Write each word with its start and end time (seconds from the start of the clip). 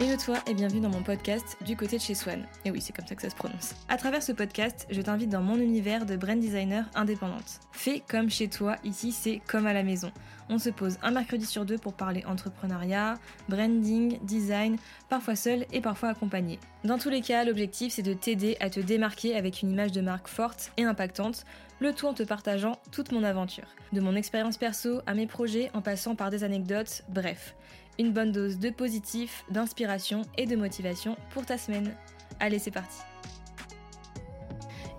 Hello 0.00 0.16
toi 0.16 0.36
et 0.46 0.54
bienvenue 0.54 0.80
dans 0.80 0.90
mon 0.90 1.02
podcast 1.02 1.56
Du 1.66 1.76
côté 1.76 1.96
de 1.96 2.02
chez 2.02 2.14
Swan. 2.14 2.46
Et 2.64 2.70
oui, 2.70 2.80
c'est 2.80 2.94
comme 2.94 3.08
ça 3.08 3.16
que 3.16 3.22
ça 3.22 3.30
se 3.30 3.34
prononce. 3.34 3.74
À 3.88 3.96
travers 3.96 4.22
ce 4.22 4.30
podcast, 4.30 4.86
je 4.90 5.02
t'invite 5.02 5.28
dans 5.28 5.42
mon 5.42 5.56
univers 5.56 6.06
de 6.06 6.14
brand 6.14 6.38
designer 6.38 6.88
indépendante. 6.94 7.58
Fais 7.72 8.04
comme 8.08 8.30
chez 8.30 8.46
toi, 8.46 8.76
ici 8.84 9.10
c'est 9.10 9.42
comme 9.48 9.66
à 9.66 9.72
la 9.72 9.82
maison. 9.82 10.12
On 10.50 10.58
se 10.58 10.70
pose 10.70 10.98
un 11.02 11.10
mercredi 11.10 11.46
sur 11.46 11.64
deux 11.64 11.78
pour 11.78 11.94
parler 11.94 12.24
entrepreneuriat, 12.26 13.14
branding, 13.48 14.20
design, 14.22 14.76
parfois 15.08 15.34
seul 15.34 15.66
et 15.72 15.80
parfois 15.80 16.10
accompagné. 16.10 16.60
Dans 16.84 16.98
tous 16.98 17.10
les 17.10 17.20
cas, 17.20 17.44
l'objectif 17.44 17.92
c'est 17.92 18.02
de 18.02 18.14
t'aider 18.14 18.56
à 18.60 18.70
te 18.70 18.78
démarquer 18.78 19.34
avec 19.34 19.62
une 19.62 19.72
image 19.72 19.90
de 19.90 20.00
marque 20.00 20.28
forte 20.28 20.70
et 20.76 20.84
impactante, 20.84 21.44
le 21.80 21.92
tout 21.92 22.06
en 22.06 22.14
te 22.14 22.22
partageant 22.22 22.78
toute 22.92 23.10
mon 23.10 23.24
aventure. 23.24 23.66
De 23.92 24.00
mon 24.00 24.14
expérience 24.14 24.58
perso 24.58 25.00
à 25.08 25.14
mes 25.14 25.26
projets 25.26 25.72
en 25.74 25.82
passant 25.82 26.14
par 26.14 26.30
des 26.30 26.44
anecdotes, 26.44 27.02
bref 27.08 27.56
une 27.98 28.12
bonne 28.12 28.32
dose 28.32 28.58
de 28.58 28.70
positif, 28.70 29.44
d'inspiration 29.50 30.22
et 30.36 30.46
de 30.46 30.56
motivation 30.56 31.16
pour 31.30 31.46
ta 31.46 31.58
semaine. 31.58 31.94
Allez, 32.40 32.58
c'est 32.58 32.70
parti 32.70 32.98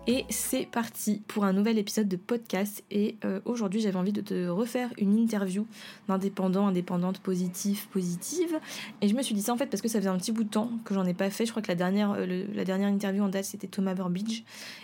et 0.10 0.26
c'est 0.30 0.66
parti 0.66 1.22
pour 1.28 1.46
un 1.46 1.54
nouvel 1.54 1.78
épisode 1.78 2.08
de 2.08 2.16
podcast. 2.16 2.84
Et 2.90 3.18
euh, 3.26 3.42
aujourd'hui, 3.46 3.80
j'avais 3.80 3.96
envie 3.96 4.12
de 4.12 4.22
te 4.22 4.48
refaire 4.48 4.90
une 4.98 5.16
interview 5.16 5.68
d'indépendant, 6.08 6.66
indépendante, 6.66 7.20
positif, 7.20 7.88
positive. 7.90 8.60
Et 9.02 9.08
je 9.08 9.14
me 9.14 9.22
suis 9.22 9.36
dit 9.36 9.44
ça 9.44 9.54
en 9.54 9.58
fait 9.58 9.68
parce 9.68 9.84
que 9.84 9.88
ça 9.88 10.00
faisait 10.00 10.10
un 10.10 10.18
petit 10.18 10.32
bout 10.32 10.46
de 10.46 10.50
temps 10.50 10.72
que 10.84 10.96
j'en 10.96 11.06
ai 11.06 11.14
pas 11.14 11.30
fait. 11.30 11.46
Je 11.46 11.52
crois 11.52 11.62
que 11.62 11.68
la 11.68 11.76
dernière, 11.76 12.14
euh, 12.18 12.46
la 12.56 12.66
dernière 12.66 12.90
interview 12.90 13.22
en 13.22 13.30
date, 13.30 13.46
c'était 13.46 13.68
Thomas 13.68 13.94
Burbidge. 13.94 14.42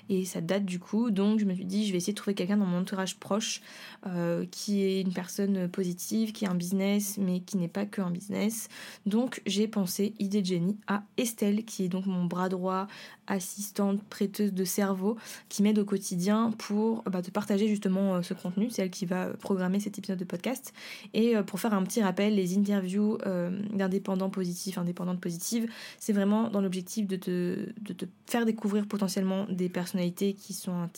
Et 0.10 0.26
ça 0.26 0.42
date 0.42 0.64
du 0.64 0.78
coup. 0.78 1.10
Donc 1.10 1.40
je 1.40 1.46
me 1.46 1.56
suis 1.56 1.66
dit, 1.66 1.88
je 1.88 1.92
vais 1.92 1.98
essayer 1.98 2.14
de 2.14 2.18
trouver 2.18 2.36
quelqu'un 2.36 2.58
dans 2.58 2.68
mon 2.68 2.78
entourage 2.78 3.18
proche 3.18 3.64
euh, 4.06 4.46
qui 4.52 4.84
est 4.84 5.02
une 5.02 5.12
personne 5.12 5.68
positive, 5.70 6.34
qui 6.34 6.46
a 6.46 6.52
un 6.52 6.56
business, 6.56 7.18
mais 7.18 7.40
qui 7.40 7.58
n'est 7.58 7.68
pas 7.68 7.88
que 7.88 8.00
un 8.00 8.12
business. 8.12 8.68
Donc 9.08 9.42
j'ai 9.48 9.68
pensé, 9.68 10.14
idée 10.20 10.44
de 10.44 10.48
génie, 10.48 10.78
à 10.86 11.02
Estelle, 11.18 11.66
qui 11.66 11.86
est 11.86 11.90
donc 11.90 12.06
mon 12.06 12.26
bras 12.26 12.48
droit, 12.48 12.86
assistante, 13.28 14.02
prêteuse 14.04 14.54
de 14.54 14.64
cerveau, 14.66 15.18
qui 15.50 15.64
m'aide 15.64 15.80
au 15.80 15.86
quotidien 15.86 16.52
pour 16.58 17.04
bah, 17.04 17.22
te 17.22 17.32
partager 17.32 17.68
justement 17.68 18.16
euh, 18.16 18.22
ce 18.22 18.34
contenu. 18.34 18.70
C'est 18.70 18.84
elle 18.84 18.90
qui 18.90 19.06
va 19.06 19.28
programmer 19.28 19.80
cet 19.80 19.98
épisode 19.98 20.20
de 20.20 20.26
podcast. 20.26 20.74
Et 21.14 21.36
euh, 21.36 21.44
pour 21.44 21.60
faire 21.60 21.74
un 21.74 21.84
petit 21.84 22.02
rappel, 22.02 22.36
les 22.36 22.58
interviews 22.58 23.18
euh, 23.26 23.60
d'indépendants 23.74 24.30
positifs, 24.30 24.78
indépendantes 24.78 25.20
positives, 25.20 25.68
c'est 26.00 26.14
vraiment 26.14 26.50
dans 26.50 26.62
l'objectif 26.62 27.08
de 27.08 27.16
te, 27.16 27.70
de 27.82 27.94
te 27.94 28.06
faire 28.28 28.46
découvrir 28.46 28.88
potentiellement 28.88 29.46
des 29.50 29.70
personnalités 29.70 30.34
qui 30.34 30.54
sont 30.54 30.90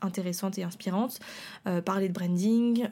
intéressantes 0.00 0.58
et 0.58 0.62
inspirantes, 0.62 1.18
parler 1.84 2.08
de 2.08 2.12
branding, 2.12 2.86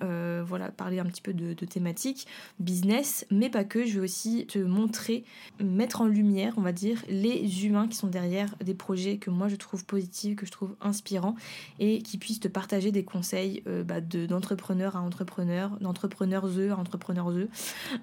voilà, 0.47 0.71
parler 0.71 0.99
un 0.99 1.05
petit 1.05 1.23
peu 1.23 1.33
de, 1.33 1.55
de 1.55 1.67
thématiques, 1.67 2.27
business, 2.59 3.27
mais 3.31 3.51
pas 3.51 3.65
que. 3.65 3.85
Je 3.85 3.95
vais 3.95 4.05
aussi 4.05 4.47
te 4.47 4.59
montrer, 4.59 5.25
mettre 5.61 6.01
en 6.01 6.07
lumière, 6.07 6.55
on 6.57 6.63
va 6.63 6.73
dire, 6.73 7.03
les 7.09 7.67
humains 7.67 7.89
qui 7.89 7.97
sont 7.97 8.09
derrière 8.09 8.55
des 8.65 8.75
projets 8.85 9.17
que 9.17 9.31
moi 9.31 9.49
je 9.49 9.57
trouve 9.57 9.87
positifs, 9.87 10.37
que 10.37 10.45
je 10.45 10.51
trouve 10.51 10.77
inspirants 10.83 11.37
et 11.79 12.03
qui 12.03 12.19
puissent 12.19 12.41
te 12.41 12.49
partager 12.49 12.93
des 12.93 13.03
conseils 13.03 13.63
euh, 13.67 13.83
bah, 13.83 14.03
d'entrepreneur 14.03 14.95
à 14.95 15.01
entrepreneur, 15.01 15.79
d'entrepreneurs 15.81 16.47
eux 16.47 16.71
à 16.71 16.77
entrepreneurs 16.77 17.31
eux. 17.31 17.49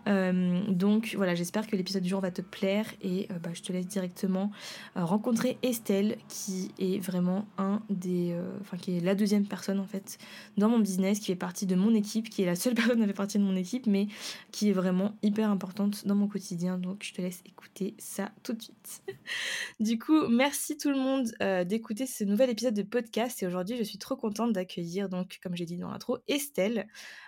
Euh, 0.07 0.61
donc 0.69 1.13
voilà, 1.15 1.35
j'espère 1.35 1.67
que 1.67 1.75
l'épisode 1.75 2.01
du 2.01 2.09
jour 2.09 2.19
va 2.19 2.31
te 2.31 2.41
plaire 2.41 2.87
et 3.03 3.27
euh, 3.29 3.37
bah, 3.37 3.51
je 3.53 3.61
te 3.61 3.71
laisse 3.71 3.87
directement 3.87 4.51
rencontrer 4.95 5.59
Estelle 5.61 6.17
qui 6.27 6.71
est 6.79 6.97
vraiment 6.97 7.45
un 7.59 7.81
des, 7.89 8.35
enfin 8.61 8.77
qui 8.77 8.97
est 8.97 8.99
la 9.01 9.13
deuxième 9.13 9.45
personne 9.45 9.79
en 9.79 9.85
fait 9.85 10.17
dans 10.57 10.69
mon 10.69 10.79
business, 10.79 11.19
qui 11.19 11.27
fait 11.27 11.35
partie 11.35 11.67
de 11.67 11.75
mon 11.75 11.93
équipe, 11.93 12.29
qui 12.29 12.41
est 12.41 12.45
la 12.47 12.55
seule 12.55 12.73
personne 12.81 12.99
qui 13.01 13.05
fait 13.05 13.13
partie 13.13 13.37
de 13.37 13.43
mon 13.43 13.55
équipe, 13.55 13.85
mais 13.85 14.07
qui 14.51 14.69
est 14.69 14.73
vraiment 14.73 15.15
hyper 15.21 15.49
importante 15.49 16.07
dans 16.07 16.15
mon 16.15 16.27
quotidien. 16.27 16.79
Donc 16.79 17.03
je 17.03 17.13
te 17.13 17.21
laisse 17.21 17.43
écouter 17.45 17.93
ça 17.99 18.31
tout 18.41 18.53
de 18.53 18.61
suite. 18.61 19.03
du 19.79 19.99
coup, 19.99 20.27
merci 20.27 20.70
tout 20.77 20.89
le 20.89 20.97
monde 20.97 21.31
euh, 21.41 21.63
d'écouter 21.63 22.05
ce 22.05 22.23
nouvel 22.23 22.49
épisode 22.49 22.73
de 22.73 22.83
podcast 22.83 23.41
et 23.41 23.47
aujourd'hui 23.47 23.77
je 23.77 23.83
suis 23.83 23.97
trop 23.97 24.15
contente 24.15 24.53
d'accueillir 24.53 25.09
donc 25.09 25.39
comme 25.41 25.55
j'ai 25.55 25.65
dit 25.65 25.77
dans 25.77 25.89
l'intro 25.89 26.19
Estelle 26.27 26.87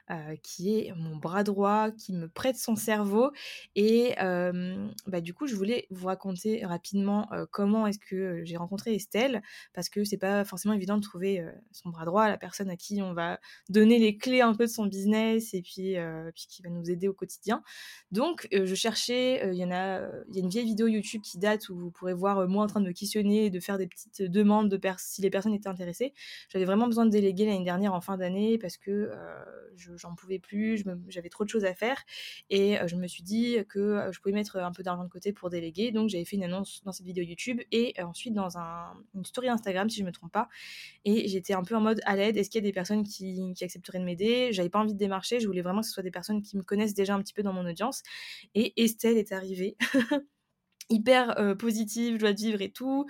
euh, 0.10 0.36
qui 0.42 0.78
est 0.78 0.94
mon 0.96 1.16
bras 1.16 1.44
droit 1.44 1.92
qui 1.92 2.14
me 2.14 2.28
prête 2.28 2.56
son 2.56 2.76
cerveau 2.76 3.32
et 3.76 4.16
bah, 5.08 5.22
du 5.22 5.34
coup 5.34 5.48
je 5.48 5.56
voulais 5.56 5.88
vous 5.90 6.08
raconter 6.08 6.66
rapidement 6.66 7.30
comment 7.52 7.88
est-ce 7.88 8.00
que 8.00 8.42
j'ai 8.44 8.58
rencontré 8.58 8.96
Estelle 8.96 9.42
parce 9.74 9.90
que 9.90 10.04
c'est 10.04 10.18
pas 10.18 10.46
forcément 10.46 10.74
évident 10.74 10.98
de 10.98 11.02
trouver 11.02 11.44
son 11.72 11.90
bras 11.90 12.06
droit 12.06 12.28
la 12.28 12.38
personne 12.38 12.70
à 12.70 12.76
qui 12.76 13.02
on 13.02 13.14
va 13.14 13.40
donner 13.70 14.00
les 14.00 14.18
clés 14.18 14.42
un 14.42 14.54
peu 14.54 14.66
de 14.66 14.70
son 14.72 14.86
business 14.86 15.54
et 15.54 15.62
puis, 15.62 15.96
puis 16.34 16.46
qui 16.50 16.62
va 16.62 16.70
nous 16.70 16.90
aider 16.90 17.08
au 17.08 17.14
quotidien 17.14 17.64
donc 18.12 18.48
je 18.52 18.76
cherchais 18.76 19.50
il 19.52 19.58
y 19.58 19.64
a 19.64 19.68
y 19.68 20.38
a 20.38 20.42
une 20.42 20.50
vieille 20.50 20.66
vidéo 20.66 20.88
YouTube 20.88 21.22
qui 21.22 21.38
date 21.38 21.70
où 21.70 21.76
vous 21.76 21.92
pourrez 21.92 22.14
voir 22.14 22.48
moi 22.48 22.64
en 22.64 22.68
train 22.68 22.82
de 22.82 22.88
me 22.88 22.94
questionner 22.94 23.50
de 23.50 23.60
faire 23.60 23.78
des 23.78 23.88
petites 23.88 24.22
demandes 24.24 24.70
de 24.70 24.78
si 24.98 25.22
les 25.22 25.30
personnes 25.30 25.54
étaient 25.54 25.70
intéressées. 25.70 26.14
J'avais 26.50 26.66
vraiment 26.66 26.88
besoin 26.88 27.06
de 27.06 27.12
déléguer 27.12 27.46
l'année 27.46 27.64
dernière 27.64 27.94
en 27.94 28.02
fin 28.02 28.18
d'année 28.18 28.58
parce 28.58 28.78
que 28.78 28.92
euh, 28.92 29.18
j'en 29.98 30.16
pouvais 30.16 30.40
plus, 30.40 30.84
j'avais 31.08 31.30
trop 31.30 31.44
de 31.44 31.50
choses 31.50 31.66
à 31.66 31.74
faire 31.74 32.04
et 32.50 32.80
euh, 32.80 32.88
je 32.88 32.96
me 32.96 33.08
suis 33.08 33.24
dit 33.24 33.58
que 33.70 33.80
euh, 33.80 34.12
je 34.12 34.20
pouvais 34.20 34.34
mettre 34.34 34.58
un 34.58 34.72
peu 34.72 34.84
d'argent 34.84 35.04
de 35.04 35.10
côté 35.10 35.34
pour 35.34 35.50
déléguer. 35.50 35.92
Donc 35.92 36.10
j'avais 36.10 36.26
fait 36.26 36.36
une 36.36 36.44
annonce 36.44 36.82
dans 36.84 36.92
cette 36.92 37.06
vidéo 37.06 37.24
YouTube 37.24 37.62
et 37.72 37.94
ensuite 38.02 38.34
dans 38.34 38.58
un, 38.58 38.94
une 39.16 39.26
story 39.26 39.50
Instagram 39.50 39.90
si 39.90 40.00
je 40.00 40.06
me 40.06 40.12
trompe 40.12 40.32
pas. 40.32 40.50
Et 41.06 41.28
j'étais 41.28 41.54
un 41.54 41.64
peu 41.64 41.76
en 41.76 41.82
mode 41.82 42.02
à 42.06 42.16
l'aide. 42.16 42.38
Est-ce 42.38 42.50
qu'il 42.50 42.62
y 42.62 42.64
a 42.64 42.68
des 42.68 42.74
personnes 42.74 43.04
qui, 43.04 43.54
qui 43.56 43.64
accepteraient 43.64 44.00
de 44.00 44.06
m'aider? 44.06 44.52
J'avais 44.52 44.70
pas 44.70 44.80
envie 44.80 44.94
de 44.94 45.00
démarcher. 45.00 45.40
Je 45.40 45.48
voulais 45.48 45.62
vraiment 45.62 45.82
que 45.82 45.88
ce 45.88 45.94
soit 45.94 46.04
des 46.04 46.12
personnes 46.12 46.42
qui 46.42 46.58
me 46.58 46.64
connaissent 46.64 46.94
déjà 46.94 47.16
un 47.16 47.22
petit 47.22 47.34
peu 47.34 47.44
dans 47.44 47.54
mon 47.54 47.66
audience. 47.66 48.04
Et 48.56 48.74
Estelle 48.84 49.18
est 49.18 49.32
arrivée. 49.32 49.78
hyper 50.90 51.56
positive, 51.58 52.20
joie 52.20 52.34
de 52.34 52.38
vivre 52.38 52.62
et 52.62 52.72
tout, 52.72 53.06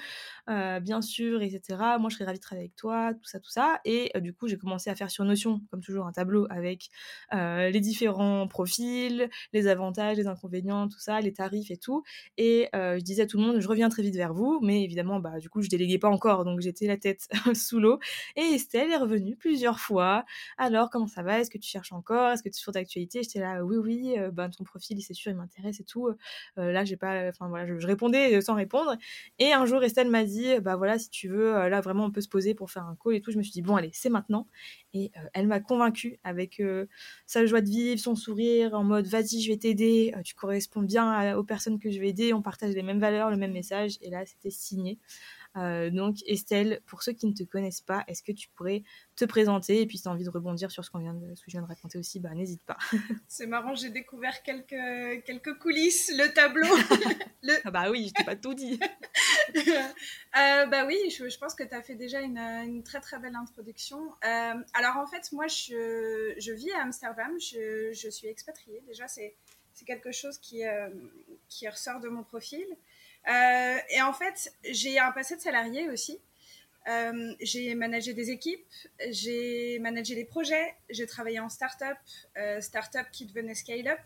bien 0.47 1.01
sûr, 1.01 1.41
etc. 1.41 1.97
Moi, 1.99 2.09
je 2.09 2.15
serais 2.15 2.25
ravie 2.25 2.39
de 2.39 2.43
travailler 2.43 2.65
avec 2.65 2.75
toi, 2.75 3.13
tout 3.13 3.25
ça, 3.25 3.39
tout 3.39 3.49
ça. 3.49 3.79
Et 3.85 4.11
du 4.21 4.33
coup, 4.33 4.47
j'ai 4.47 4.57
commencé 4.57 4.89
à 4.89 4.95
faire 4.95 5.09
sur 5.11 5.25
Notion, 5.25 5.61
comme 5.71 5.81
toujours, 5.81 6.05
un 6.07 6.11
tableau 6.11 6.47
avec 6.49 6.89
les 7.31 7.79
différents 7.79 8.47
profils, 8.47 9.29
les 9.53 9.67
avantages, 9.67 10.17
les 10.17 10.27
inconvénients, 10.27 10.87
tout 10.87 10.99
ça, 10.99 11.19
les 11.21 11.33
tarifs 11.33 11.71
et 11.71 11.77
tout. 11.77 12.03
Et 12.37 12.69
je 12.73 13.01
disais 13.01 13.23
à 13.23 13.27
tout 13.27 13.37
le 13.37 13.43
monde, 13.43 13.59
je 13.59 13.67
reviens 13.67 13.89
très 13.89 14.03
vite 14.03 14.15
vers 14.15 14.33
vous, 14.33 14.59
mais 14.61 14.83
évidemment, 14.83 15.19
bah, 15.19 15.39
du 15.39 15.49
coup, 15.49 15.61
je 15.61 15.69
déléguais 15.69 15.99
pas 15.99 16.09
encore, 16.09 16.45
donc 16.45 16.61
j'étais 16.61 16.87
la 16.87 16.97
tête 16.97 17.27
sous 17.55 17.79
l'eau. 17.79 17.99
Et 18.35 18.41
Estelle 18.41 18.91
est 18.91 18.97
revenue 18.97 19.35
plusieurs 19.35 19.79
fois. 19.79 20.25
Alors, 20.57 20.89
comment 20.89 21.07
ça 21.07 21.23
va? 21.23 21.39
Est-ce 21.39 21.49
que 21.49 21.57
tu 21.57 21.69
cherches 21.69 21.91
encore? 21.91 22.31
Est-ce 22.31 22.43
que 22.43 22.49
tu 22.49 22.55
es 22.55 22.59
sur 22.59 22.71
d'actualité? 22.71 23.23
J'étais 23.23 23.39
là, 23.39 23.63
oui, 23.63 23.77
oui, 23.77 24.15
ben, 24.31 24.49
ton 24.49 24.63
profil, 24.63 25.01
c'est 25.01 25.13
sûr, 25.13 25.31
il 25.31 25.37
m'intéresse 25.37 25.79
et 25.79 25.83
tout. 25.83 26.09
là, 26.57 26.85
j'ai 26.85 26.97
pas, 26.97 27.29
enfin 27.29 27.47
voilà, 27.47 27.62
je, 27.65 27.85
répondais 27.87 28.41
sans 28.41 28.55
répondre. 28.55 28.95
Et 29.39 29.53
un 29.53 29.65
jour, 29.65 29.83
Estelle 29.83 30.09
m'a 30.09 30.23
dit, 30.23 30.59
bah 30.61 30.75
voilà, 30.75 30.99
si 30.99 31.09
tu 31.09 31.27
veux, 31.27 31.55
euh, 31.55 31.69
là 31.69 31.81
vraiment, 31.81 32.05
on 32.05 32.11
peut 32.11 32.21
se 32.21 32.29
poser 32.29 32.53
pour 32.53 32.71
faire 32.71 32.83
un 32.83 32.95
call 33.01 33.15
et 33.15 33.21
tout. 33.21 33.31
Je 33.31 33.37
me 33.37 33.43
suis 33.43 33.51
dit, 33.51 33.61
bon, 33.61 33.75
allez, 33.75 33.91
c'est 33.93 34.09
maintenant. 34.09 34.47
Et 34.93 35.11
euh, 35.17 35.21
elle 35.33 35.47
m'a 35.47 35.59
convaincue 35.59 36.19
avec 36.23 36.59
euh, 36.59 36.85
sa 37.25 37.45
joie 37.45 37.61
de 37.61 37.69
vivre, 37.69 37.99
son 37.99 38.15
sourire, 38.15 38.73
en 38.73 38.83
mode, 38.83 39.07
vas-y, 39.07 39.41
je 39.41 39.51
vais 39.51 39.57
t'aider, 39.57 40.13
tu 40.23 40.35
corresponds 40.35 40.83
bien 40.83 41.35
aux 41.35 41.43
personnes 41.43 41.79
que 41.79 41.89
je 41.89 41.99
vais 41.99 42.09
aider, 42.09 42.33
on 42.33 42.41
partage 42.41 42.73
les 42.73 42.83
mêmes 42.83 42.99
valeurs, 42.99 43.29
le 43.31 43.37
même 43.37 43.53
message. 43.53 43.97
Et 44.01 44.09
là, 44.09 44.25
c'était 44.25 44.51
signé. 44.51 44.99
Euh, 45.55 45.91
donc 45.91 46.17
Estelle, 46.25 46.81
pour 46.87 47.03
ceux 47.03 47.13
qui 47.13 47.27
ne 47.27 47.33
te 47.33 47.43
connaissent 47.43 47.81
pas, 47.81 48.03
est-ce 48.07 48.23
que 48.23 48.31
tu 48.31 48.49
pourrais 48.49 48.83
te 49.15 49.25
présenter 49.25 49.81
et 49.81 49.85
puis 49.85 49.97
si 49.97 50.03
tu 50.03 50.09
as 50.09 50.11
envie 50.11 50.23
de 50.23 50.29
rebondir 50.29 50.71
sur 50.71 50.83
ce, 50.83 50.89
qu'on 50.89 50.99
vient 50.99 51.13
de, 51.13 51.35
ce 51.35 51.41
que 51.43 51.51
je 51.51 51.57
viens 51.57 51.61
de 51.61 51.67
raconter 51.67 51.99
aussi, 51.99 52.19
bah 52.19 52.33
n'hésite 52.33 52.63
pas. 52.63 52.77
C'est 53.27 53.45
marrant, 53.45 53.75
j'ai 53.75 53.89
découvert 53.89 54.41
quelques, 54.41 55.23
quelques 55.25 55.57
coulisses, 55.59 56.11
le 56.17 56.33
tableau. 56.33 56.67
le... 57.43 57.53
Ah 57.65 57.71
bah 57.71 57.91
oui, 57.91 58.07
je 58.07 58.13
t'ai 58.13 58.23
pas 58.23 58.35
tout 58.35 58.55
dit. 58.55 58.79
euh, 59.55 60.65
bah 60.65 60.85
oui, 60.87 60.97
je, 61.11 61.29
je 61.29 61.37
pense 61.37 61.53
que 61.53 61.63
tu 61.63 61.75
as 61.75 61.83
fait 61.83 61.95
déjà 61.95 62.21
une, 62.21 62.39
une, 62.39 62.83
très 62.83 62.99
très 62.99 63.19
belle 63.19 63.35
introduction. 63.35 64.09
Euh, 64.25 64.53
alors 64.73 64.97
en 64.97 65.05
fait, 65.05 65.31
moi 65.33 65.47
je, 65.47 66.33
je 66.37 66.51
vis 66.51 66.71
à 66.71 66.81
Amsterdam, 66.81 67.31
je, 67.39 67.91
je 67.93 68.09
suis 68.09 68.27
expatriée. 68.27 68.81
Déjà, 68.87 69.07
c'est 69.07 69.35
quelque 69.85 70.13
chose 70.13 70.37
qui, 70.37 70.61
qui 71.49 71.67
ressort 71.67 71.99
de 71.99 72.07
mon 72.07 72.23
profil. 72.23 72.65
Euh, 73.29 73.77
et 73.89 74.01
en 74.01 74.13
fait, 74.13 74.53
j'ai 74.69 74.99
un 74.99 75.11
passé 75.11 75.35
de 75.35 75.41
salarié 75.41 75.89
aussi. 75.89 76.19
Euh, 76.87 77.33
j'ai 77.39 77.75
managé 77.75 78.13
des 78.13 78.29
équipes, 78.29 78.65
j'ai 79.09 79.79
managé 79.79 80.15
des 80.15 80.25
projets, 80.25 80.75
j'ai 80.89 81.07
travaillé 81.07 81.39
en 81.39 81.47
start-up, 81.47 81.97
euh, 82.37 82.59
start-up 82.59 83.07
qui 83.11 83.25
devenait 83.25 83.55
scale-up. 83.55 83.99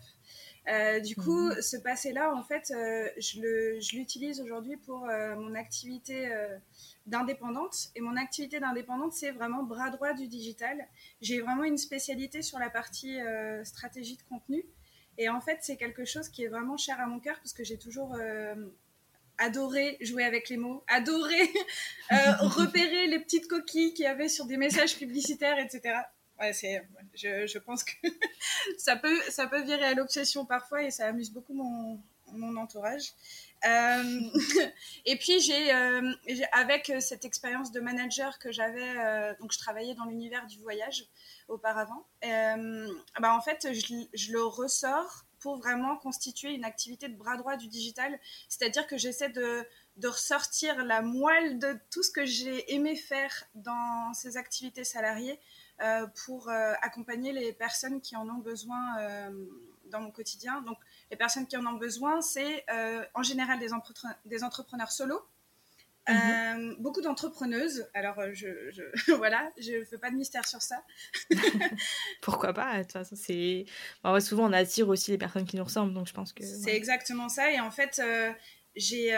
Euh, 0.68 1.00
du 1.00 1.16
coup, 1.16 1.48
mhm. 1.48 1.62
ce 1.62 1.76
passé-là, 1.78 2.34
en 2.34 2.42
fait, 2.42 2.68
je 2.68 3.96
l'utilise 3.96 4.40
aujourd'hui 4.40 4.76
pour 4.76 5.00
mon 5.06 5.54
activité 5.54 6.30
d'indépendante. 7.06 7.88
Et 7.96 8.00
mon 8.00 8.16
activité 8.16 8.60
d'indépendante, 8.60 9.14
c'est 9.14 9.30
vraiment 9.30 9.62
bras 9.62 9.90
droit 9.90 10.12
du 10.12 10.28
digital. 10.28 10.86
J'ai 11.22 11.40
vraiment 11.40 11.64
une 11.64 11.78
spécialité 11.78 12.42
sur 12.42 12.58
la 12.58 12.68
partie 12.68 13.18
stratégie 13.64 14.16
de 14.16 14.22
contenu. 14.28 14.62
Et 15.16 15.30
en 15.30 15.40
fait, 15.40 15.58
c'est 15.62 15.76
quelque 15.76 16.04
chose 16.04 16.28
qui 16.28 16.44
est 16.44 16.48
vraiment 16.48 16.76
cher 16.76 17.00
à 17.00 17.06
mon 17.06 17.18
cœur 17.18 17.36
parce 17.38 17.54
que 17.54 17.64
j'ai 17.64 17.78
toujours 17.78 18.14
adoré 19.38 19.96
jouer 20.00 20.24
avec 20.24 20.48
les 20.48 20.56
mots, 20.56 20.84
adoré 20.88 21.40
euh, 22.12 22.16
repérer 22.40 23.06
les 23.06 23.18
petites 23.20 23.48
coquilles 23.48 23.94
qu'il 23.94 24.04
y 24.04 24.08
avait 24.08 24.28
sur 24.28 24.46
des 24.46 24.56
messages 24.56 24.96
publicitaires, 24.96 25.58
etc. 25.58 25.96
Ouais, 26.38 26.52
c'est, 26.52 26.86
je, 27.14 27.46
je, 27.46 27.58
pense 27.58 27.82
que 27.82 27.92
ça 28.78 28.96
peut, 28.96 29.20
ça 29.28 29.46
peut 29.46 29.62
virer 29.62 29.84
à 29.84 29.94
l'obsession 29.94 30.44
parfois 30.44 30.82
et 30.82 30.90
ça 30.90 31.06
amuse 31.06 31.32
beaucoup 31.32 31.54
mon, 31.54 32.00
mon 32.32 32.56
entourage. 32.56 33.12
Euh, 33.66 34.20
et 35.04 35.16
puis 35.16 35.40
j'ai, 35.40 35.72
avec 36.52 36.92
cette 37.00 37.24
expérience 37.24 37.72
de 37.72 37.80
manager 37.80 38.38
que 38.38 38.52
j'avais, 38.52 39.34
donc 39.40 39.52
je 39.52 39.58
travaillais 39.58 39.94
dans 39.94 40.04
l'univers 40.04 40.46
du 40.46 40.60
voyage 40.60 41.06
auparavant, 41.48 42.06
bah 42.22 43.34
en 43.34 43.40
fait 43.40 43.72
je, 43.72 44.04
je, 44.14 44.32
le 44.32 44.44
ressors 44.44 45.24
pour 45.40 45.56
vraiment 45.56 45.96
constituer 45.96 46.52
une 46.54 46.64
activité 46.64 47.08
de 47.08 47.16
bras 47.16 47.36
droit 47.36 47.56
du 47.56 47.68
digital, 47.68 48.18
c'est-à-dire 48.48 48.86
que 48.86 48.96
j'essaie 48.96 49.28
de, 49.28 49.66
de 49.96 50.08
ressortir 50.08 50.84
la 50.84 51.02
moelle 51.02 51.58
de 51.58 51.76
tout 51.90 52.02
ce 52.02 52.10
que 52.10 52.24
j'ai 52.24 52.74
aimé 52.74 52.96
faire 52.96 53.44
dans 53.54 54.14
ces 54.14 54.36
activités 54.36 54.84
salariées 54.84 55.40
euh, 55.80 56.08
pour 56.26 56.48
euh, 56.48 56.72
accompagner 56.82 57.32
les 57.32 57.52
personnes 57.52 58.00
qui 58.00 58.16
en 58.16 58.28
ont 58.28 58.38
besoin 58.38 58.98
euh, 58.98 59.30
dans 59.86 60.00
mon 60.00 60.10
quotidien. 60.10 60.60
Donc, 60.62 60.76
les 61.10 61.16
personnes 61.16 61.46
qui 61.46 61.56
en 61.56 61.64
ont 61.66 61.78
besoin, 61.78 62.20
c'est 62.20 62.64
en 63.14 63.22
général 63.22 63.60
des, 63.60 64.42
entrepreneurs 64.42 64.90
Mhm. 66.08 66.76
beaucoup 66.78 67.00
d'entrepreneuses. 67.00 67.86
Alors, 67.94 68.16
je, 68.32 68.70
je 68.70 68.82
voilà, 69.16 69.50
je 69.58 69.80
ne 69.80 69.84
fais 69.84 69.98
pas 69.98 70.10
de 70.10 70.16
mystère 70.16 70.46
sur 70.46 70.62
ça. 70.62 70.82
Pourquoi 72.22 72.52
pas 72.52 72.78
De 72.78 72.82
toute 72.82 72.92
façon, 72.92 73.16
c'est. 73.16 73.66
souvent, 74.20 74.48
on 74.48 74.52
attire 74.52 74.88
aussi 74.88 75.10
les 75.10 75.18
personnes 75.18 75.44
qui 75.44 75.56
nous 75.56 75.64
ressemblent, 75.64 75.94
donc 75.94 76.06
je 76.06 76.14
pense 76.14 76.32
que. 76.32 76.44
C'est 76.44 76.74
exactement 76.74 77.28
ça. 77.28 77.50
Et 77.52 77.60
en 77.60 77.70
fait, 77.70 78.02
j'ai 78.76 79.12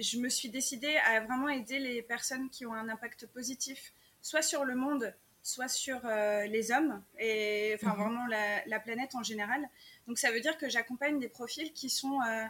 je 0.00 0.18
me 0.18 0.28
suis 0.28 0.48
décidée 0.48 0.96
à 1.06 1.20
vraiment 1.20 1.48
aider 1.48 1.78
les 1.78 2.02
personnes 2.02 2.48
qui 2.50 2.66
ont 2.66 2.74
un 2.74 2.88
impact 2.88 3.26
positif, 3.26 3.92
soit 4.20 4.42
sur 4.42 4.64
le 4.64 4.74
monde, 4.74 5.14
soit 5.42 5.68
sur 5.68 6.00
euh, 6.04 6.46
les 6.46 6.70
hommes, 6.70 7.02
et 7.18 7.72
enfin 7.74 7.94
mhm. 7.94 8.02
vraiment 8.02 8.26
la, 8.26 8.80
planète 8.80 9.14
en 9.14 9.22
général. 9.22 9.68
Donc 10.06 10.18
ça 10.18 10.30
veut 10.30 10.40
dire 10.40 10.56
que 10.56 10.68
j'accompagne 10.68 11.18
des 11.18 11.28
profils 11.28 11.72
qui 11.72 11.90
sont 11.90 12.20
euh, 12.22 12.44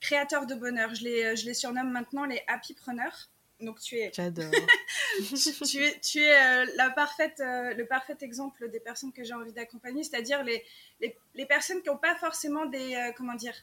créateurs 0.00 0.46
de 0.46 0.54
bonheur. 0.54 0.94
Je 0.94 1.04
les, 1.04 1.36
je 1.36 1.46
les 1.46 1.54
surnomme 1.54 1.90
maintenant 1.90 2.24
les 2.24 2.42
happy 2.46 2.74
preneurs. 2.74 3.30
Donc 3.60 3.80
tu 3.80 3.96
es, 3.96 4.10
J'adore. 4.14 4.50
tu, 5.64 5.78
es, 5.82 6.00
tu 6.00 6.18
es 6.18 6.34
euh, 6.34 6.66
la 6.76 6.90
parfaite, 6.90 7.38
le 7.38 7.84
parfait 7.84 8.16
exemple 8.20 8.68
des 8.68 8.80
personnes 8.80 9.12
que 9.12 9.24
j'ai 9.24 9.32
envie 9.32 9.52
d'accompagner, 9.52 10.04
c'est-à-dire 10.04 10.44
les, 10.44 10.62
les, 11.00 11.16
les, 11.34 11.46
personnes 11.46 11.80
qui 11.80 11.88
n'ont 11.88 11.96
pas 11.96 12.14
forcément 12.16 12.66
des, 12.66 13.12
comment 13.16 13.34
dire, 13.34 13.54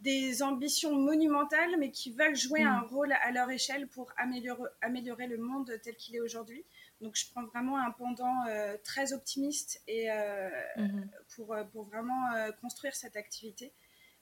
des 0.00 0.42
ambitions 0.42 0.94
monumentales, 0.94 1.76
mais 1.78 1.90
qui 1.90 2.12
veulent 2.12 2.36
jouer 2.36 2.62
un 2.62 2.82
mm. 2.82 2.86
rôle 2.86 3.12
à 3.12 3.30
leur 3.32 3.50
échelle 3.50 3.88
pour 3.88 4.12
améliorer, 4.16 4.70
améliorer 4.80 5.26
le 5.26 5.38
monde 5.38 5.72
tel 5.82 5.96
qu'il 5.96 6.14
est 6.16 6.20
aujourd'hui. 6.20 6.64
Donc 7.00 7.16
je 7.16 7.26
prends 7.30 7.44
vraiment 7.44 7.78
un 7.78 7.90
pendant 7.90 8.46
euh, 8.48 8.76
très 8.84 9.12
optimiste 9.12 9.82
et 9.86 10.10
euh, 10.10 10.48
mm-hmm. 10.76 11.08
pour, 11.34 11.54
euh, 11.54 11.64
pour 11.64 11.84
vraiment 11.84 12.28
construire 12.60 12.94
cette 12.94 13.16
activité. 13.16 13.72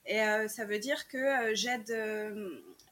Et 0.06 0.18
ça 0.48 0.64
veut 0.64 0.78
dire 0.78 1.08
que 1.08 1.54
j'aide 1.54 1.92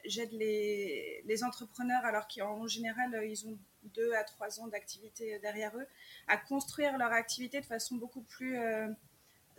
j'aide 0.05 0.33
les, 0.33 1.23
les, 1.25 1.45
entrepreneurs, 1.45 2.05
alors 2.05 2.29
qu'en 2.29 2.67
général, 2.67 3.23
ils 3.25 3.47
ont 3.47 3.57
deux 3.85 4.13
à 4.15 4.25
trois 4.25 4.61
ans 4.61 4.67
d'activité 4.67 5.39
derrière 5.39 5.75
eux, 5.79 5.87
à 6.29 6.37
construire 6.37 6.99
leur 6.99 7.13
activité 7.13 7.61
de 7.61 7.65
façon 7.65 7.97
beaucoup 7.97 8.23
plus 8.23 8.59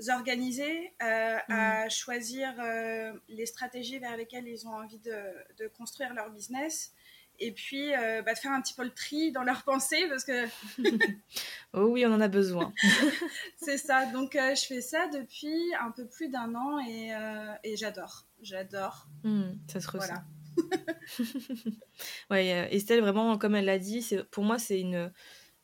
organiser, 0.09 0.93
euh, 1.01 1.37
à 1.47 1.85
mm. 1.85 1.89
choisir 1.89 2.53
euh, 2.59 3.13
les 3.29 3.45
stratégies 3.45 3.99
vers 3.99 4.17
lesquelles 4.17 4.47
ils 4.47 4.67
ont 4.67 4.73
envie 4.73 4.99
de, 4.99 5.67
construire 5.77 6.13
leur 6.13 6.29
business. 6.29 6.93
Et 7.39 7.51
puis, 7.51 7.93
euh, 7.93 8.21
bah, 8.21 8.33
de 8.33 8.39
faire 8.39 8.51
un 8.51 8.61
petit 8.61 8.73
peu 8.73 8.83
le 8.83 8.93
tri 8.93 9.31
dans 9.31 9.43
leurs 9.43 9.63
pensées 9.63 10.07
parce 10.09 10.23
que. 10.23 10.45
oh 11.73 11.85
oui, 11.85 12.05
on 12.05 12.13
en 12.13 12.21
a 12.21 12.27
besoin. 12.27 12.73
c'est 13.57 13.77
ça. 13.77 14.05
Donc, 14.07 14.33
je 14.33 14.65
fais 14.65 14.81
ça 14.81 15.07
depuis 15.07 15.73
un 15.81 15.91
peu 15.91 16.07
plus 16.07 16.29
d'un 16.29 16.55
an 16.55 16.79
et, 16.79 17.11
et 17.63 17.77
j'adore. 17.77 18.25
J'adore. 18.41 19.07
Mm, 19.23 19.51
ça 19.67 19.79
se 19.79 19.89
ressent. 19.89 20.13
ouais, 22.29 22.67
Estelle, 22.71 23.01
vraiment, 23.01 23.37
comme 23.37 23.55
elle 23.55 23.65
l'a 23.65 23.79
dit, 23.79 24.07
pour 24.31 24.43
moi, 24.43 24.57
c'est 24.59 24.79
une 24.79 25.11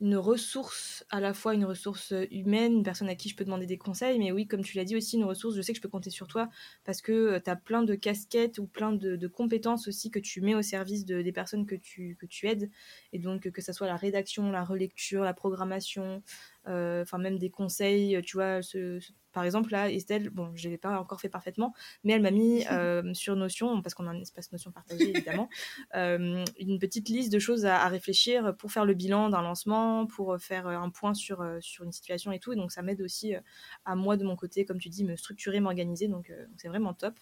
une 0.02 0.18
ressource, 0.18 1.06
à 1.12 1.20
la 1.20 1.34
fois 1.34 1.54
une 1.54 1.64
ressource 1.64 2.12
humaine, 2.32 2.74
une 2.74 2.84
personne 2.84 3.08
à 3.08 3.16
qui 3.16 3.30
je 3.30 3.36
peux 3.36 3.46
demander 3.46 3.68
des 3.68 3.78
conseils, 3.78 4.18
mais 4.18 4.32
oui, 4.32 4.48
comme 4.48 4.64
tu 4.64 4.76
l'as 4.76 4.84
dit 4.84 4.96
aussi, 4.96 5.16
une 5.16 5.24
ressource, 5.24 5.56
je 5.56 5.62
sais 5.62 5.74
que 5.74 5.78
je 5.78 5.82
peux 5.82 5.90
compter 5.90 6.10
sur 6.10 6.28
toi 6.28 6.50
parce 6.84 7.02
que 7.04 7.12
euh, 7.12 7.40
tu 7.40 7.52
as 7.52 7.56
plein 7.56 7.84
de 7.84 7.94
casquettes 7.94 8.58
ou 8.58 8.66
plein 8.66 8.92
de, 8.92 9.28
compétences 9.28 9.88
aussi 9.88 10.10
que 10.10 10.18
tu 10.18 10.42
mets 10.42 10.56
au 10.56 10.64
service 10.64 11.06
de, 11.06 11.22
des 11.22 11.32
personnes 11.32 11.68
que 11.68 11.76
tu, 11.76 12.18
que 12.20 12.26
tu 12.26 12.48
aides. 12.48 12.72
Et 13.14 13.20
donc, 13.20 13.50
que 13.52 13.62
ce 13.62 13.74
soit 13.74 13.88
la 13.88 13.96
rédaction, 13.96 14.52
la 14.52 14.64
relecture, 14.64 15.24
la 15.24 15.34
programmation, 15.34 16.04
euh, 16.04 16.20
enfin 16.66 17.18
même 17.18 17.38
des 17.38 17.50
conseils, 17.50 18.22
tu 18.24 18.38
vois, 18.38 18.62
ce, 18.62 19.00
par 19.32 19.44
exemple 19.44 19.72
là, 19.72 19.92
Estelle, 19.92 20.30
bon, 20.30 20.52
je 20.56 20.70
l'ai 20.70 20.78
pas 20.78 21.00
encore 21.00 21.22
fait 21.22 21.30
parfaitement, 21.30 21.74
mais 22.04 22.14
elle 22.14 22.22
m'a 22.22 22.32
mis 22.32 22.66
euh, 22.72 23.14
sur 23.14 23.36
Notion, 23.36 23.82
parce 23.82 23.94
qu'on 23.94 24.08
a 24.08 24.12
un 24.12 24.20
espace 24.20 24.52
Notion 24.52 24.72
partagé 24.72 25.10
évidemment, 25.10 25.50
euh, 25.96 26.44
une 26.60 26.80
petite 26.80 27.10
liste 27.10 27.32
de 27.32 27.40
choses 27.40 27.66
à, 27.66 27.88
réfléchir 27.88 28.56
pour 28.58 28.72
faire 28.72 28.86
le 28.86 28.94
bilan 28.94 29.30
d'un 29.30 29.42
lancement, 29.42 30.06
pour 30.06 30.38
faire 30.40 30.68
un 30.68 30.90
point 30.90 31.14
sur, 31.14 31.46
sur 31.60 31.84
une 31.84 31.92
situation 31.92 32.32
et 32.32 32.40
tout, 32.40 32.54
et 32.54 32.56
donc 32.56 32.72
ça 32.72 32.82
m'aide 32.82 33.02
aussi 33.02 33.34
à 33.86 33.96
moi 33.96 34.18
de 34.18 34.24
mon 34.24 34.36
côté, 34.36 34.66
comme 34.66 34.80
tu 34.80 34.90
dis, 34.90 35.04
me 35.04 35.16
structurer, 35.16 35.60
m'organiser, 35.60 36.08
donc 36.08 36.32
c'est 36.58 36.68
vraiment 36.68 36.94
top. 36.94 37.16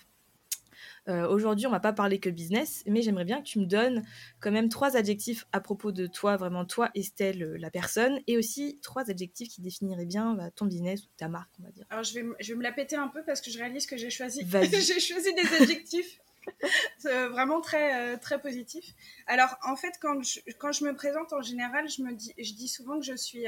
Euh, 1.08 1.28
aujourd'hui, 1.28 1.68
on 1.68 1.72
va 1.72 1.80
pas 1.80 1.94
parler 1.94 2.20
que 2.20 2.30
business, 2.30 2.84
mais 2.86 3.02
j'aimerais 3.02 3.26
bien 3.26 3.40
que 3.40 3.48
tu 3.48 3.60
me 3.60 3.66
donnes 3.66 4.04
quand 4.40 4.52
même 4.52 4.70
trois 4.70 4.96
adjectifs 4.96 5.46
à 5.52 5.60
propos 5.60 5.92
de 5.92 6.08
toi, 6.08 6.38
vraiment 6.38 6.66
toi, 6.66 6.90
Estelle, 6.96 7.44
euh, 7.44 7.58
la 7.58 7.72
personne, 7.72 8.20
et 8.28 8.38
aussi 8.38 8.80
trois 8.82 9.10
adjectifs 9.10 9.50
qui 9.50 9.62
définiraient 9.62 10.06
bien 10.06 10.36
bah, 10.36 10.52
ton 10.52 10.66
business 10.66 11.04
ou 11.04 11.08
ta 11.18 11.28
marque, 11.28 11.52
on 11.60 11.64
va 11.64 11.72
dire. 11.72 11.86
Alors, 11.90 12.04
je 12.04 12.14
vais, 12.14 12.26
je 12.40 12.54
vais 12.54 12.58
me 12.58 12.64
la 12.64 12.72
péter 12.72 12.96
un 12.96 13.08
peu 13.08 13.24
parce 13.24 13.42
que 13.42 13.50
je 13.50 13.58
réalise 13.58 13.86
que 13.86 13.98
j'ai 13.98 14.10
choisi, 14.10 14.46
j'ai 14.52 15.00
choisi 15.00 15.34
des 15.34 15.64
adjectifs. 15.64 16.20
vraiment 17.04 17.62
très, 17.62 18.14
euh, 18.14 18.18
très 18.18 18.42
positifs. 18.42 18.96
Alors, 19.28 19.56
en 19.64 19.76
fait, 19.76 19.94
quand 20.02 20.24
je, 20.24 20.40
quand 20.58 20.72
je 20.72 20.84
me 20.84 20.96
présente 20.96 21.32
en 21.34 21.42
général, 21.42 21.88
je, 21.90 22.02
me 22.02 22.14
dis, 22.14 22.34
je 22.40 22.54
dis 22.54 22.68
souvent 22.68 22.98
que 23.00 23.06
je 23.06 23.16
suis 23.16 23.46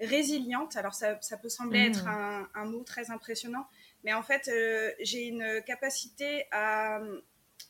résiliente. 0.00 0.76
Alors, 0.76 0.94
ça, 0.94 1.18
ça 1.20 1.36
peut 1.36 1.48
sembler 1.48 1.80
mmh. 1.80 1.90
être 1.92 2.08
un, 2.08 2.48
un, 2.54 2.64
mot 2.66 2.82
très 2.82 3.10
impressionnant, 3.10 3.66
mais 4.04 4.12
en 4.12 4.22
fait, 4.22 4.48
euh, 4.48 4.92
j'ai 5.00 5.26
une 5.26 5.62
capacité 5.66 6.46
à 6.52 7.00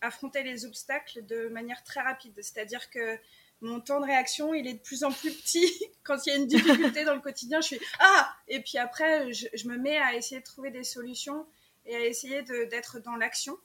affronter 0.01 0.43
les 0.43 0.65
obstacles 0.65 1.25
de 1.25 1.49
manière 1.49 1.83
très 1.85 2.01
rapide. 2.01 2.35
C'est-à-dire 2.37 2.91
que 2.91 3.19
mon 3.61 3.81
temps 3.81 4.01
de 4.01 4.07
réaction, 4.07 4.55
il 4.55 4.67
est 4.67 4.75
de 4.75 4.79
plus 4.79 5.03
en 5.05 5.11
plus 5.11 5.33
petit. 5.33 5.67
Quand 6.05 6.27
il 6.27 6.31
y 6.31 6.33
a 6.33 6.37
une 6.37 6.47
difficulté 6.47 7.05
dans 7.05 7.15
le 7.15 7.21
quotidien, 7.21 7.61
je 7.61 7.67
suis 7.67 7.81
ah 7.99 8.32
Et 8.47 8.61
puis 8.61 8.79
après, 8.79 9.32
je, 9.32 9.69
me 9.69 9.77
mets 9.77 9.99
à 9.99 10.15
essayer 10.15 10.41
de 10.41 10.47
trouver 10.47 10.70
des 10.70 10.85
solutions 10.85 11.47
et 11.87 11.97
à 11.97 12.05
essayer 12.05 12.43
d'être 12.43 13.01
dans 13.01 13.17
l'action. 13.17 13.56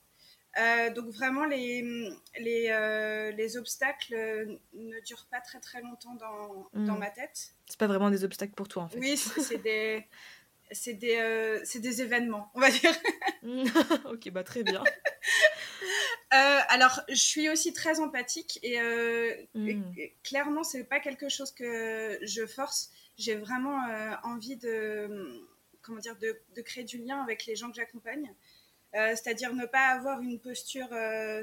Euh, 0.60 0.92
donc 0.92 1.08
vraiment, 1.10 1.46
les, 1.46 1.82
les, 2.40 2.68
euh, 2.70 3.32
les, 3.32 3.58
obstacles 3.58 4.60
ne 4.74 5.00
durent 5.02 5.26
pas 5.32 5.42
très 5.42 5.60
très 5.60 5.82
longtemps 5.82 6.14
dans, 6.14 6.70
dans 6.74 6.94
hmm. 6.94 7.00
ma 7.00 7.10
tête. 7.10 7.54
C'est 7.66 7.80
pas 7.80 7.88
vraiment 7.88 8.12
des 8.12 8.24
obstacles 8.24 8.54
pour 8.54 8.68
toi 8.68 8.84
en 8.84 8.88
fait. 8.88 9.00
Oui, 9.00 9.18
c'est 9.18 9.58
des, 9.58 10.06
c'est 10.74 10.94
des, 10.94 11.18
euh, 11.18 11.64
des 11.76 12.02
événements, 12.02 12.50
on 12.54 12.60
va 12.60 12.70
dire. 12.70 12.94
ok, 14.06 14.30
bah 14.32 14.44
très 14.44 14.64
bien. 14.64 14.84
Euh, 16.34 16.60
alors, 16.70 17.02
je 17.10 17.16
suis 17.16 17.50
aussi 17.50 17.74
très 17.74 18.00
empathique 18.00 18.60
et, 18.64 18.80
euh, 18.80 19.36
mm. 19.54 19.94
clairement, 20.24 20.64
c'est 20.64 20.84
pas 20.84 21.00
quelque 21.00 21.30
chose 21.30 21.52
que 21.52 22.18
je 22.22 22.46
force. 22.46 22.92
J'ai 23.18 23.36
vraiment 23.36 23.78
envie 24.24 24.58
de, 24.58 25.46
comment 25.82 26.00
dire, 26.00 26.18
de, 26.18 26.40
de, 26.56 26.62
créer 26.62 26.84
du 26.84 26.98
lien 26.98 27.22
avec 27.22 27.46
les 27.46 27.56
gens 27.56 27.70
que 27.70 27.76
j'accompagne. 27.76 28.34
C'est-à-dire 28.94 29.54
ne 29.54 29.66
pas 29.66 29.88
avoir 29.88 30.22
une 30.22 30.40
posture 30.40 30.90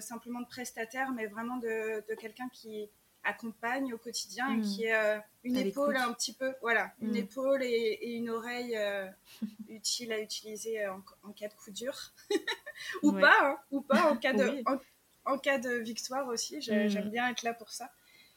simplement 0.01 0.41
de 0.41 0.47
prestataire, 0.47 1.13
mais 1.13 1.27
vraiment 1.27 1.57
de, 1.59 2.05
de 2.09 2.15
quelqu'un 2.15 2.49
qui, 2.53 2.91
accompagne 3.25 3.93
au 3.93 3.99
quotidien 3.99 4.51
et 4.53 4.57
hmm. 4.57 4.63
qui 4.63 4.85
est 4.85 4.95
euh, 4.95 5.19
une 5.45 5.57
épaule 5.57 5.97
un 5.97 6.13
petit 6.13 6.33
peu, 6.33 6.55
voilà, 6.61 6.93
une 7.01 7.13
hmm. 7.13 7.17
épaule 7.17 7.63
et, 7.63 7.99
une 8.03 8.31
oreille 8.31 8.77
euh, 8.77 9.07
utile 9.69 10.13
à 10.13 10.21
utiliser 10.21 10.87
en, 10.87 11.33
cas 11.33 11.49
de 11.49 11.55
coup 11.55 11.71
dur. 11.71 11.97
ou 13.03 13.13
pas, 13.13 13.37
hein, 13.43 13.59
ou 13.71 13.83
pas 13.83 14.11
en 14.11 14.17
cas 14.17 14.33
de, 14.33 14.63
en, 15.25 15.39
cas 15.39 15.59
de 15.59 15.75
victoire 15.75 16.27
aussi. 16.29 16.57
Hmm. 16.57 16.89
J'aime 16.89 17.11
bien 17.11 17.29
être 17.29 17.43
là 17.43 17.55
pour 17.55 17.71
ça. 17.71 17.91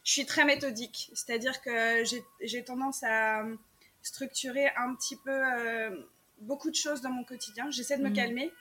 Je 0.03 0.11
suis 0.11 0.25
très 0.25 0.43
méthodique, 0.43 1.11
c'est-à-dire 1.13 1.61
que 1.61 2.03
j'ai 2.41 2.63
tendance 2.65 3.03
à 3.03 3.45
structurer 4.01 4.67
un 4.75 4.93
petit 4.95 5.15
peu 5.15 5.31
euh, 5.31 5.95
beaucoup 6.39 6.69
de 6.69 6.75
choses 6.75 6.99
dans 6.99 7.09
mon 7.09 7.23
quotidien. 7.23 7.71
J'essaie 7.71 7.97
de 7.97 8.03
me 8.03 8.13
calmer. 8.13 8.51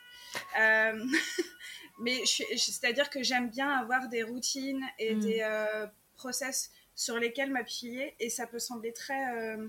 mais 1.99 2.25
c'est-à-dire 2.25 3.11
que 3.11 3.25
j'aime 3.25 3.51
bien 3.51 3.71
avoir 3.71 4.09
des 4.09 4.23
routines 4.23 4.85
et 5.01 5.17
des 5.17 5.43
process 6.23 6.71
sur 6.95 7.19
lesquels 7.19 7.51
m'appuyer 7.51 8.15
et 8.21 8.31
ça 8.31 8.47
peut 8.47 8.61
sembler 8.61 8.93
très 8.93 9.23
euh, 9.37 9.69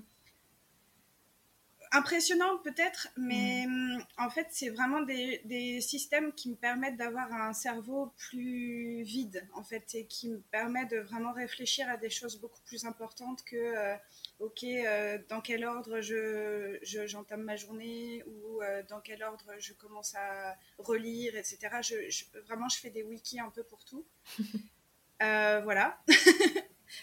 impressionnant 1.94 2.58
peut-être, 2.64 3.08
mais 3.18 3.66
mm, 3.68 4.04
en 4.18 4.30
fait, 4.30 4.48
c'est 4.50 4.70
vraiment 4.70 5.02
des, 5.02 5.42
des, 5.46 5.80
systèmes 5.80 6.34
qui 6.34 6.50
me 6.50 6.56
permettent 6.56 6.98
d'avoir 6.98 7.32
un 7.32 7.54
cerveau 7.54 8.12
plus 8.18 9.04
vide, 9.04 9.48
en 9.54 9.64
fait, 9.64 9.94
et 9.94 10.06
qui 10.08 10.30
me 10.30 10.40
permettent 10.40 10.90
de 10.90 10.98
vraiment 10.98 11.32
réfléchir 11.32 11.88
à 11.90 11.98
des 11.98 12.10
choses 12.10 12.40
beaucoup 12.40 12.62
plus 12.66 12.86
importantes 12.86 13.44
que, 13.44 13.56
euh, 13.56 13.96
ok, 14.40 14.64
euh, 14.64 15.20
dans 15.30 15.42
quel 15.42 15.64
ordre 15.66 16.02
je, 16.02 16.80
j'entame 16.82 17.44
ma 17.44 17.56
journée 17.56 18.24
ou 18.26 18.62
euh, 18.62 18.82
dans 18.90 19.00
quel 19.00 19.22
ordre 19.24 19.54
je 19.60 19.74
commence 19.74 20.16
à 20.16 20.58
relire, 20.80 21.36
etc. 21.36 21.60
Je, 21.82 22.40
vraiment, 22.42 22.70
je 22.70 22.80
fais 22.80 22.90
des 22.90 23.04
wikis 23.04 23.40
un 23.40 23.52
peu 23.52 23.64
pour 23.64 23.86
tout. 23.86 24.06
voilà. 25.64 26.02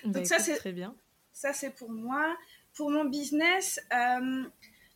Bah, 0.05 0.21
Donc 0.21 0.27
ça, 0.27 0.39
c'est 0.39 0.57
très 0.57 0.73
bien. 0.73 0.95
Ça, 1.33 1.53
c'est 1.53 1.71
pour 1.71 1.91
moi. 1.91 2.37
Pour 2.75 2.91
mon 2.91 3.05
business, 3.05 3.81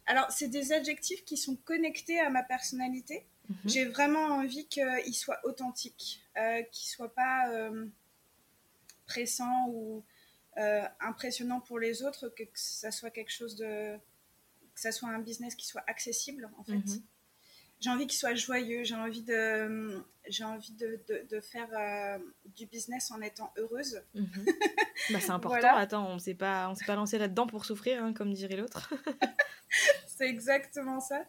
alors, 0.06 0.30
c'est 0.30 0.48
des 0.48 0.72
adjectifs 0.72 1.24
qui 1.24 1.36
sont 1.36 1.56
connectés 1.56 2.20
à 2.20 2.30
ma 2.30 2.42
personnalité. 2.42 3.26
Mhm. 3.48 3.56
J'ai 3.64 3.84
vraiment 3.84 4.26
envie 4.26 4.66
qu'ils 4.66 5.14
soient 5.14 5.40
authentiques, 5.44 6.22
euh, 6.36 6.62
qu'ils 6.72 6.88
ne 6.88 6.94
soient 6.94 7.14
pas 7.14 7.50
euh, 7.50 7.86
pressants 9.06 9.68
ou 9.68 10.04
euh, 10.58 10.86
impressionnants 11.00 11.60
pour 11.60 11.78
les 11.78 12.02
autres, 12.02 12.28
que, 12.28 12.44
ça 12.54 12.90
soit 12.90 13.10
quelque 13.10 13.32
chose 13.32 13.56
de. 13.56 13.96
que 14.74 14.80
ça 14.80 14.92
soit 14.92 15.08
un 15.08 15.20
business 15.20 15.54
qui 15.54 15.66
soit 15.66 15.84
accessible, 15.86 16.50
en 16.58 16.64
fait. 16.64 16.72
Mhm. 16.72 17.02
J'ai 17.84 17.90
envie 17.90 18.06
qu'il 18.06 18.18
soit 18.18 18.34
joyeux, 18.34 18.82
j'ai 18.82 18.94
envie 18.94 19.20
de, 19.20 20.02
j'ai 20.26 20.42
envie 20.42 20.72
de, 20.72 20.98
de, 21.30 21.40
faire 21.42 21.68
euh, 21.76 22.18
du 22.56 22.64
business 22.64 23.10
en 23.10 23.20
étant 23.20 23.52
heureuse. 23.58 24.00
Mhm. 24.14 24.46
bah, 25.10 25.20
c'est 25.20 25.28
important, 25.28 25.76
attends, 25.76 26.08
on 26.08 26.14
ne 26.14 26.18
s'est 26.18 26.32
pas, 26.32 26.70
on 26.70 26.86
pas 26.86 26.94
lancé 26.94 27.18
là-dedans 27.18 27.46
pour 27.46 27.66
souffrir, 27.66 28.02
hein, 28.02 28.14
comme 28.14 28.32
dirait 28.32 28.56
l'autre. 28.56 28.94
c'est 30.06 30.26
exactement 30.26 30.98
ça. 30.98 31.26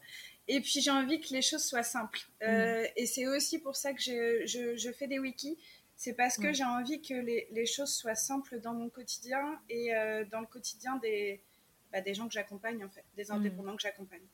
Et 0.47 0.61
puis 0.61 0.79
j'ai 0.79 0.91
envie 0.91 1.19
que 1.19 1.33
les 1.33 1.41
choses 1.41 1.65
soient 1.65 1.83
simples. 1.83 2.21
Euh, 2.43 2.83
mm. 2.83 2.87
et 2.95 3.05
c'est 3.05 3.27
aussi 3.27 3.59
pour 3.59 3.75
ça 3.75 3.91
que 3.91 4.01
je, 4.01 4.45
je, 4.77 4.91
fais 4.93 5.07
des 5.07 5.19
wikis. 5.19 5.57
C'est 5.97 6.13
parce 6.13 6.37
que 6.37 6.53
j'ai 6.53 6.63
envie 6.63 7.01
que 7.01 7.15
les, 7.15 7.49
les, 7.51 7.65
choses 7.65 7.93
soient 7.93 8.15
simples 8.15 8.61
dans 8.61 8.73
mon 8.73 8.87
quotidien 8.87 9.59
et 9.67 9.93
euh, 9.93 10.23
dans 10.31 10.39
le 10.39 10.47
quotidien 10.47 10.95
des, 10.99 11.41
bah, 11.91 11.99
des 11.99 12.13
gens 12.13 12.27
que 12.27 12.33
j'accompagne, 12.33 12.81
en 12.85 12.89
fait, 12.89 13.03
des 13.17 13.25
mm. 13.25 13.31
indépendants 13.31 13.75
que 13.75 13.81
j'accompagne. 13.81 14.25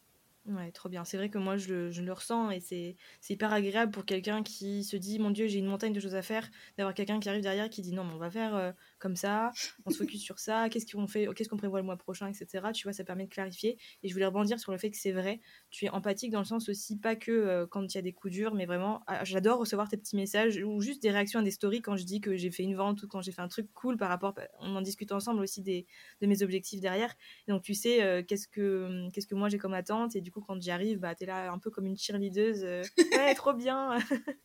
Ouais, 0.48 0.71
trop 0.71 0.89
bien. 0.89 1.03
C'est 1.05 1.17
vrai 1.17 1.29
que 1.29 1.38
moi, 1.38 1.55
je, 1.57 1.91
je 1.91 2.01
le 2.01 2.12
ressens 2.12 2.50
et 2.50 2.60
c'est 2.60 2.95
hyper 3.29 3.53
agréable 3.53 3.91
pour 3.91 4.05
quelqu'un 4.05 4.41
qui 4.41 4.83
se 4.83 4.95
dit, 4.98 5.19
mon 5.19 5.29
Dieu, 5.29 5.45
j'ai 5.45 5.60
une 5.60 5.67
montagne 5.67 5.93
de 5.93 6.00
choses 6.00 6.15
à 6.15 6.24
faire, 6.24 6.50
d'avoir 6.77 6.95
quelqu'un 6.95 7.19
qui 7.19 7.29
arrive 7.29 7.43
derrière 7.43 7.69
qui 7.69 7.83
dit, 7.83 7.93
non, 7.93 8.03
mais 8.03 8.13
on 8.15 8.17
va 8.17 8.31
faire 8.31 8.55
euh, 8.55 8.71
comme 8.98 9.15
ça, 9.15 9.51
on 9.86 9.91
se 9.91 9.98
focus 9.98 10.19
sur 10.24 10.39
ça, 10.39 10.67
qu'est-ce 10.69 10.91
qu'on 10.91 11.05
fait, 11.05 11.27
qu'est-ce 11.36 11.48
qu'on 11.48 11.57
prévoit 11.57 11.79
le 11.79 11.86
mois 11.86 11.95
prochain, 11.95 12.27
etc. 12.27 12.74
Tu 12.74 12.83
vois, 12.83 12.93
ça 12.93 13.03
permet 13.03 13.25
de 13.25 13.29
clarifier. 13.29 13.77
Et 14.01 14.07
je 14.10 14.13
voulais 14.13 14.25
rebondir 14.25 14.60
sur 14.60 14.71
le 14.71 14.79
fait 14.79 14.89
que 14.89 14.98
c'est 14.98 15.12
vrai, 15.12 15.41
tu 15.69 15.86
es 15.86 15.89
empathique 15.89 16.31
dans 16.31 16.39
le 16.39 16.45
sens 16.45 16.69
aussi, 16.69 16.98
pas 16.98 17.15
que 17.15 17.31
euh, 17.31 17.67
quand 17.67 17.83
il 17.93 17.95
y 17.95 18.00
a 18.00 18.01
des 18.01 18.13
coups 18.13 18.33
durs, 18.33 18.55
mais 18.55 18.65
vraiment, 18.65 19.03
ah, 19.05 19.24
j'adore 19.24 19.60
recevoir 19.60 19.89
tes 19.89 19.98
petits 19.98 20.15
messages 20.15 20.57
ou 20.65 20.81
juste 20.81 21.03
des 21.03 21.12
réactions 21.12 21.41
à 21.41 21.43
des 21.43 21.51
stories 21.51 21.83
quand 21.83 21.98
je 21.98 22.03
dis 22.03 22.19
que 22.19 22.36
j'ai 22.36 22.50
fait 22.50 22.63
une 22.63 22.75
vente 22.75 23.03
ou 23.03 23.07
quand 23.07 23.21
j'ai 23.21 23.31
fait 23.31 23.43
un 23.43 23.48
truc 23.48 23.71
cool 23.75 23.95
par 23.95 24.10
rapport, 24.10 24.33
on 24.60 24.75
en 24.75 24.81
discute 24.81 25.12
ensemble 25.12 25.41
aussi 25.41 25.62
des, 25.62 25.86
de 26.19 26.25
mes 26.25 26.41
objectifs 26.41 26.81
derrière. 26.81 27.13
Donc, 27.48 27.62
tu 27.62 27.75
sais, 27.75 28.01
euh, 28.03 28.24
qu'est-ce 28.27 28.48
que, 28.48 29.07
que 29.29 29.36
moi 29.36 29.50
j'ai 29.50 29.60
comme 29.60 29.74
attente 29.75 30.15
et 30.15 30.21
du 30.21 30.30
coup, 30.31 30.41
quand 30.41 30.59
j'y 30.61 30.71
arrive, 30.71 31.00
bah, 31.00 31.15
tu 31.15 31.23
es 31.23 31.27
là 31.27 31.51
un 31.51 31.59
peu 31.59 31.69
comme 31.69 31.85
une 31.85 31.97
cheerleader. 31.97 32.55
Euh, 32.63 32.83
ouais, 33.17 33.35
trop 33.35 33.53
bien. 33.53 33.97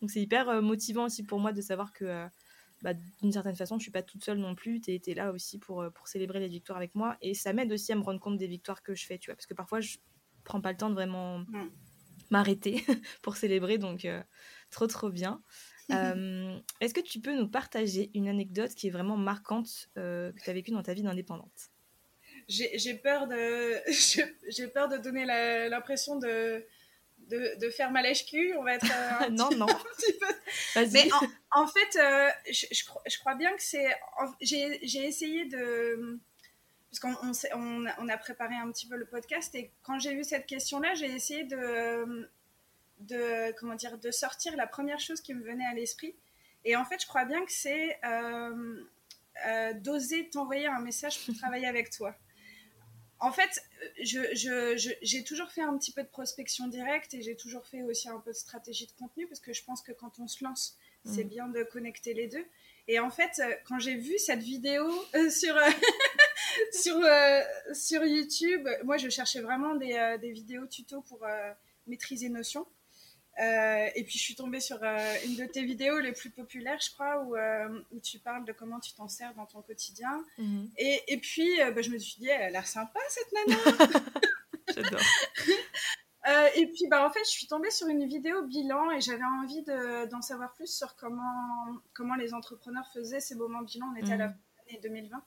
Donc 0.00 0.10
c'est 0.10 0.20
hyper 0.20 0.48
euh, 0.48 0.60
motivant 0.60 1.06
aussi 1.06 1.22
pour 1.22 1.40
moi 1.40 1.52
de 1.52 1.60
savoir 1.60 1.92
que 1.92 2.04
euh, 2.04 2.26
bah, 2.82 2.94
d'une 3.22 3.32
certaine 3.32 3.56
façon, 3.56 3.78
je 3.78 3.82
suis 3.82 3.90
pas 3.90 4.02
toute 4.02 4.24
seule 4.24 4.38
non 4.38 4.54
plus. 4.54 4.80
Tu 4.80 4.92
es, 4.92 5.14
là 5.14 5.32
aussi 5.32 5.58
pour, 5.58 5.84
pour 5.94 6.08
célébrer 6.08 6.40
les 6.40 6.48
victoires 6.48 6.78
avec 6.78 6.94
moi. 6.94 7.16
Et 7.20 7.34
ça 7.34 7.52
m'aide 7.52 7.72
aussi 7.72 7.92
à 7.92 7.96
me 7.96 8.02
rendre 8.02 8.20
compte 8.20 8.36
des 8.36 8.46
victoires 8.46 8.82
que 8.82 8.94
je 8.94 9.06
fais, 9.06 9.18
tu 9.18 9.30
vois. 9.30 9.36
Parce 9.36 9.46
que 9.46 9.54
parfois, 9.54 9.80
je 9.80 9.96
prends 10.44 10.60
pas 10.60 10.72
le 10.72 10.78
temps 10.78 10.90
de 10.90 10.94
vraiment 10.94 11.38
mm. 11.38 11.70
m'arrêter 12.30 12.84
pour 13.22 13.36
célébrer. 13.36 13.78
Donc, 13.78 14.06
trop, 14.70 14.86
trop 14.86 15.10
bien. 15.10 15.42
Est-ce 15.90 16.94
que 16.94 17.00
tu 17.00 17.20
peux 17.20 17.36
nous 17.36 17.48
partager 17.48 18.10
une 18.14 18.28
anecdote 18.28 18.74
qui 18.74 18.88
est 18.88 18.90
vraiment 18.90 19.16
marquante 19.16 19.88
que 19.94 20.32
tu 20.42 20.50
as 20.50 20.52
vécue 20.52 20.70
dans 20.70 20.82
ta 20.82 20.94
vie 20.94 21.02
d'indépendante? 21.02 21.70
J'ai 22.48 22.94
peur 22.94 23.26
de 23.26 23.76
j'ai 24.48 24.68
peur 24.68 24.88
de 24.88 24.96
donner 24.96 25.24
l'impression 25.68 26.16
de, 26.16 26.64
de, 27.28 27.58
de 27.60 27.70
faire 27.70 27.90
ma 27.90 28.02
lèche 28.02 28.26
cul 28.26 28.54
on 28.58 28.62
va 28.62 28.74
être 28.74 28.86
euh, 28.86 29.28
non 29.30 29.50
non. 29.50 29.66
mais 30.76 31.08
en, 31.52 31.66
fait 31.66 31.98
euh, 31.98 32.28
je, 32.50 32.66
je, 32.72 33.18
crois 33.18 33.34
bien 33.34 33.54
que 33.54 33.62
c'est 33.62 33.94
j'ai 34.40 35.04
essayé 35.04 35.44
de 35.44 36.18
parce 36.90 37.00
qu'on 37.00 37.32
on, 37.54 37.86
on, 37.98 38.08
a 38.08 38.16
préparé 38.16 38.54
un 38.54 38.72
petit 38.72 38.86
peu 38.86 38.96
le 38.96 39.04
podcast 39.04 39.54
et 39.54 39.70
quand 39.82 39.98
j'ai 39.98 40.12
eu 40.12 40.24
cette 40.24 40.46
question 40.46 40.80
là 40.80 40.94
j'ai 40.94 41.10
essayé 41.14 41.44
de 41.44 42.28
de 43.00 43.52
comment 43.58 43.74
dire 43.74 43.98
de 43.98 44.10
sortir 44.10 44.56
la 44.56 44.66
première 44.66 44.98
chose 44.98 45.20
qui 45.20 45.34
me 45.34 45.42
venait 45.42 45.66
à 45.66 45.74
l'esprit. 45.74 46.16
Et 46.64 46.76
en 46.76 46.84
fait 46.84 47.00
je 47.00 47.06
crois 47.06 47.24
bien 47.24 47.44
que 47.44 47.52
c'est 47.52 47.98
euh, 48.04 49.72
d'oser 49.74 50.28
t'envoyer 50.30 50.66
un 50.66 50.80
message 50.80 51.24
pour 51.24 51.34
travailler 51.38 51.66
avec 51.66 51.90
toi 51.90 52.16
en 53.20 53.32
fait, 53.32 53.62
j'ai 54.00 54.34
je, 54.36 55.22
toujours 55.24 55.50
fait 55.50 55.62
un 55.62 55.76
petit 55.76 55.92
peu 55.92 56.02
de 56.02 56.08
prospection 56.08 56.68
directe 56.68 57.14
et 57.14 57.22
j'ai 57.22 57.36
toujours 57.36 57.66
fait 57.66 57.82
aussi 57.82 58.08
un 58.08 58.20
peu 58.20 58.30
de 58.30 58.36
stratégie 58.36 58.86
de 58.86 58.92
contenu 58.92 59.26
parce 59.26 59.40
que 59.40 59.52
je 59.52 59.64
pense 59.64 59.82
que 59.82 59.92
quand 59.92 60.18
on 60.20 60.28
se 60.28 60.44
lance, 60.44 60.76
c'est 61.04 61.24
mm. 61.24 61.28
bien 61.28 61.48
de 61.48 61.62
connecter 61.64 62.14
les 62.14 62.28
deux. 62.28 62.44
Et 62.86 62.98
en 63.00 63.10
fait, 63.10 63.40
euh, 63.40 63.54
quand 63.64 63.78
j'ai 63.78 63.96
vu 63.96 64.18
cette 64.18 64.42
vidéo 64.42 64.88
euh, 65.14 65.30
sur, 65.30 65.56
euh, 65.56 65.70
sur, 66.72 67.00
sur 67.74 68.04
YouTube, 68.04 68.66
moi 68.84 68.96
je 68.96 69.08
cherchais 69.08 69.40
vraiment 69.40 69.74
des, 69.74 70.16
des 70.20 70.32
vidéos 70.32 70.66
tuto 70.66 71.02
pour 71.02 71.26
maîtriser 71.86 72.28
Notion. 72.28 72.66
Euh, 73.40 73.88
et 73.94 74.02
puis 74.02 74.18
je 74.18 74.24
suis 74.24 74.34
tombée 74.34 74.60
sur 74.60 74.78
euh, 74.82 75.14
une 75.24 75.36
de 75.36 75.44
tes 75.44 75.64
vidéos 75.64 76.00
les 76.00 76.12
plus 76.12 76.30
populaires, 76.30 76.80
je 76.80 76.90
crois, 76.90 77.22
où, 77.22 77.36
euh, 77.36 77.80
où 77.92 78.00
tu 78.00 78.18
parles 78.18 78.44
de 78.44 78.52
comment 78.52 78.80
tu 78.80 78.92
t'en 78.94 79.06
sers 79.06 79.32
dans 79.34 79.46
ton 79.46 79.62
quotidien. 79.62 80.24
Mhm. 80.38 80.70
Et, 80.76 81.00
et, 81.06 81.18
puis 81.18 81.48
bah, 81.74 81.80
je 81.80 81.90
me 81.90 81.98
suis 81.98 82.20
dit, 82.20 82.28
elle 82.28 82.42
a 82.42 82.50
l'air 82.50 82.66
sympa 82.66 82.98
cette 83.08 83.32
nana. 83.32 83.60
J'adore. 84.74 85.00
et 86.56 86.66
puis 86.66 86.88
bah, 86.90 87.06
en 87.06 87.10
fait, 87.10 87.24
je 87.24 87.30
suis 87.30 87.46
tombée 87.46 87.70
sur 87.70 87.86
une 87.86 88.06
vidéo 88.06 88.42
bilan 88.42 88.90
et 88.90 89.00
j'avais 89.00 89.24
envie 89.42 89.62
d'en 90.10 90.20
savoir 90.20 90.52
plus 90.54 90.74
sur 90.74 90.96
comment, 90.96 91.80
comment 91.94 92.16
les 92.16 92.34
entrepreneurs 92.34 92.88
faisaient 92.92 93.20
ces 93.20 93.36
moments 93.36 93.62
bilan. 93.62 93.86
On 93.94 93.96
était 93.96 94.12
à 94.12 94.16
la 94.16 94.28
mhm. 94.28 94.34
fin 94.34 94.38
de 94.38 94.72
l'année 94.72 94.80
2020. 94.82 95.24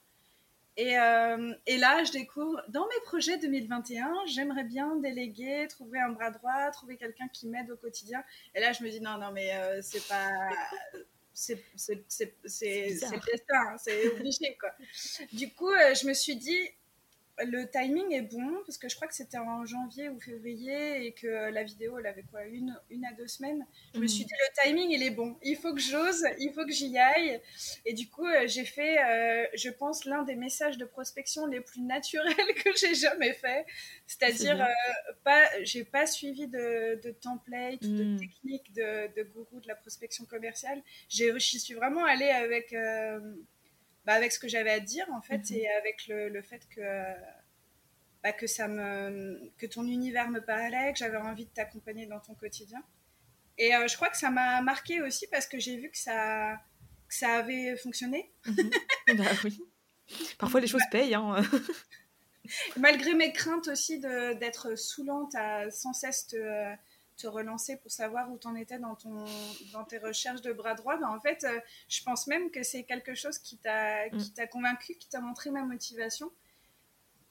Et, 0.77 0.97
euh, 0.97 1.53
et, 1.67 1.77
là, 1.77 2.03
je 2.03 2.11
découvre, 2.11 2.61
dans 2.69 2.87
mes 2.87 3.01
projets 3.03 3.37
2021, 3.37 4.13
j'aimerais 4.27 4.63
bien 4.63 4.95
déléguer, 4.95 5.67
trouver 5.67 5.99
un 5.99 6.09
bras 6.09 6.31
droit, 6.31 6.71
trouver 6.71 6.97
quelqu'un 6.97 7.27
qui 7.27 7.47
m'aide 7.47 7.69
au 7.71 7.77
quotidien. 7.77 8.23
Et 8.55 8.61
là, 8.61 8.71
je 8.71 8.83
me 8.83 8.89
dis, 8.89 9.01
non, 9.01 9.17
non, 9.17 9.31
mais 9.31 9.53
euh, 9.53 9.81
c'est 9.81 10.07
pas... 10.07 10.29
C'est 11.33 11.63
le 11.87 13.31
destin, 13.31 13.55
hein, 13.55 13.77
c'est 13.77 14.09
obligé, 14.11 14.57
quoi. 14.59 14.69
Du 15.31 15.49
coup, 15.53 15.71
euh, 15.71 15.95
je 15.95 16.05
me 16.05 16.13
suis 16.13 16.35
dit, 16.35 16.59
le 17.45 17.69
timing 17.69 18.11
est 18.13 18.21
bon 18.21 18.61
parce 18.65 18.77
que 18.77 18.89
je 18.89 18.95
crois 18.95 19.07
que 19.07 19.15
c'était 19.15 19.37
en 19.37 19.65
janvier 19.65 20.09
ou 20.09 20.19
février 20.19 21.05
et 21.05 21.13
que 21.13 21.27
la 21.51 21.63
vidéo 21.63 21.97
elle 21.97 22.05
avait 22.05 22.23
quoi 22.23 22.45
une, 22.45 22.77
une 22.89 23.05
à 23.05 23.13
deux 23.13 23.27
semaines. 23.27 23.65
Je 23.93 23.99
me 23.99 24.07
suis 24.07 24.23
mm. 24.23 24.27
dit 24.27 24.33
le 24.33 24.63
timing 24.63 24.91
il 24.91 25.03
est 25.03 25.11
bon, 25.11 25.37
il 25.43 25.55
faut 25.55 25.73
que 25.73 25.79
j'ose, 25.79 26.23
il 26.39 26.51
faut 26.53 26.65
que 26.65 26.71
j'y 26.71 26.97
aille. 26.97 27.41
Et 27.85 27.93
du 27.93 28.09
coup 28.09 28.25
euh, 28.25 28.47
j'ai 28.47 28.65
fait, 28.65 28.99
euh, 29.03 29.45
je 29.55 29.69
pense 29.69 30.05
l'un 30.05 30.23
des 30.23 30.35
messages 30.35 30.77
de 30.77 30.85
prospection 30.85 31.45
les 31.45 31.61
plus 31.61 31.81
naturels 31.81 32.35
que 32.63 32.69
j'ai 32.79 32.95
jamais 32.95 33.33
fait. 33.33 33.65
C'est-à-dire 34.07 34.61
euh, 34.61 35.13
pas, 35.23 35.47
j'ai 35.63 35.83
pas 35.83 36.05
suivi 36.05 36.47
de, 36.47 36.99
de 37.01 37.11
template 37.11 37.83
ou 37.83 37.95
de 37.95 38.03
mm. 38.03 38.19
technique 38.19 38.73
de, 38.73 39.13
de, 39.15 39.23
gourou 39.23 39.59
de 39.59 39.67
la 39.67 39.75
prospection 39.75 40.25
commerciale. 40.25 40.81
J'y 41.09 41.59
suis 41.59 41.73
vraiment 41.73 42.05
allée 42.05 42.29
avec 42.29 42.73
bah, 44.05 44.13
avec 44.13 44.31
ce 44.31 44.39
que 44.39 44.47
j'avais 44.47 44.71
à 44.71 44.79
dire 44.79 45.05
en 45.13 45.21
fait 45.21 45.49
mhm. 45.49 45.57
et 45.57 45.69
avec 45.69 46.07
le, 46.07 46.29
le 46.29 46.41
fait 46.41 46.67
que 46.69 46.81
bah, 48.23 48.31
que 48.31 48.47
ça 48.47 48.67
me 48.67 49.51
que 49.57 49.65
ton 49.65 49.85
univers 49.85 50.29
me 50.29 50.41
parlait, 50.41 50.93
que 50.93 50.99
j'avais 50.99 51.17
envie 51.17 51.45
de 51.45 51.51
t'accompagner 51.51 52.05
dans 52.05 52.19
ton 52.19 52.35
quotidien. 52.35 52.83
Et 53.57 53.75
euh, 53.75 53.87
je 53.87 53.95
crois 53.95 54.09
que 54.09 54.17
ça 54.17 54.29
m'a 54.29 54.61
marqué 54.61 55.01
aussi 55.01 55.27
parce 55.27 55.47
que 55.47 55.59
j'ai 55.59 55.77
vu 55.77 55.89
que 55.89 55.97
ça 55.97 56.55
que 57.07 57.15
ça 57.15 57.35
avait 57.35 57.75
fonctionné. 57.77 58.31
Mhm. 58.45 58.71
bah 59.17 59.25
oui. 59.43 59.59
Parfois 60.37 60.61
les 60.61 60.67
choses 60.67 60.83
payent. 60.91 61.15
Hein. 61.15 61.41
Malgré 62.77 63.13
mes 63.13 63.31
craintes 63.31 63.67
aussi 63.67 63.99
d'être 63.99 64.75
saoulante 64.75 65.35
à 65.35 65.69
sans 65.69 65.93
cesse 65.93 66.27
te, 66.27 66.75
te 67.21 67.27
relancer 67.27 67.77
pour 67.77 67.91
savoir 67.91 68.31
où 68.31 68.37
tu 68.37 68.47
en 68.47 68.55
étais 68.55 68.79
dans, 68.79 68.95
ton, 68.95 69.25
dans 69.73 69.83
tes 69.83 69.99
recherches 69.99 70.41
de 70.41 70.51
bras 70.51 70.73
droit, 70.73 70.97
ben 70.97 71.07
en 71.07 71.19
fait, 71.19 71.43
euh, 71.43 71.59
je 71.87 72.03
pense 72.03 72.27
même 72.27 72.49
que 72.49 72.63
c'est 72.63 72.83
quelque 72.83 73.13
chose 73.13 73.37
qui 73.37 73.57
t'a 73.57 74.07
mm. 74.07 74.47
convaincu, 74.51 74.95
qui 74.95 75.07
t'a 75.07 75.21
montré 75.21 75.51
ma 75.51 75.63
motivation. 75.63 76.31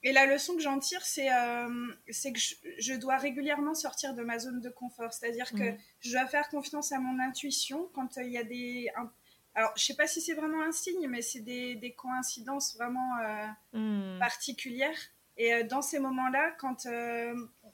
Et 0.03 0.13
la 0.13 0.25
leçon 0.25 0.55
que 0.55 0.61
j'en 0.61 0.79
tire, 0.79 1.05
c'est 1.05 1.31
euh, 1.31 1.67
que 2.07 2.39
je, 2.79 2.95
dois 2.95 3.17
régulièrement 3.17 3.75
sortir 3.75 4.15
de 4.15 4.23
ma 4.23 4.39
zone 4.39 4.59
de 4.59 4.69
confort. 4.69 5.13
C'est-à-dire 5.13 5.51
que 5.51 5.71
mm. 5.71 5.77
je 5.99 6.11
dois 6.11 6.27
faire 6.27 6.49
confiance 6.49 6.91
à 6.91 6.99
mon 6.99 7.19
intuition 7.19 7.89
quand 7.93 8.17
euh, 8.17 8.23
il 8.23 8.31
y 8.31 8.37
a 8.37 8.43
des... 8.43 8.89
alors, 9.53 9.71
je 9.75 9.83
sais 9.83 9.95
pas 9.95 10.07
si 10.07 10.21
c'est 10.21 10.33
vraiment 10.33 10.63
un 10.63 10.71
signe, 10.71 11.07
mais 11.07 11.21
c'est 11.21 11.41
des, 11.41 11.75
des, 11.75 11.93
coïncidences 11.93 12.75
vraiment 12.75 13.15
mm. 13.73 14.19
particulières. 14.19 14.97
Et 15.37 15.63
dans 15.63 15.81
ces 15.81 15.97
moments-là, 15.99 16.51
quand 16.59 16.85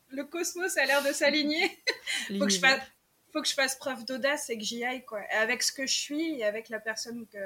le 0.09 0.23
cosmos 0.23 0.77
a 0.77 0.85
l'air 0.85 1.03
de 1.03 1.11
s'aligner, 1.11 1.69
faut 2.39 2.45
que 2.45 2.51
je 2.51 2.59
fasse 2.59 2.81
faut 3.33 3.41
que 3.41 3.47
je 3.47 3.53
fasse 3.53 3.75
preuve 3.75 4.05
d'audace 4.05 4.49
et 4.49 4.57
que 4.57 4.63
j'y 4.63 4.83
aille 4.85 5.03
quoi. 5.05 5.21
avec 5.31 5.61
ce 5.61 5.71
que 5.71 5.85
je 5.85 5.93
suis 5.93 6.39
et 6.39 6.45
avec 6.45 6.69
la 6.69 6.79
personne 6.79 7.27
que 7.27 7.37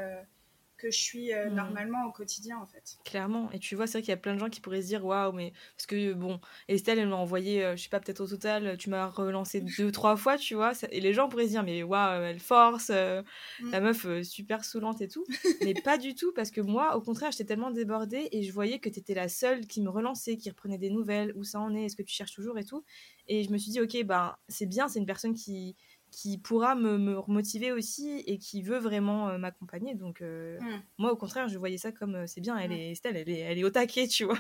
que 0.81 0.89
je 0.89 0.97
suis 0.97 1.33
euh, 1.33 1.49
mm. 1.49 1.53
normalement 1.53 2.05
au 2.07 2.11
quotidien 2.11 2.57
en 2.57 2.65
fait. 2.65 2.97
Clairement. 3.05 3.51
Et 3.51 3.59
tu 3.59 3.75
vois, 3.75 3.85
c'est 3.85 3.99
vrai 3.99 4.01
qu'il 4.01 4.09
y 4.09 4.13
a 4.13 4.17
plein 4.17 4.33
de 4.33 4.39
gens 4.39 4.49
qui 4.49 4.61
pourraient 4.61 4.81
se 4.81 4.87
dire 4.87 5.05
waouh, 5.05 5.31
mais 5.31 5.53
parce 5.77 5.85
que 5.85 6.13
bon, 6.13 6.39
Estelle, 6.67 6.97
elle 6.97 7.09
m'a 7.09 7.17
envoyé, 7.17 7.63
euh, 7.63 7.75
je 7.75 7.83
sais 7.83 7.89
pas, 7.89 7.99
peut-être 7.99 8.21
au 8.21 8.27
total, 8.27 8.77
tu 8.77 8.89
m'as 8.89 9.05
relancé 9.07 9.61
deux, 9.77 9.91
trois 9.91 10.15
fois, 10.15 10.37
tu 10.37 10.55
vois. 10.55 10.71
Et 10.91 10.99
les 10.99 11.13
gens 11.13 11.29
pourraient 11.29 11.45
se 11.45 11.51
dire 11.51 11.63
mais 11.63 11.83
waouh, 11.83 12.23
elle 12.23 12.39
force, 12.39 12.89
euh, 12.89 13.21
mm. 13.61 13.71
la 13.71 13.79
meuf 13.79 14.23
super 14.23 14.65
saoulante 14.65 15.01
et 15.01 15.07
tout. 15.07 15.25
mais 15.63 15.75
pas 15.75 15.97
du 15.97 16.15
tout, 16.15 16.33
parce 16.33 16.49
que 16.49 16.61
moi, 16.61 16.95
au 16.95 17.01
contraire, 17.01 17.31
j'étais 17.31 17.45
tellement 17.45 17.71
débordée 17.71 18.29
et 18.31 18.43
je 18.43 18.51
voyais 18.51 18.79
que 18.79 18.89
tu 18.89 18.99
étais 18.99 19.13
la 19.13 19.29
seule 19.29 19.67
qui 19.67 19.81
me 19.81 19.89
relançait, 19.89 20.37
qui 20.37 20.49
reprenait 20.49 20.79
des 20.79 20.89
nouvelles, 20.89 21.33
où 21.35 21.43
ça 21.43 21.59
en 21.59 21.75
est, 21.75 21.85
est-ce 21.85 21.95
que 21.95 22.03
tu 22.03 22.13
cherches 22.13 22.33
toujours 22.33 22.57
et 22.57 22.63
tout. 22.63 22.83
Et 23.27 23.43
je 23.43 23.51
me 23.51 23.57
suis 23.57 23.71
dit, 23.71 23.79
ok, 23.79 24.03
ben 24.03 24.35
c'est 24.47 24.65
bien, 24.65 24.87
c'est 24.87 24.99
une 24.99 25.05
personne 25.05 25.35
qui 25.35 25.75
qui 26.11 26.37
pourra 26.37 26.75
me, 26.75 26.97
me 26.97 27.17
remotiver 27.17 27.71
aussi 27.71 28.21
et 28.27 28.37
qui 28.37 28.61
veut 28.61 28.77
vraiment 28.77 29.29
euh, 29.29 29.37
m'accompagner. 29.37 29.95
Donc, 29.95 30.21
euh, 30.21 30.59
mm. 30.59 30.83
moi, 30.97 31.11
au 31.11 31.15
contraire, 31.15 31.47
je 31.47 31.57
voyais 31.57 31.77
ça 31.77 31.91
comme 31.91 32.15
euh, 32.15 32.27
c'est 32.27 32.41
bien, 32.41 32.57
elle 32.57 32.73
est, 32.73 32.91
Estelle, 32.91 33.15
elle 33.15 33.29
est, 33.29 33.39
elle 33.39 33.57
est 33.57 33.63
au 33.63 33.69
taquet, 33.69 34.07
tu 34.07 34.25
vois. 34.25 34.39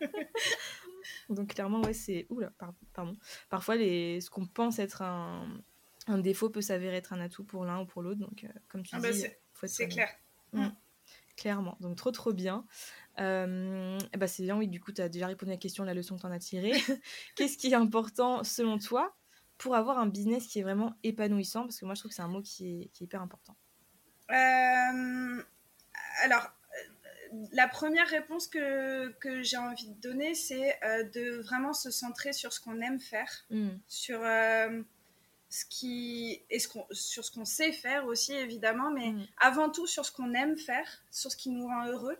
Donc, 1.28 1.54
clairement, 1.54 1.82
ouais, 1.82 1.92
c'est. 1.92 2.26
Oula, 2.30 2.52
pardon. 2.94 3.16
Parfois, 3.50 3.76
les... 3.76 4.20
ce 4.20 4.30
qu'on 4.30 4.46
pense 4.46 4.78
être 4.78 5.02
un... 5.02 5.48
un 6.06 6.18
défaut 6.18 6.50
peut 6.50 6.60
s'avérer 6.60 6.96
être 6.96 7.12
un 7.12 7.20
atout 7.20 7.44
pour 7.44 7.64
l'un 7.64 7.80
ou 7.80 7.86
pour 7.86 8.02
l'autre. 8.02 8.20
Donc, 8.20 8.46
comme 8.68 8.84
tu 8.84 8.94
ah 8.94 9.00
bah, 9.00 9.10
dis, 9.10 9.26
c'est 9.64 9.88
clair. 9.88 10.08
Mm. 10.52 10.66
Mm. 10.66 10.76
Clairement. 11.36 11.76
Donc, 11.80 11.96
trop, 11.96 12.12
trop 12.12 12.32
bien. 12.32 12.64
bah, 13.16 14.26
c'est 14.28 14.44
bien, 14.44 14.56
oui, 14.56 14.68
du 14.68 14.78
coup, 14.78 14.92
tu 14.92 15.00
as 15.00 15.08
déjà 15.08 15.26
répondu 15.26 15.50
à 15.50 15.54
la 15.54 15.58
question, 15.58 15.82
la 15.82 15.94
leçon 15.94 16.14
que 16.14 16.20
tu 16.20 16.26
en 16.26 16.30
as 16.30 16.38
tirée. 16.38 16.72
Qu'est-ce 17.34 17.58
qui 17.58 17.68
est 17.68 17.74
important 17.74 18.44
selon 18.44 18.78
toi 18.78 19.16
pour 19.62 19.76
avoir 19.76 19.98
un 19.98 20.06
business 20.06 20.48
qui 20.48 20.58
est 20.58 20.62
vraiment 20.62 20.94
épanouissant 21.04 21.62
Parce 21.62 21.78
que 21.78 21.84
moi, 21.84 21.94
je 21.94 22.00
trouve 22.00 22.10
que 22.10 22.16
c'est 22.16 22.22
un 22.22 22.28
mot 22.28 22.42
qui 22.42 22.82
est, 22.82 22.88
qui 22.88 23.04
est 23.04 23.06
hyper 23.06 23.22
important. 23.22 23.54
Euh, 24.30 25.42
alors, 26.24 26.42
euh, 26.42 27.46
la 27.52 27.68
première 27.68 28.08
réponse 28.08 28.48
que, 28.48 29.10
que 29.20 29.44
j'ai 29.44 29.56
envie 29.56 29.88
de 29.88 30.00
donner, 30.00 30.34
c'est 30.34 30.76
euh, 30.84 31.04
de 31.04 31.42
vraiment 31.42 31.72
se 31.72 31.92
centrer 31.92 32.32
sur 32.32 32.52
ce 32.52 32.60
qu'on 32.60 32.80
aime 32.80 32.98
faire, 32.98 33.30
mm. 33.50 33.68
sur, 33.86 34.20
ce 35.48 35.64
qui, 35.66 36.42
et 36.50 36.58
ce 36.58 36.68
sur 36.90 37.24
ce 37.24 37.30
qu'on 37.30 37.44
sait 37.44 37.72
faire 37.72 38.06
aussi, 38.06 38.32
évidemment, 38.32 38.90
mais 38.90 39.12
mm. 39.12 39.26
avant 39.40 39.70
tout 39.70 39.86
sur 39.86 40.04
ce 40.04 40.10
qu'on 40.10 40.34
aime 40.34 40.58
faire, 40.58 41.04
sur 41.12 41.30
ce 41.30 41.36
qui 41.36 41.50
nous 41.50 41.66
rend 41.68 41.86
heureux. 41.86 42.18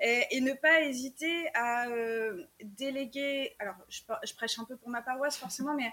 Et, 0.00 0.40
ne 0.40 0.52
pas 0.54 0.82
hésiter 0.82 1.50
à 1.54 1.86
déléguer, 2.62 3.54
alors 3.58 3.74
je, 3.88 4.00
je, 4.24 4.34
prêche 4.34 4.58
un 4.58 4.64
peu 4.64 4.76
pour 4.76 4.88
ma 4.88 5.02
paroisse 5.02 5.36
forcément, 5.36 5.74
mais 5.74 5.92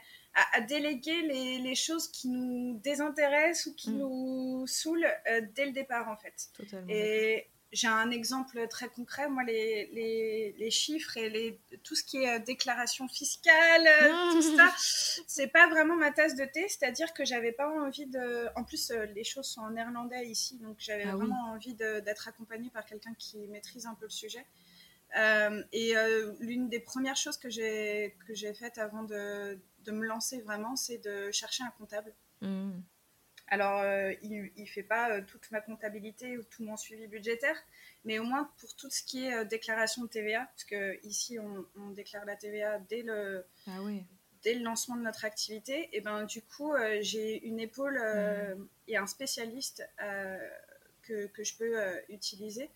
à, 0.53 0.61
déléguer 0.61 1.21
les, 1.23 1.57
les, 1.59 1.75
choses 1.75 2.07
qui 2.09 2.29
nous 2.29 2.79
désintéressent 2.79 3.67
ou 3.67 3.75
qui 3.75 3.91
mm. 3.91 3.97
nous 3.97 4.67
saoulent 4.67 5.07
euh, 5.29 5.41
dès 5.55 5.65
le 5.65 5.71
départ, 5.71 6.09
en 6.09 6.15
fait. 6.15 6.47
Totalement. 6.53 6.87
Et 6.89 7.47
j'ai 7.71 7.88
un 7.88 8.12
exemple 8.12 8.67
très 8.69 8.88
concret. 8.88 9.27
Moi, 9.29 9.43
les, 9.43 9.88
les, 9.93 10.55
les, 10.57 10.71
chiffres 10.71 11.17
et 11.17 11.29
les, 11.29 11.59
tout 11.83 11.95
ce 11.95 12.03
qui 12.03 12.24
est 12.24 12.36
euh, 12.36 12.39
déclaration 12.39 13.07
fiscale, 13.07 13.88
euh, 13.88 14.31
tout 14.31 14.41
ça, 14.41 14.74
c'est 14.77 15.47
pas 15.47 15.67
vraiment 15.67 15.95
ma 15.95 16.12
tasse 16.12 16.36
de 16.36 16.45
thé. 16.45 16.67
C'est-à-dire 16.69 17.13
que 17.13 17.25
j'avais 17.25 17.51
pas 17.51 17.69
envie 17.69 18.05
de. 18.05 18.47
En 18.55 18.63
plus, 18.63 18.91
les 19.13 19.24
choses 19.24 19.47
sont 19.47 19.62
en 19.62 19.71
néerlandais 19.71 20.27
ici, 20.27 20.57
donc 20.59 20.77
j'avais 20.79 21.05
ah 21.05 21.15
vraiment 21.15 21.51
envie 21.51 21.74
d'être 21.74 22.27
accompagnée 22.27 22.69
par 22.69 22.86
quelqu'un 22.86 23.13
qui 23.17 23.47
maîtrise 23.47 23.86
un 23.86 23.95
peu 23.95 24.05
le 24.05 24.12
sujet. 24.12 24.45
et 25.74 25.93
l'une 26.39 26.69
des 26.69 26.79
premières 26.79 27.17
choses 27.17 27.38
que 27.38 27.50
j'ai 27.50 28.13
faites 28.59 28.77
avant 28.77 29.03
de, 29.03 29.59
de 29.83 29.91
me 29.91 30.05
lancer 30.05 30.41
vraiment, 30.41 30.75
c'est 30.75 31.00
de 31.00 31.31
chercher 31.31 31.63
un 31.63 31.71
comptable. 31.77 32.13
Mmh. 32.41 32.71
Alors, 33.50 33.80
euh, 33.82 34.13
il 34.22 34.51
ne 34.58 34.66
fait 34.66 34.84
pas 34.84 35.10
euh, 35.12 35.22
toute 35.25 35.50
ma 35.51 35.62
comptabilité 35.62 36.38
ou 36.38 36.44
tout 36.44 36.63
mon 36.63 36.75
suivi 36.75 37.08
budgétaire, 37.08 37.56
mais 38.04 38.20
au 38.20 38.24
moins 38.24 38.51
pour 38.60 38.75
tout 38.75 38.89
ce 38.89 39.01
qui 39.04 39.25
est 39.25 39.34
euh, 39.34 39.46
déclaration 39.46 40.04
de 40.04 40.10
TVA, 40.10 40.46
parce 40.46 40.66
que 40.66 41.00
ici 41.06 41.38
on, 41.39 41.92
déclare 41.92 42.25
la 42.25 42.36
TVA 42.36 42.80
dès 42.80 43.04
le, 43.04 43.46
ah 43.68 43.81
oui. 43.81 44.03
dès 44.44 44.53
le 44.53 44.64
lancement 44.64 44.98
de 44.98 45.01
notre 45.01 45.24
activité, 45.24 45.90
et 45.94 46.01
ben 46.01 46.25
du 46.25 46.42
coup 46.42 46.74
j'ai 47.00 47.42
une 47.46 47.60
épaule 47.60 47.98
mmh. 47.98 48.68
et 48.90 48.98
un 48.98 49.07
spécialiste 49.07 49.88
que, 51.03 51.27
que, 51.27 51.44
je 51.44 51.55
peux 51.55 51.79
utiliser. 52.10 52.70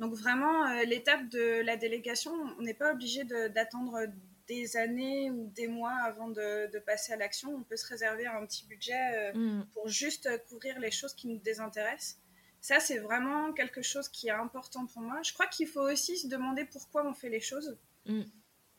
Donc 0.00 0.14
vraiment, 0.14 0.82
l'étape 0.82 1.28
de 1.28 1.60
la 1.60 1.76
délégation, 1.76 2.32
on 2.58 2.62
n'est 2.62 2.74
pas 2.74 2.92
obligé 2.92 3.24
d'attendre 3.24 4.06
des 4.46 4.76
années 4.76 5.30
ou 5.30 5.50
des 5.54 5.68
mois 5.68 5.94
avant 6.04 6.28
de, 6.28 6.78
passer 6.80 7.12
à 7.12 7.16
l'action. 7.16 7.54
On 7.54 7.62
peut 7.62 7.76
se 7.76 7.86
réserver 7.86 8.26
un 8.26 8.44
petit 8.46 8.66
budget 8.66 8.94
euh, 9.14 9.32
mm. 9.34 9.66
pour 9.72 9.88
juste 9.88 10.28
couvrir 10.48 10.78
les 10.78 10.90
choses 10.90 11.14
qui 11.14 11.28
nous 11.28 11.38
désintéressent. 11.38 12.18
Ça, 12.60 12.80
c'est 12.80 12.98
vraiment 12.98 13.52
quelque 13.52 13.82
chose 13.82 14.08
qui 14.08 14.28
est 14.28 14.32
important 14.32 14.86
pour 14.86 15.02
moi. 15.02 15.20
Je 15.22 15.34
crois 15.34 15.46
qu'il 15.46 15.66
faut 15.66 15.82
aussi 15.82 16.16
se 16.16 16.28
demander 16.28 16.64
pourquoi 16.64 17.06
on 17.06 17.12
fait 17.12 17.28
les 17.28 17.40
choses. 17.40 17.76
Mm. 18.06 18.22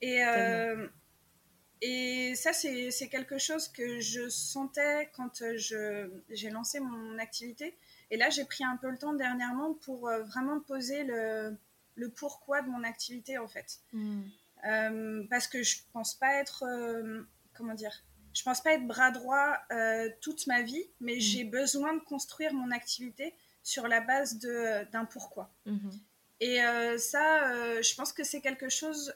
Et, 0.01 0.25
euh, 0.25 0.87
et 1.81 2.33
ça, 2.35 2.51
c'est 2.53 3.09
quelque 3.09 3.37
chose 3.37 3.67
que 3.67 3.99
je 3.99 4.27
sentais 4.29 5.09
quand 5.13 5.43
j'ai 5.55 6.49
lancé 6.49 6.79
mon 6.79 7.17
activité. 7.19 7.77
Et 8.11 8.17
là, 8.17 8.29
j'ai 8.29 8.45
pris 8.45 8.63
un 8.63 8.77
peu 8.77 8.89
le 8.89 8.97
temps 8.97 9.13
dernièrement 9.13 9.73
pour 9.73 10.07
euh, 10.07 10.23
vraiment 10.23 10.59
poser 10.59 11.03
le, 11.03 11.55
le 11.95 12.09
pourquoi 12.09 12.61
de 12.61 12.69
mon 12.69 12.83
activité, 12.83 13.37
en 13.37 13.47
fait. 13.47 13.79
Mm. 13.93 14.23
Euh, 14.65 15.23
parce 15.29 15.47
que 15.47 15.63
je 15.63 15.77
pense 15.93 16.15
pas 16.15 16.35
être, 16.35 16.63
euh, 16.63 17.23
comment 17.53 17.73
dire, 17.73 18.03
je 18.33 18.43
pense 18.43 18.61
pas 18.61 18.73
être 18.73 18.87
bras 18.87 19.11
droit 19.11 19.57
euh, 19.71 20.09
toute 20.21 20.47
ma 20.47 20.61
vie, 20.61 20.83
mais 20.99 21.17
mm. 21.17 21.19
j'ai 21.19 21.43
besoin 21.43 21.93
de 21.93 21.99
construire 21.99 22.53
mon 22.53 22.71
activité 22.71 23.33
sur 23.63 23.87
la 23.87 24.01
base 24.01 24.39
d'un 24.39 25.05
pourquoi. 25.05 25.51
Mm-hmm. 25.65 25.99
Et 26.41 26.57
ça, 26.99 27.81
je 27.81 27.95
pense 27.95 28.13
que 28.13 28.23
c'est 28.23 28.41
quelque 28.41 28.69
chose 28.69 29.15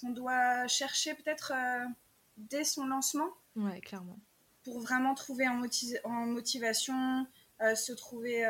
qu'on 0.00 0.10
doit 0.10 0.66
chercher 0.66 1.14
peut-être 1.14 1.52
dès 2.36 2.64
son 2.64 2.86
lancement. 2.86 3.28
Ouais, 3.54 3.80
clairement. 3.80 4.18
Pour 4.64 4.80
vraiment 4.80 5.14
trouver 5.14 5.46
en, 5.46 5.62
en 6.04 6.26
motivation, 6.26 7.26
se 7.60 7.92
trouver 7.92 8.42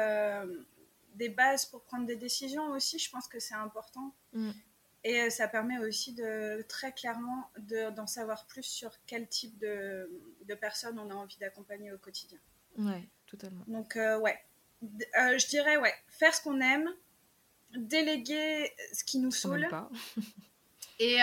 des 1.18 1.28
bases 1.28 1.66
pour 1.66 1.83
prendre 1.83 2.07
des 2.07 2.16
décisions 2.16 2.70
aussi, 2.70 2.98
je 2.98 3.11
pense 3.11 3.28
que 3.28 3.40
c'est 3.40 3.54
important. 3.54 4.14
Mm. 4.33 4.52
Et 5.09 5.23
euh, 5.23 5.31
ça 5.31 5.49
permet 5.49 5.79
aussi 5.79 6.12
de 6.12 6.62
très 6.68 6.92
clairement 6.92 7.51
d'en 7.97 8.07
savoir 8.07 8.44
plus 8.44 8.64
sur 8.64 8.90
quel 9.07 9.27
type 9.27 9.57
de, 9.59 10.07
de 10.44 10.55
personnes 10.55 10.99
on 10.99 11.09
a 11.09 11.14
envie 11.14 11.38
d'accompagner 11.38 11.90
au 11.90 11.97
quotidien. 11.97 12.38
Ouais, 12.77 13.09
totalement. 13.27 13.64
Donc, 13.68 13.97
euh, 13.97 14.18
ouais. 14.18 14.38
Euh, 14.83 15.38
je 15.38 15.49
dirais, 15.49 15.79
ouais, 15.79 15.94
faire 16.09 16.35
ce 16.35 16.42
qu'on 16.42 16.61
aime, 16.61 16.90
déléguer 17.75 18.71
ce 18.92 19.03
qui 19.03 19.18
nous 19.18 19.31
saoule. 19.31 19.66
Pas. 19.71 19.88
et 20.99 21.16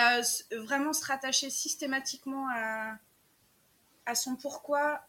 vraiment 0.52 0.92
se 0.92 1.06
rattacher 1.06 1.52
systématiquement 1.52 2.48
à, 2.50 2.98
à 4.08 4.16
son 4.16 4.36
pourquoi 4.36 5.08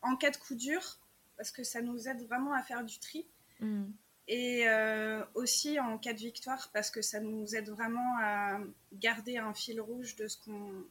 en 0.00 0.16
cas 0.16 0.32
de 0.32 0.38
coup 0.38 0.56
dur, 0.56 0.98
parce 1.36 1.52
que 1.52 1.62
ça 1.62 1.80
nous 1.80 2.08
aide 2.08 2.26
vraiment 2.26 2.52
à 2.52 2.64
faire 2.64 2.82
du 2.82 2.98
tri. 2.98 3.28
Mm 3.60 3.92
et 4.32 4.66
euh, 4.66 5.22
aussi 5.34 5.78
en 5.78 5.98
cas 5.98 6.14
de 6.14 6.18
victoire 6.18 6.70
parce 6.72 6.90
que 6.90 7.02
ça 7.02 7.20
nous 7.20 7.54
aide 7.54 7.68
vraiment 7.68 8.16
à 8.18 8.60
garder 8.94 9.36
un 9.36 9.52
fil 9.52 9.78
rouge 9.78 10.16
de 10.16 10.26
ce 10.26 10.38
qu'on 10.38 10.84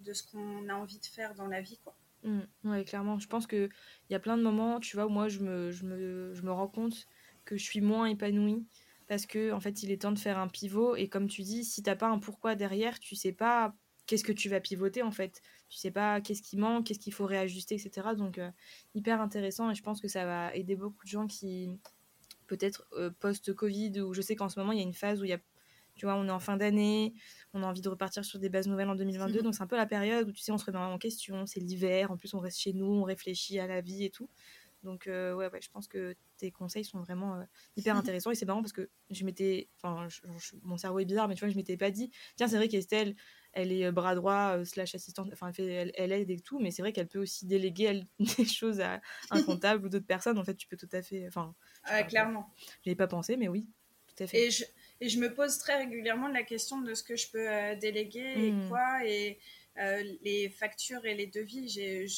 de 0.00 0.12
ce 0.12 0.24
qu'on 0.24 0.68
a 0.68 0.74
envie 0.74 0.98
de 0.98 1.06
faire 1.06 1.36
dans 1.36 1.46
la 1.46 1.60
vie 1.60 1.78
quoi. 1.84 1.94
Mmh, 2.24 2.40
oui, 2.64 2.84
clairement. 2.84 3.18
Je 3.20 3.28
pense 3.28 3.46
qu'il 3.46 3.70
y 4.10 4.14
a 4.14 4.18
plein 4.18 4.36
de 4.36 4.42
moments, 4.42 4.80
tu 4.80 4.96
vois, 4.96 5.06
où 5.06 5.08
moi 5.08 5.28
je 5.28 5.38
me, 5.38 5.70
je, 5.70 5.84
me, 5.84 6.34
je 6.34 6.42
me 6.42 6.50
rends 6.50 6.68
compte 6.68 7.06
que 7.44 7.56
je 7.56 7.62
suis 7.62 7.80
moins 7.80 8.06
épanouie 8.06 8.66
parce 9.06 9.24
que 9.24 9.52
en 9.52 9.60
fait 9.60 9.84
il 9.84 9.92
est 9.92 10.02
temps 10.02 10.12
de 10.12 10.18
faire 10.18 10.38
un 10.38 10.48
pivot 10.48 10.96
et 10.96 11.08
comme 11.08 11.28
tu 11.28 11.42
dis, 11.42 11.64
si 11.64 11.84
t'as 11.84 11.96
pas 11.96 12.08
un 12.08 12.18
pourquoi 12.18 12.56
derrière, 12.56 12.98
tu 12.98 13.14
sais 13.14 13.32
pas 13.32 13.72
qu'est-ce 14.06 14.24
que 14.24 14.32
tu 14.32 14.48
vas 14.48 14.60
pivoter 14.60 15.02
en 15.02 15.12
fait. 15.12 15.40
Tu 15.68 15.78
sais 15.78 15.92
pas 15.92 16.20
qu'est-ce 16.20 16.42
qui 16.42 16.56
manque, 16.56 16.86
qu'est-ce 16.86 16.98
qu'il 16.98 17.12
faut 17.12 17.26
réajuster, 17.26 17.76
etc. 17.76 18.08
Donc 18.16 18.38
euh, 18.38 18.50
hyper 18.96 19.20
intéressant 19.20 19.70
et 19.70 19.76
je 19.76 19.82
pense 19.82 20.00
que 20.00 20.08
ça 20.08 20.24
va 20.24 20.52
aider 20.56 20.74
beaucoup 20.74 21.04
de 21.04 21.10
gens 21.10 21.28
qui, 21.28 21.78
peut-être 22.50 22.84
euh, 22.94 23.10
post-Covid, 23.20 24.00
où 24.00 24.12
je 24.12 24.20
sais 24.20 24.34
qu'en 24.34 24.48
ce 24.48 24.58
moment, 24.58 24.72
il 24.72 24.78
y 24.78 24.80
a 24.80 24.84
une 24.84 24.92
phase 24.92 25.20
où 25.20 25.24
il 25.24 25.30
y 25.30 25.32
a, 25.32 25.38
tu 25.94 26.04
vois, 26.06 26.16
on 26.16 26.26
est 26.26 26.32
en 26.32 26.40
fin 26.40 26.56
d'année, 26.56 27.14
on 27.54 27.62
a 27.62 27.66
envie 27.66 27.80
de 27.80 27.88
repartir 27.88 28.24
sur 28.24 28.40
des 28.40 28.48
bases 28.48 28.66
nouvelles 28.66 28.88
en 28.88 28.96
2022, 28.96 29.38
mhm. 29.38 29.44
donc 29.44 29.54
c'est 29.54 29.62
un 29.62 29.68
peu 29.68 29.76
la 29.76 29.86
période 29.86 30.28
où, 30.28 30.32
tu 30.32 30.42
sais, 30.42 30.50
on 30.50 30.58
se 30.58 30.64
remet 30.64 30.78
en 30.78 30.98
question, 30.98 31.46
c'est 31.46 31.60
l'hiver, 31.60 32.10
en 32.10 32.16
plus 32.16 32.34
on 32.34 32.40
reste 32.40 32.58
chez 32.58 32.72
nous, 32.72 32.86
on 32.86 33.04
réfléchit 33.04 33.60
à 33.60 33.68
la 33.68 33.80
vie 33.80 34.04
et 34.04 34.10
tout. 34.10 34.28
Donc 34.82 35.06
euh, 35.06 35.34
ouais, 35.34 35.50
ouais, 35.50 35.60
je 35.60 35.70
pense 35.70 35.86
que 35.88 36.14
tes 36.38 36.50
conseils 36.50 36.84
sont 36.84 37.00
vraiment 37.00 37.36
euh, 37.36 37.44
hyper 37.76 37.96
intéressants 38.14 38.30
et 38.30 38.34
c'est 38.34 38.46
marrant 38.46 38.62
parce 38.62 38.72
que 38.72 38.88
je 39.10 39.24
m'étais, 39.24 39.68
enfin, 39.82 40.08
mon 40.62 40.76
cerveau 40.76 40.98
est 41.00 41.04
bizarre, 41.04 41.28
mais 41.28 41.34
tu 41.34 41.40
vois, 41.40 41.48
je 41.50 41.56
m'étais 41.56 41.76
pas 41.76 41.90
dit, 41.90 42.10
tiens, 42.36 42.48
c'est 42.48 42.56
vrai 42.56 42.68
qu'Estelle, 42.68 43.14
elle 43.52 43.72
est 43.72 43.90
bras 43.92 44.14
droit 44.14 44.64
slash 44.64 44.94
assistante, 44.94 45.28
enfin, 45.32 45.50
elle, 45.58 45.92
elle, 45.94 46.12
aide 46.12 46.30
et 46.30 46.40
tout, 46.40 46.58
mais 46.60 46.70
c'est 46.70 46.82
vrai 46.82 46.92
qu'elle 46.92 47.08
peut 47.08 47.18
aussi 47.20 47.46
déléguer 47.46 47.84
elle, 47.84 48.06
des 48.38 48.44
choses 48.44 48.80
à 48.80 49.00
un 49.30 49.40
comptable 49.42 49.86
ou 49.86 49.88
d'autres 49.88 50.06
personnes. 50.06 50.38
En 50.38 50.44
fait, 50.44 50.54
tu 50.54 50.66
peux 50.66 50.76
tout 50.76 50.88
à 50.92 51.02
fait, 51.02 51.26
enfin, 51.26 51.54
clairement. 52.08 52.48
Je 52.86 52.92
pas 52.94 53.08
pensé, 53.08 53.36
mais 53.36 53.48
oui, 53.48 53.68
tout 54.06 54.22
à 54.22 54.26
fait. 54.26 54.38
Et 54.38 54.50
je, 54.50 54.64
Et 55.00 55.08
je 55.08 55.18
me 55.18 55.32
pose 55.32 55.58
très 55.58 55.76
régulièrement 55.78 56.28
la 56.28 56.42
question 56.42 56.80
de 56.80 56.94
ce 56.94 57.02
que 57.02 57.16
je 57.16 57.30
peux 57.30 57.50
euh, 57.50 57.74
déléguer 57.76 58.46
et 58.48 58.52
Mm. 58.52 58.68
quoi. 58.68 59.04
Et 59.04 59.38
euh, 59.78 60.02
les 60.22 60.48
factures 60.50 61.04
et 61.06 61.14
les 61.14 61.26
devis, 61.26 61.70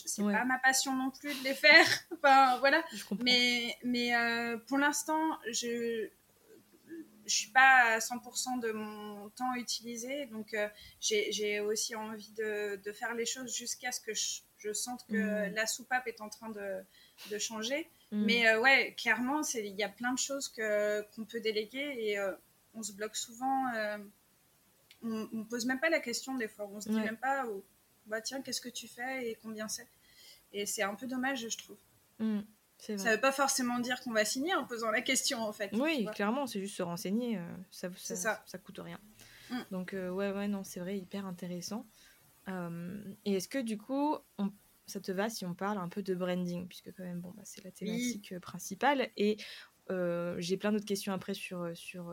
c'est 0.06 0.22
Ouais. 0.22 0.32
pas 0.32 0.44
ma 0.44 0.58
passion 0.58 0.94
non 0.94 1.10
plus 1.10 1.32
de 1.38 1.44
les 1.44 1.54
faire. 1.54 1.86
enfin, 2.12 2.58
voilà. 2.58 2.82
Mais, 3.22 3.76
mais 3.84 4.14
euh, 4.14 4.56
pour 4.68 4.78
l'instant, 4.78 5.38
je 5.50 6.08
je 7.24 7.34
suis 7.36 7.50
pas 7.50 7.94
à 7.94 7.98
100% 8.00 8.58
de 8.60 8.72
mon 8.72 9.30
temps 9.30 9.54
utilisé. 9.54 10.26
Donc, 10.26 10.54
euh, 10.54 10.68
j'ai 11.00 11.60
aussi 11.60 11.94
envie 11.94 12.32
de, 12.32 12.76
de 12.84 12.92
faire 12.92 13.14
les 13.14 13.26
choses 13.26 13.54
jusqu'à 13.56 13.92
ce 13.92 14.00
que 14.00 14.12
je, 14.12 14.40
je 14.58 14.72
sente 14.72 15.06
que 15.06 15.48
Mm. 15.48 15.54
la 15.54 15.66
soupape 15.68 16.08
est 16.08 16.20
en 16.20 16.28
train 16.28 16.50
de, 16.50 16.80
de 17.30 17.38
changer. 17.38 17.88
Mm. 18.10 18.24
Mais 18.24 18.56
ouais, 18.56 18.94
clairement, 18.98 19.40
il 19.54 19.66
y 19.78 19.84
a 19.84 19.88
plein 19.88 20.12
de 20.12 20.18
choses 20.18 20.48
qu'on 20.48 21.24
peut 21.24 21.38
déléguer 21.40 21.94
et 21.96 22.18
on 22.74 22.82
se 22.82 22.92
bloque 22.92 23.14
souvent. 23.16 23.66
On 25.02 25.28
ne 25.32 25.44
pose 25.44 25.66
même 25.66 25.80
pas 25.80 25.90
la 25.90 26.00
question 26.00 26.34
des 26.36 26.48
fois. 26.48 26.68
On 26.72 26.80
se 26.80 26.88
dit 26.88 26.94
Ouais. 26.96 27.04
même 27.04 27.16
pas, 27.16 27.44
oh, 27.48 27.64
bah 28.06 28.20
tiens, 28.20 28.40
qu'est-ce 28.42 28.60
que 28.60 28.68
tu 28.68 28.88
fais 28.88 29.30
et 29.30 29.38
combien 29.42 29.68
c'est? 29.68 29.86
Et 30.52 30.66
c'est 30.66 30.82
un 30.82 30.94
peu 30.94 31.06
dommage, 31.06 31.48
je 31.48 31.56
trouve. 31.58 31.78
Mm. 32.18 32.40
C'est 32.78 32.98
Ça 32.98 33.14
veut 33.14 33.20
pas 33.20 33.30
forcément 33.32 33.78
dire 33.78 34.00
qu'on 34.02 34.10
va 34.12 34.24
signer 34.24 34.54
en 34.54 34.64
posant 34.66 34.90
la 34.90 35.02
question, 35.02 35.40
en 35.40 35.52
fait. 35.52 35.70
Oui, 35.74 36.06
clairement, 36.14 36.46
c'est 36.48 36.60
juste 36.60 36.76
se 36.76 36.82
renseigner, 36.82 37.38
euh, 37.38 37.42
ça, 37.70 37.88
C'est 37.96 38.16
ça, 38.16 38.42
ça. 38.44 38.58
coûte 38.58 38.80
rien. 38.80 38.98
Mm. 39.50 39.60
Donc, 39.70 39.94
euh, 39.94 40.10
ouais, 40.10 40.32
ouais, 40.32 40.48
non, 40.48 40.64
c'est 40.64 40.80
vrai, 40.80 40.98
hyper 40.98 41.24
intéressant. 41.26 41.86
Euh, 42.48 43.00
et 43.24 43.34
est-ce 43.34 43.48
que 43.48 43.58
du 43.58 43.78
coup, 43.78 44.16
on- 44.38 44.50
ça 44.86 45.00
te 45.00 45.12
va 45.12 45.30
si 45.30 45.46
on 45.46 45.54
parle 45.54 45.78
un 45.78 45.88
peu 45.88 46.02
de 46.02 46.14
branding, 46.14 46.66
puisque 46.66 46.92
quand 46.92 47.04
même, 47.04 47.20
bon, 47.20 47.30
bah, 47.36 47.42
c'est 47.44 47.62
la 47.64 47.70
thématique 47.70 48.38
principale. 48.40 49.10
Et 49.16 49.36
euh, 49.90 50.34
j'ai 50.38 50.56
plein 50.56 50.72
d'autres 50.72 50.84
questions 50.84 51.12
après 51.12 51.34
sur, 51.34 51.70
sur 51.76 52.10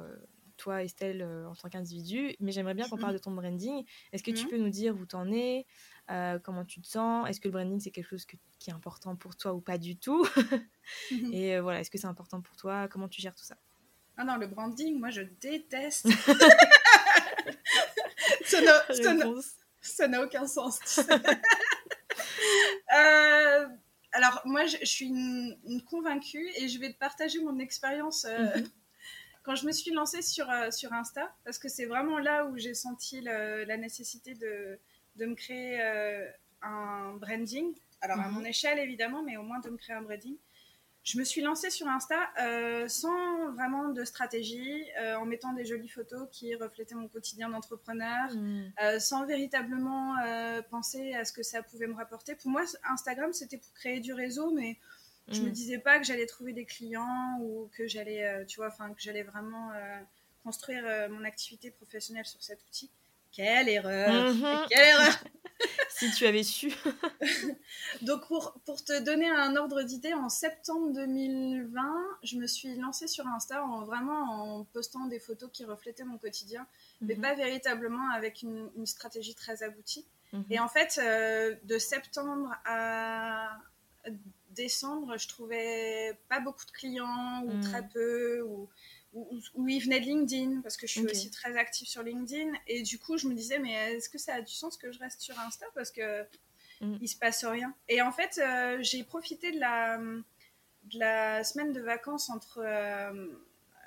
toi, 0.59 0.83
Estelle, 0.83 1.21
euh, 1.21 1.47
en 1.47 1.55
tant 1.55 1.69
qu'individu, 1.69 2.35
mais 2.39 2.51
j'aimerais 2.51 2.73
bien 2.75 2.87
qu'on 2.87 2.97
parle 2.97 3.13
de 3.13 3.17
ton 3.19 3.31
branding. 3.31 3.85
Est-ce 4.11 4.23
que 4.23 4.31
tu 4.31 4.43
Mhm. 4.43 4.49
peux 4.49 4.57
nous 4.57 4.69
dire 4.69 4.95
où 4.95 5.05
t'en 5.05 5.31
es, 5.31 5.65
euh, 6.11 6.37
comment 6.39 6.65
tu 6.65 6.81
te 6.81 6.87
sens? 6.87 7.27
Est-ce 7.29 7.39
que 7.39 7.47
le 7.47 7.53
branding, 7.53 7.79
c'est 7.79 7.91
quelque 7.91 8.09
chose 8.09 8.25
que- 8.25 8.37
qui 8.59 8.69
est 8.69 8.73
important 8.73 9.15
pour 9.15 9.35
toi 9.35 9.53
ou 9.53 9.61
pas 9.61 9.77
du 9.77 9.97
tout? 9.97 10.23
Et 11.33 11.55
euh, 11.55 11.61
voilà, 11.61 11.79
est-ce 11.79 11.89
que 11.89 11.97
c'est 11.97 12.07
important 12.07 12.41
pour 12.41 12.55
toi? 12.57 12.87
Comment 12.87 13.07
tu 13.07 13.21
gères 13.21 13.35
tout 13.35 13.43
ça? 13.45 13.57
Ah 14.17 14.25
non, 14.25 14.35
le 14.35 14.47
branding, 14.47 14.99
moi, 14.99 15.09
je 15.11 15.21
déteste. 15.21 16.07
ça 18.45 18.61
n'a- 20.07 20.21
aucun 20.23 20.47
sens. 20.47 20.79
tu 20.79 20.87
sais. 20.87 21.07
Euh, 22.95 23.67
alors, 24.11 24.41
moi, 24.45 24.65
je, 24.65 24.77
je 24.81 24.85
suis 24.85 25.07
une, 25.07 25.57
une 25.65 25.81
convaincue 25.83 26.49
et 26.57 26.67
je 26.67 26.79
vais 26.79 26.91
te 26.91 26.97
partager 26.97 27.39
mon 27.39 27.59
expérience 27.59 28.25
Mhm. 28.25 28.67
Quand 29.49 29.55
je 29.55 29.65
me 29.65 29.71
suis 29.71 29.89
lancée 29.89 30.21
sur, 30.21 30.47
euh, 30.47 30.69
sur 30.69 30.93
Insta, 30.93 31.33
parce 31.43 31.57
que 31.57 31.69
c'est 31.69 31.87
vraiment 31.87 32.19
là 32.19 32.45
où 32.45 32.55
j'ai 32.59 32.75
senti 32.75 33.19
le- 33.19 33.63
la 33.63 33.77
nécessité 33.77 34.35
de, 34.35 34.77
de 35.15 35.25
me 35.25 35.33
créer 35.33 35.81
euh, 35.81 36.29
un 36.61 37.13
branding. 37.15 37.73
Alors, 38.01 38.19
à 38.19 38.27
Mhm. 38.27 38.33
mon 38.35 38.45
échelle, 38.45 38.77
évidemment, 38.77 39.23
mais 39.23 39.37
au 39.37 39.41
moins 39.41 39.57
de 39.59 39.71
me 39.71 39.77
créer 39.77 39.95
un 39.95 40.03
branding. 40.03 40.37
Je 41.03 41.17
me 41.17 41.23
suis 41.23 41.41
lancée 41.41 41.71
sur 41.71 41.87
Insta 41.87 42.29
euh, 42.39 42.87
sans 42.87 43.49
vraiment 43.53 43.89
de 43.89 44.03
stratégie, 44.05 44.83
en 45.17 45.25
mettant 45.25 45.53
des 45.53 45.65
jolies 45.65 45.89
photos 45.89 46.27
qui 46.31 46.53
reflétaient 46.53 46.93
mon 46.93 47.07
quotidien 47.07 47.49
d'entrepreneur, 47.49 48.27
Mm. 48.31 48.61
euh, 48.83 48.99
sans 48.99 49.25
véritablement 49.25 50.13
penser 50.69 51.15
à 51.15 51.25
ce 51.25 51.33
que 51.33 51.41
ça 51.41 51.63
pouvait 51.63 51.87
me 51.87 51.95
rapporter. 51.95 52.35
Pour 52.35 52.51
moi, 52.51 52.61
Instagram, 52.83 53.33
c'était 53.33 53.57
pour 53.57 53.73
créer 53.73 53.99
du 53.99 54.13
réseau, 54.13 54.51
mais 54.51 54.77
je 55.31 55.41
me 55.41 55.49
Mm. 55.49 55.51
disais 55.51 55.77
pas 55.79 55.99
que 55.99 56.05
j'allais 56.05 56.25
trouver 56.25 56.53
des 56.53 56.65
clients 56.65 57.37
ou 57.41 57.69
que 57.77 57.87
j'allais, 57.87 58.23
euh, 58.25 58.45
tu 58.45 58.57
vois, 58.57 58.67
enfin 58.67 58.93
que 58.93 59.01
j'allais 59.01 59.23
vraiment 59.23 59.71
euh, 59.71 59.99
construire 60.43 60.83
euh, 60.85 61.09
mon 61.09 61.23
activité 61.23 61.71
professionnelle 61.71 62.25
sur 62.25 62.41
cet 62.41 62.59
outil. 62.67 62.89
Quelle 63.31 63.69
erreur 63.69 64.23
Mhm. 64.33 64.59
Quelle 64.69 64.85
erreur 64.87 65.13
Si 65.89 66.09
tu 66.11 66.25
avais 66.25 66.43
su. 66.43 66.73
Donc 68.01 68.27
pour, 68.27 68.53
pour 68.65 68.83
te 68.83 68.99
donner 69.01 69.29
un 69.29 69.55
ordre 69.55 69.81
d'idée, 69.83 70.13
en 70.13 70.29
septembre 70.29 70.91
2020, 70.93 71.83
je 72.23 72.37
me 72.37 72.47
suis 72.47 72.75
lancée 72.75 73.07
sur 73.07 73.27
Insta 73.27 73.63
en 73.63 73.83
vraiment 73.83 74.59
en 74.59 74.63
postant 74.63 75.05
des 75.05 75.19
photos 75.19 75.49
qui 75.51 75.65
reflétaient 75.65 76.05
mon 76.05 76.17
quotidien, 76.17 76.65
mais 77.01 77.15
Mhm. 77.15 77.21
pas 77.21 77.35
véritablement 77.35 78.09
avec 78.11 78.41
une, 78.41 78.69
une 78.77 78.85
stratégie 78.85 79.35
très 79.35 79.63
aboutie. 79.63 80.05
Et 80.51 80.59
en 80.59 80.67
fait, 80.67 80.99
euh, 81.03 81.55
de 81.63 81.79
septembre 81.79 82.55
à 82.63 83.57
décembre, 84.63 85.17
je 85.17 85.27
trouvais 85.27 86.17
pas 86.31 86.39
beaucoup 86.39 86.65
de 86.65 86.71
clients 86.71 87.43
ou 87.45 87.51
Mm. 87.57 87.61
très 87.61 87.83
peu 87.95 88.41
ou, 88.41 88.69
ou, 89.13 89.39
ou 89.55 89.67
ils 89.67 89.81
venaient 89.85 89.99
de 90.01 90.05
LinkedIn 90.05 90.61
parce 90.61 90.77
que 90.77 90.85
je 90.87 90.93
suis 90.99 91.07
aussi 91.13 91.29
très 91.31 91.53
active 91.57 91.87
sur 91.87 92.03
LinkedIn 92.03 92.51
et 92.67 92.81
du 92.83 92.97
coup 92.99 93.17
je 93.17 93.27
me 93.29 93.33
disais 93.33 93.59
mais 93.59 93.73
est-ce 93.93 94.09
que 94.09 94.17
ça 94.25 94.33
a 94.35 94.41
du 94.41 94.53
sens 94.53 94.77
que 94.77 94.91
je 94.91 94.99
reste 94.99 95.21
sur 95.21 95.37
Insta 95.39 95.65
parce 95.75 95.91
que 95.91 96.07
Mm. 96.81 96.95
il 97.01 97.09
se 97.09 97.17
passe 97.17 97.43
rien? 97.43 97.71
Et 97.89 98.01
en 98.01 98.13
fait, 98.13 98.33
euh, 98.39 98.77
j'ai 98.87 99.03
profité 99.03 99.51
de 99.51 99.59
la 99.59 99.97
de 100.91 100.97
la 101.05 101.43
semaine 101.43 101.73
de 101.73 101.81
vacances 101.81 102.29
entre 102.29 102.59
euh, 102.63 103.27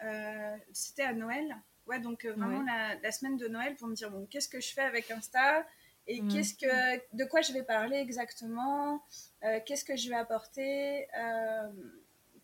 euh, 0.05 0.57
c'était 0.73 1.05
à 1.05 1.15
Noël. 1.15 1.57
Ouais, 1.87 2.01
donc 2.01 2.19
vraiment 2.27 2.61
Ouais. 2.61 2.67
la, 2.73 2.95
la 3.07 3.11
semaine 3.17 3.37
de 3.39 3.49
Noël 3.49 3.75
pour 3.77 3.89
me 3.89 3.95
dire 3.95 4.11
bon, 4.11 4.27
qu'est-ce 4.31 4.49
que 4.55 4.61
je 4.61 4.71
fais 4.77 4.83
avec 4.93 5.11
Insta? 5.11 5.67
Et 6.07 6.21
Mm. 6.21 6.29
qu'est-ce 6.29 6.55
que 6.55 7.17
de 7.17 7.25
quoi 7.25 7.41
je 7.43 7.53
vais 7.53 7.63
parler 7.63 7.97
exactement, 7.99 9.03
euh, 9.45 9.61
qu'est-ce 9.65 9.85
que 9.85 9.97
je 9.97 10.09
vais 10.09 10.17
apporter, 10.17 11.07
euh, 11.17 11.69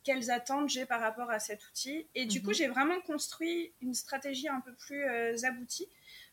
quelles 0.05 0.31
attentes 0.31 0.69
j'ai 0.71 0.87
par 0.87 1.01
rapport 1.01 1.31
à 1.31 1.39
cet 1.39 1.67
outil. 1.69 2.07
Et 2.15 2.25
du 2.27 2.43
coup, 2.43 2.53
j'ai 2.53 2.69
vraiment 2.69 3.01
construit 3.01 3.73
une 3.83 3.95
stratégie 3.95 4.49
un 4.49 4.61
peu 4.61 4.73
plus 4.75 5.05
euh, 5.05 5.37
aboutie, 5.45 5.89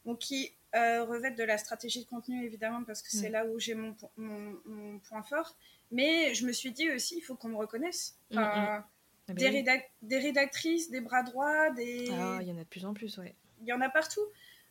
donc 0.06 0.20
qui 0.20 0.54
revêt 0.74 1.32
de 1.32 1.44
la 1.44 1.58
stratégie 1.58 2.04
de 2.04 2.10
contenu 2.10 2.44
évidemment 2.46 2.84
parce 2.84 3.02
que 3.02 3.10
c'est 3.10 3.30
Mm. 3.30 3.32
là 3.34 3.46
où 3.46 3.60
j'ai 3.60 3.76
mon, 3.76 3.96
mon, 4.18 4.58
mon 4.66 5.00
point 5.00 5.24
fort. 5.24 5.56
Mais 5.92 6.34
je 6.34 6.46
me 6.46 6.52
suis 6.52 6.72
dit 6.74 6.90
aussi, 6.92 7.16
il 7.18 7.22
faut 7.22 7.36
qu'on 7.36 7.48
me 7.50 7.56
reconnaisse. 7.56 8.18
Mm, 8.32 8.38
Enfin, 8.38 8.44
Ah 8.48 8.88
bah 9.30 9.34
des, 9.36 9.50
rédac- 9.50 9.90
des 10.02 10.20
rédactrices, 10.20 10.92
des 10.92 11.00
bras 11.02 11.24
droits, 11.24 11.70
des... 11.72 12.10
Ah, 12.12 12.40
il 12.42 12.48
y 12.48 12.52
en 12.52 12.58
a 12.58 12.64
de 12.64 12.68
plus 12.68 12.84
en 12.86 12.94
plus, 12.94 13.18
ouais. 13.18 13.36
il 13.62 13.68
y 13.68 13.74
en 13.74 13.80
a 13.82 13.90
partout. 13.90 14.20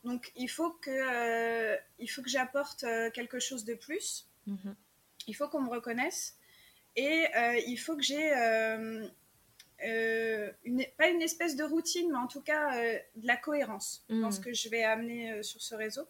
Donc 0.05 0.31
il 0.37 0.49
faut 0.49 0.71
que, 0.71 0.91
euh, 0.91 1.77
il 1.99 2.09
faut 2.09 2.23
que 2.23 2.29
j'apporte 2.29 2.85
euh, 2.85 3.11
quelque 3.11 3.41
chose 3.41 3.65
de 3.65 3.75
plus. 3.75 4.27
Mhm. 4.47 4.75
Il 5.27 5.35
faut 5.35 5.49
qu'on 5.49 5.63
me 5.63 5.71
reconnaisse. 5.71 6.37
Et 6.97 7.27
euh, 7.37 7.57
il 7.67 7.77
faut 7.77 7.97
que 7.97 8.03
j'ai, 8.03 8.33
euh, 9.85 10.51
une, 10.65 10.85
pas 10.97 11.09
une 11.09 11.23
espèce 11.23 11.57
de 11.57 11.65
routine, 11.65 12.09
mais 12.11 12.19
en 12.19 12.27
tout 12.29 12.41
cas 12.43 12.77
euh, 12.77 12.99
de 13.17 13.27
la 13.27 13.37
cohérence 13.37 14.05
dans 14.09 14.29
Mm. 14.29 14.33
ce 14.33 14.41
que 14.41 14.53
je 14.55 14.69
vais 14.69 14.85
amener 14.85 15.33
euh, 15.33 15.43
sur 15.43 15.61
ce 15.61 15.75
réseau. 15.75 16.07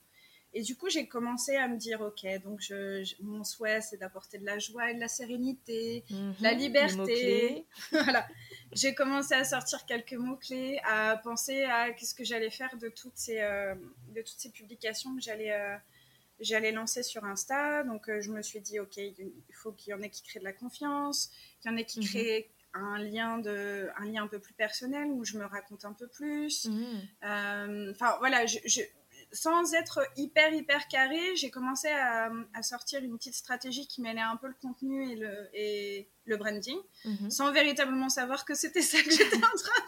Et 0.57 0.63
du 0.63 0.77
coup, 0.77 0.89
j'ai 0.89 1.09
commencé 1.09 1.57
à 1.57 1.67
me 1.67 1.77
dire, 1.77 2.01
ok, 2.01 2.25
donc 2.45 2.61
je, 2.61 3.03
je- 3.03 3.15
mon 3.21 3.43
souhait, 3.43 3.81
c'est 3.81 3.97
d'apporter 3.97 4.39
de 4.39 4.47
la 4.47 4.59
joie 4.61 4.91
et 4.91 4.95
de 4.95 5.01
la 5.01 5.09
sérénité, 5.09 6.05
Mhm. 6.11 6.35
La 6.41 6.53
Les 6.53 6.59
liberté. 6.59 7.65
voilà. 7.93 8.29
J'ai 8.75 8.95
commencé 8.95 9.35
à 9.35 9.45
sortir 9.45 9.87
quelques 9.87 10.15
mots-clés, 10.15 10.81
à 10.85 11.17
penser 11.17 11.63
à 11.65 11.93
qu'est-ce 11.93 12.15
que 12.15 12.25
j'allais 12.25 12.51
faire 12.51 12.77
de 12.77 12.89
toutes 12.89 13.17
ces, 13.17 13.41
euh, 13.41 13.75
de 14.09 14.21
toutes 14.21 14.39
ces 14.39 14.51
publications 14.51 15.15
que 15.15 15.23
j'allais, 15.23 15.53
euh, 15.53 15.77
j'allais 16.41 16.73
lancer 16.73 17.03
sur 17.03 17.25
Insta. 17.25 17.85
Donc, 17.85 18.09
euh, 18.09 18.21
je 18.21 18.31
me 18.31 18.43
suis 18.43 18.61
dit, 18.61 18.81
OK, 18.81 18.97
il 18.97 19.33
faut 19.53 19.73
qu'il 19.73 19.93
y 19.93 19.95
en 19.95 20.03
ait 20.03 20.11
qui 20.11 20.23
créent 20.23 20.41
de 20.41 20.45
la 20.45 20.53
confiance, 20.53 21.31
qu'il 21.61 21.71
y 21.71 21.75
en 21.75 21.77
ait 21.77 21.85
qui 21.85 22.01
Mhm. 22.01 22.07
créent 22.07 22.51
un 22.75 22.99
lien, 22.99 23.39
de, 23.39 23.89
un 23.97 24.05
lien 24.07 24.25
un 24.25 24.27
peu 24.27 24.41
plus 24.41 24.55
personnel 24.55 25.07
où 25.07 25.25
je 25.25 25.39
me 25.39 25.45
raconte 25.45 25.85
un 25.85 25.93
peu 25.93 26.09
plus. 26.09 26.67
Mhm. 26.67 27.03
Enfin, 27.93 28.17
voilà, 28.19 28.45
je, 28.47 28.59
je- 28.65 28.81
sans 29.35 29.75
être 29.75 30.01
hyper, 30.17 30.53
hyper 30.55 30.89
carré, 30.89 31.37
j'ai 31.37 31.51
commencé 31.51 31.89
à, 31.89 32.31
à 32.55 32.63
sortir 32.63 33.03
une 33.05 33.19
petite 33.19 33.35
stratégie 33.35 33.87
qui 33.87 34.01
mêlait 34.01 34.21
un 34.21 34.37
peu 34.37 34.47
le 34.49 34.55
contenu 34.63 35.11
et 35.13 35.17
le, 35.17 35.51
et 35.53 36.09
le 36.25 36.37
branding 36.39 36.79
Mhm. 37.05 37.31
sans 37.31 37.53
véritablement 37.53 38.09
savoir 38.09 38.45
que 38.47 38.55
c'était 38.55 38.81
ça 38.83 39.03
que 39.03 39.11
j'étais 39.11 39.37
en 39.37 39.41
train. 39.41 39.83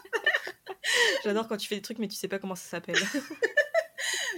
J'adore 1.23 1.47
quand 1.47 1.57
tu 1.57 1.67
fais 1.67 1.75
des 1.75 1.81
trucs, 1.81 1.97
mais 1.99 2.07
tu 2.07 2.15
sais 2.15 2.27
pas 2.27 2.39
comment 2.39 2.55
ça 2.55 2.69
s'appelle. 2.69 2.95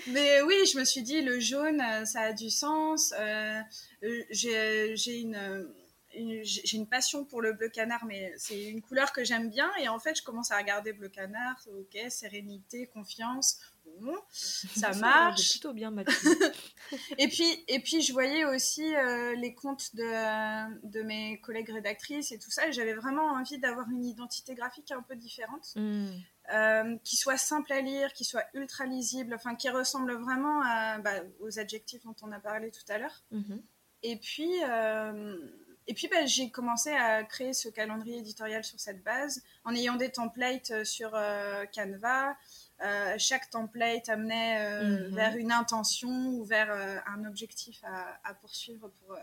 Mais 0.07 0.41
oui, 0.41 0.55
je 0.71 0.79
me 0.79 0.85
suis 0.85 1.01
dit, 1.03 1.21
le 1.21 1.39
jaune, 1.39 1.81
euh, 1.81 2.05
ça 2.05 2.21
a 2.21 2.33
du 2.33 2.49
sens. 2.49 3.13
Euh, 3.19 3.59
euh, 4.03 4.23
j'ai 4.29 5.19
une- 5.19 5.73
j'ai 6.43 6.75
une 6.77 6.87
passion 6.87 7.23
pour 7.25 7.39
le 7.41 7.53
bleu 7.53 7.69
canard, 7.69 8.03
mais 8.05 8.33
c'est 8.37 8.59
une 8.63 8.81
couleur 8.81 9.13
que 9.13 9.23
j'aime 9.23 9.49
bien. 9.51 9.69
Et 9.79 9.87
en 9.87 9.99
fait, 9.99 10.17
je 10.17 10.23
commence 10.23 10.49
à 10.51 10.57
regarder 10.57 10.91
bleu 10.91 11.09
canard. 11.09 11.55
Ok, 11.77 11.95
sérénité, 12.09 12.87
confiance. 12.87 13.59
Bon, 13.99 14.15
ça 14.31 14.93
marche. 14.95 15.51
plutôt 15.51 15.73
bien, 15.73 15.91
Mathieu. 15.91 16.15
Et 17.19 17.27
puis, 17.27 17.45
et 17.67 17.79
puis 17.79 18.01
je 18.01 18.11
voyais 18.13 18.45
aussi 18.45 18.95
euh, 18.95 19.35
les 19.35 19.53
comptes 19.53 19.93
de, 19.95 20.87
de 20.87 21.01
mes 21.03 21.39
collègues 21.41 21.69
rédactrices 21.69 22.31
et 22.31 22.39
tout 22.39 22.49
ça. 22.49 22.67
Et 22.67 22.71
j'avais 22.71 22.93
vraiment 22.95 23.25
envie 23.33 23.59
d'avoir 23.59 23.87
une 23.91 24.03
identité 24.05 24.55
graphique 24.55 24.91
un 24.91 25.01
peu 25.03 25.15
différente. 25.15 25.73
Mhm. 25.75 26.11
euh, 26.51 26.97
qui 27.03 27.15
soit 27.15 27.37
simple 27.37 27.71
à 27.73 27.81
lire, 27.81 28.11
qui 28.13 28.25
soit 28.25 28.43
ultra 28.55 28.85
lisible, 28.85 29.35
enfin 29.35 29.53
qui 29.55 29.69
ressemble 29.69 30.13
vraiment 30.13 30.61
à, 30.63 30.97
bah, 30.97 31.21
aux 31.41 31.59
adjectifs 31.59 32.03
dont 32.03 32.15
on 32.23 32.31
a 32.31 32.39
parlé 32.39 32.71
tout 32.71 32.91
à 32.91 32.97
l'heure. 32.97 33.23
Mhm. 33.29 33.61
Et 34.01 34.15
puis, 34.15 34.51
euh, 34.67 35.37
et 35.85 35.93
puis 35.93 36.07
bah, 36.07 36.25
j'ai 36.25 36.49
commencé 36.49 36.89
à 36.91 37.23
créer 37.23 37.53
ce 37.53 37.69
calendrier 37.69 38.17
éditorial 38.17 38.63
sur 38.63 38.79
cette 38.79 39.03
base, 39.03 39.43
en 39.63 39.75
ayant 39.75 39.95
des 39.95 40.09
templates 40.11 40.83
sur 40.85 41.11
euh, 41.13 41.65
Canva, 41.75 42.35
chaque 43.17 43.49
template 43.49 44.09
amenait 44.09 44.83
mhm. 44.83 45.15
vers 45.15 45.35
une 45.35 45.51
intention 45.51 46.29
ou 46.29 46.43
vers 46.43 46.71
un 47.07 47.25
objectif 47.25 47.81
à, 48.23 48.33
poursuivre 48.35 48.89
pour, 48.89 49.17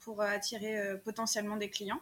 pour 0.00 0.22
attirer 0.22 0.98
potentiellement 1.04 1.56
des 1.56 1.70
clients. 1.70 2.00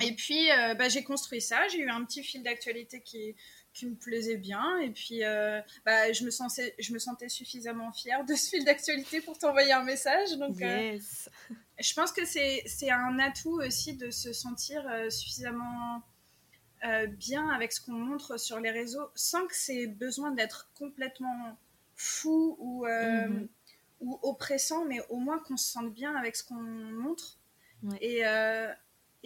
Et 0.00 0.12
puis, 0.12 0.48
bah, 0.78 0.88
j'ai 0.88 1.04
construit 1.04 1.40
ça. 1.42 1.68
J'ai 1.68 1.80
eu 1.80 1.90
un 1.90 2.04
petit 2.04 2.22
fil 2.22 2.42
d'actualité 2.42 3.00
qui, 3.02 3.36
qui 3.76 3.86
me 3.86 3.94
plaisait 3.94 4.38
bien. 4.38 4.78
Et 4.78 4.90
puis, 4.90 5.22
euh, 5.22 5.60
bah, 5.84 6.10
je, 6.12 6.24
me 6.24 6.30
sentais, 6.30 6.74
je 6.78 6.92
me 6.92 6.98
sentais 6.98 7.28
suffisamment 7.28 7.92
fière 7.92 8.24
de 8.24 8.34
ce 8.34 8.48
fil 8.48 8.64
d'actualité 8.64 9.20
pour 9.20 9.38
t'envoyer 9.38 9.72
un 9.72 9.84
message. 9.84 10.32
Donc, 10.38 10.60
euh, 10.62 10.98
je 11.78 11.94
pense 11.94 12.10
que 12.10 12.24
c'est 12.24 12.90
un 12.90 13.18
atout 13.18 13.60
aussi 13.60 13.94
de 13.94 14.10
se 14.10 14.32
sentir 14.32 14.82
euh, 16.84 17.06
bien 17.06 17.48
avec 17.50 17.72
ce 17.72 17.80
qu'on 17.80 17.92
montre 17.92 18.38
sur 18.38 18.60
les 18.60 18.70
réseaux 18.70 19.10
sans 19.14 19.46
que 19.46 19.54
c'est 19.54 19.86
besoin 19.86 20.30
d'être 20.30 20.70
complètement 20.74 21.56
fou 21.94 22.56
ou, 22.58 22.86
mhm. 22.86 23.48
ou 24.00 24.18
oppressant, 24.22 24.84
mais 24.84 25.00
au 25.08 25.16
moins 25.16 25.38
qu'on 25.38 25.56
se 25.56 25.70
sente 25.70 25.92
bien 25.92 26.14
avec 26.16 26.36
ce 26.36 26.44
qu'on 26.44 26.54
montre. 26.54 27.38
Et, 28.00 28.24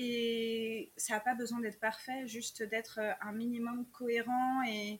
et 0.02 0.92
ça 0.96 1.14
n'a 1.14 1.20
pas 1.20 1.34
besoin 1.34 1.60
d'être 1.60 1.78
parfait, 1.78 2.26
juste 2.26 2.62
d'être 2.62 3.00
euh, 3.00 3.12
un 3.20 3.32
minimum 3.32 3.84
cohérent 3.92 4.62
et, 4.66 4.98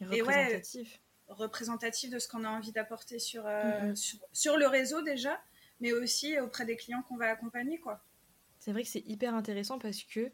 représentatif. 0.00 1.00
représentatif 1.26 2.10
de 2.10 2.20
ce 2.20 2.28
qu'on 2.28 2.44
a 2.44 2.48
envie 2.48 2.70
d'apporter 2.70 3.18
sur, 3.18 3.44
euh, 3.44 3.62
mm-hmm. 3.62 3.96
sur, 3.96 4.18
sur, 4.32 4.56
le 4.56 4.68
réseau 4.68 5.02
déjà, 5.02 5.42
mais 5.80 5.92
aussi 5.92 6.38
auprès 6.38 6.64
des 6.64 6.76
clients 6.76 7.02
qu'on 7.02 7.16
va 7.16 7.28
accompagner. 7.28 7.80
quoi. 7.80 8.04
C'est 8.60 8.70
vrai 8.70 8.84
que 8.84 8.88
c'est 8.88 9.04
hyper 9.04 9.34
intéressant 9.34 9.80
parce 9.80 10.04
que 10.04 10.30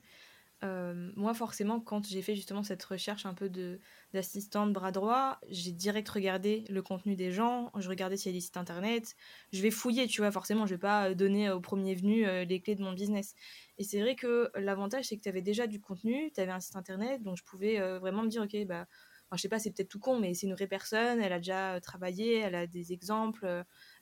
euh, 0.65 1.13
moi, 1.15 1.35
forcément, 1.35 1.81
quand 1.81 2.05
j'ai 2.09 2.21
fait 2.21 2.35
justement 2.35 2.65
cette 2.65 2.83
recherche 2.83 3.27
un 3.27 3.35
peu 3.35 3.49
de 3.49 3.79
d'assistante 4.13 4.73
bras 4.73 4.91
droit, 4.91 5.39
j'ai 5.49 5.71
direct 5.71 6.09
regardé 6.09 6.65
le 6.69 6.83
contenu 6.83 7.15
des 7.15 7.31
gens, 7.31 7.71
je 7.77 7.89
regardais 7.89 8.17
s'il 8.17 8.33
y 8.33 8.35
a 8.35 8.39
des 8.39 8.41
sites 8.41 8.57
internet, 8.57 9.15
je 9.53 9.63
vais 9.63 9.71
fouiller, 9.71 10.09
tu 10.09 10.21
vois, 10.21 10.33
forcément, 10.33 10.67
je 10.67 10.75
vais 10.75 10.79
pas 10.79 11.15
donner 11.15 11.51
au 11.51 11.61
premier 11.61 11.95
venu 11.95 12.27
euh, 12.27 12.45
les 12.45 12.61
clés 12.61 12.75
de 12.75 12.83
mon 12.83 12.93
business. 12.93 13.35
Et 13.77 13.85
c'est 13.85 14.01
vrai 14.01 14.17
que 14.17 14.51
l'avantage, 14.57 15.05
c'est 15.05 15.17
que 15.17 15.23
tu 15.23 15.29
avais 15.29 15.43
déjà 15.43 15.67
du 15.69 15.81
contenu, 15.81 16.33
tu 16.35 16.41
avais 16.41 16.51
un 16.53 16.61
site 16.61 16.75
internet, 16.77 17.23
donc 17.23 17.37
je 17.37 17.45
pouvais 17.45 17.79
euh, 17.81 17.99
vraiment 18.01 18.23
me 18.25 18.29
dire, 18.29 18.43
ok, 18.43 18.67
bah, 18.67 18.87
je 19.35 19.39
sais 19.41 19.49
pas, 19.49 19.59
c'est 19.61 19.71
peut-être 19.71 19.91
tout 19.91 20.01
con, 20.01 20.19
mais 20.19 20.35
c'est 20.35 20.47
une 20.47 20.55
vraie 20.55 20.67
personne, 20.67 21.21
elle 21.21 21.33
a 21.33 21.39
déjà 21.39 21.81
travaillé, 21.81 22.39
elle 22.39 22.55
a 22.57 22.67
des 22.67 22.93
exemples, 22.93 23.47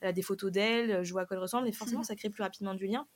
elle 0.01 0.09
a 0.09 0.12
des 0.12 0.23
photos 0.23 0.53
d'elle, 0.53 1.05
je 1.05 1.12
vois 1.12 1.23
à 1.23 1.27
quoi 1.27 1.37
elle 1.37 1.42
ressemble, 1.42 1.69
et 1.69 1.73
forcément, 1.73 2.05
ça 2.05 2.14
crée 2.16 2.31
plus 2.31 2.42
rapidement 2.45 2.75
du 2.75 2.87
lien. 2.87 3.07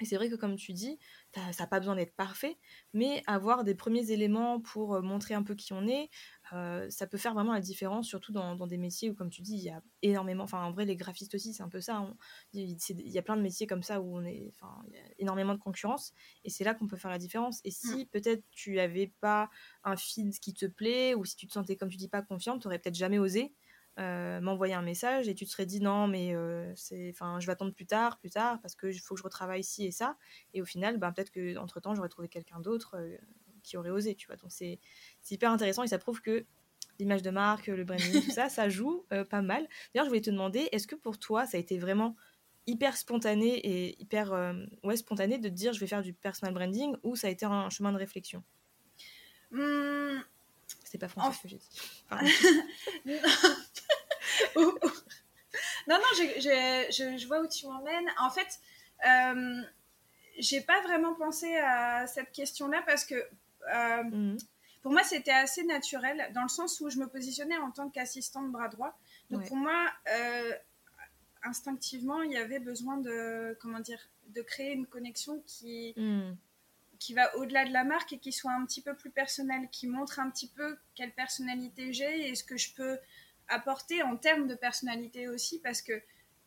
Et 0.00 0.04
c'est 0.04 0.16
vrai 0.16 0.28
que 0.28 0.36
comme 0.36 0.56
tu 0.56 0.72
dis, 0.72 0.98
ça 1.34 1.50
n'a 1.58 1.66
pas 1.66 1.80
besoin 1.80 1.96
d'être 1.96 2.14
parfait, 2.14 2.56
mais 2.92 3.22
avoir 3.26 3.64
des 3.64 3.74
premiers 3.74 4.10
éléments 4.10 4.60
pour 4.60 5.02
montrer 5.02 5.34
un 5.34 5.42
peu 5.42 5.54
qui 5.54 5.72
on 5.72 5.86
est, 5.86 6.08
euh, 6.52 6.88
ça 6.88 7.06
peut 7.06 7.18
faire 7.18 7.34
vraiment 7.34 7.52
la 7.52 7.60
différence, 7.60 8.06
surtout 8.06 8.32
dans, 8.32 8.66
des 8.66 8.78
métiers 8.78 9.10
où, 9.10 9.14
comme 9.14 9.30
tu 9.30 9.42
dis, 9.42 9.54
il 9.54 9.62
y 9.62 9.70
a 9.70 9.82
énormément, 10.02 10.44
enfin 10.44 10.62
en 10.64 10.72
vrai 10.72 10.84
les 10.84 10.96
graphistes 10.96 11.34
aussi, 11.34 11.52
c'est 11.52 11.62
un 11.62 11.68
peu 11.68 11.80
ça, 11.80 12.06
il 12.52 12.76
y 12.88 13.18
a 13.18 13.22
plein 13.22 13.36
de 13.36 13.42
métiers 13.42 13.66
comme 13.66 13.82
ça 13.82 14.00
où 14.00 14.16
on 14.16 14.24
est, 14.24 14.52
enfin, 14.54 14.82
il 14.88 14.94
y 14.94 14.98
a 14.98 15.02
énormément 15.18 15.54
de 15.54 15.60
concurrence, 15.60 16.12
et 16.44 16.50
c'est 16.50 16.64
là 16.64 16.74
qu'on 16.74 16.86
peut 16.86 16.96
faire 16.96 17.10
la 17.10 17.18
différence. 17.18 17.60
Et 17.64 17.70
si 17.70 18.04
mmh. 18.04 18.06
peut-être 18.06 18.44
tu 18.50 18.74
n'avais 18.74 19.12
pas 19.20 19.50
un 19.84 19.96
feed 19.96 20.38
qui 20.38 20.54
te 20.54 20.66
plaît, 20.66 21.14
ou 21.14 21.24
si 21.24 21.36
tu 21.36 21.46
te 21.46 21.52
sentais, 21.52 21.76
comme 21.76 21.88
tu 21.88 21.96
dis, 21.96 22.08
pas 22.08 22.22
confiante, 22.22 22.62
tu 22.62 22.68
n'aurais 22.68 22.78
peut-être 22.78 22.94
jamais 22.94 23.18
osé 23.18 23.54
euh, 23.98 24.40
m'envoyer 24.40 24.74
un 24.74 24.82
message 24.82 25.28
et 25.28 25.34
tu 25.34 25.44
te 25.44 25.50
serais 25.50 25.66
dit 25.66 25.80
non 25.80 26.06
mais 26.06 26.32
euh, 26.32 26.72
c'est 26.76 27.10
enfin 27.10 27.40
je 27.40 27.46
vais 27.46 27.52
attendre 27.52 27.72
plus 27.72 27.86
tard 27.86 28.18
plus 28.18 28.30
tard 28.30 28.60
parce 28.60 28.76
que 28.76 28.86
il 28.86 28.98
faut 29.00 29.14
que 29.14 29.18
je 29.18 29.24
retravaille 29.24 29.64
ci 29.64 29.86
et 29.86 29.90
ça. 29.90 30.16
Et 30.54 30.62
au 30.62 30.64
final 30.64 30.98
ben, 30.98 31.10
peut-être 31.10 31.30
que 31.30 31.56
entre 31.58 31.80
temps 31.80 31.96
j'aurais 31.96 32.08
trouvé 32.08 32.28
quelqu'un 32.28 32.60
d'autre 32.60 32.96
euh, 32.96 33.16
qui 33.64 33.76
aurait 33.76 33.90
osé 33.90 34.14
tu 34.14 34.28
vois. 34.28 34.36
Donc 34.36 34.52
c'est 34.52 34.78
hyper 35.30 35.50
intéressant 35.50 35.82
et 35.82 35.88
ça 35.88 35.98
prouve 35.98 36.20
que 36.20 36.46
l'image 37.00 37.22
de 37.22 37.30
marque 37.30 37.66
le 37.66 37.82
branding 37.82 38.22
tout 38.22 38.30
ça 38.30 38.48
ça 38.48 38.68
joue 38.68 39.04
pas 39.30 39.42
mal. 39.42 39.66
D'ailleurs 39.92 40.04
je 40.04 40.10
voulais 40.10 40.20
te 40.20 40.30
demander 40.30 40.68
est-ce 40.70 40.86
que 40.86 40.94
pour 40.94 41.18
toi 41.18 41.44
ça 41.44 41.56
a 41.56 41.60
été 41.60 41.76
vraiment 41.78 42.14
hyper 42.68 42.96
spontané 42.96 43.58
et 43.58 44.00
hyper 44.00 44.32
ouais 44.84 44.96
spontané 44.96 45.38
de 45.38 45.48
te 45.48 45.54
dire 45.54 45.72
je 45.72 45.80
vais 45.80 45.88
faire 45.88 46.02
du 46.02 46.12
personal 46.12 46.54
branding 46.54 46.94
ou 47.02 47.16
ça 47.16 47.26
a 47.26 47.30
été 47.30 47.46
un 47.46 47.68
chemin 47.68 47.92
de 47.92 47.98
réflexion? 47.98 48.44
Mmh. 49.50 50.20
C'est 50.84 50.98
pas 50.98 51.08
français 51.08 51.36
ce 51.36 51.42
que 51.42 51.48
j'ai 51.48 51.58
dit. 51.58 52.04
non, 54.56 55.96
non, 55.96 56.12
je, 56.14 57.26
vois 57.26 57.40
où 57.40 57.48
tu 57.48 57.66
m'emmènes. 57.66 58.08
En 58.18 58.30
fait, 58.30 58.60
euh, 59.06 59.62
j'ai 60.38 60.60
pas 60.60 60.80
vraiment 60.82 61.14
pensé 61.14 61.56
à 61.56 62.06
cette 62.06 62.32
question-là 62.32 62.82
parce 62.86 63.04
que 63.04 63.14
euh, 63.14 64.02
mhm. 64.04 64.38
pour 64.82 64.92
moi, 64.92 65.02
c'était 65.02 65.32
assez 65.32 65.64
naturel 65.64 66.30
dans 66.34 66.42
le 66.42 66.48
sens 66.48 66.80
où 66.80 66.90
je 66.90 66.98
me 66.98 67.06
positionnais 67.06 67.56
en 67.58 67.70
tant 67.70 67.88
qu'assistante 67.88 68.50
bras 68.50 68.68
droit. 68.68 68.98
Donc 69.30 69.46
pour 69.46 69.56
moi, 69.56 69.90
euh, 70.10 70.52
instinctivement, 71.42 72.22
il 72.22 72.32
y 72.32 72.36
avait 72.36 72.60
besoin 72.60 72.98
de, 72.98 73.56
comment 73.60 73.80
dire, 73.80 74.00
de 74.28 74.42
créer 74.42 74.72
une 74.72 74.86
connexion 74.86 75.42
qui, 75.46 75.94
mhm. 75.96 76.36
qui 76.98 77.14
va 77.14 77.34
au-delà 77.36 77.64
de 77.66 77.72
la 77.72 77.84
marque 77.84 78.12
et 78.12 78.18
qui 78.18 78.32
soit 78.32 78.52
un 78.52 78.64
petit 78.64 78.82
peu 78.82 78.94
plus 78.94 79.10
personnelle, 79.10 79.68
qui 79.70 79.86
montre 79.86 80.20
un 80.20 80.30
petit 80.30 80.48
peu 80.48 80.76
quelle 80.94 81.12
personnalité 81.12 81.92
j'ai 81.92 82.28
et 82.28 82.34
ce 82.34 82.44
que 82.44 82.56
je 82.56 82.72
peux 82.74 82.98
apporter 83.48 84.02
en 84.02 84.16
termes 84.16 84.46
de 84.46 84.54
personnalité 84.54 85.28
aussi, 85.28 85.60
parce 85.60 85.82
que 85.82 86.00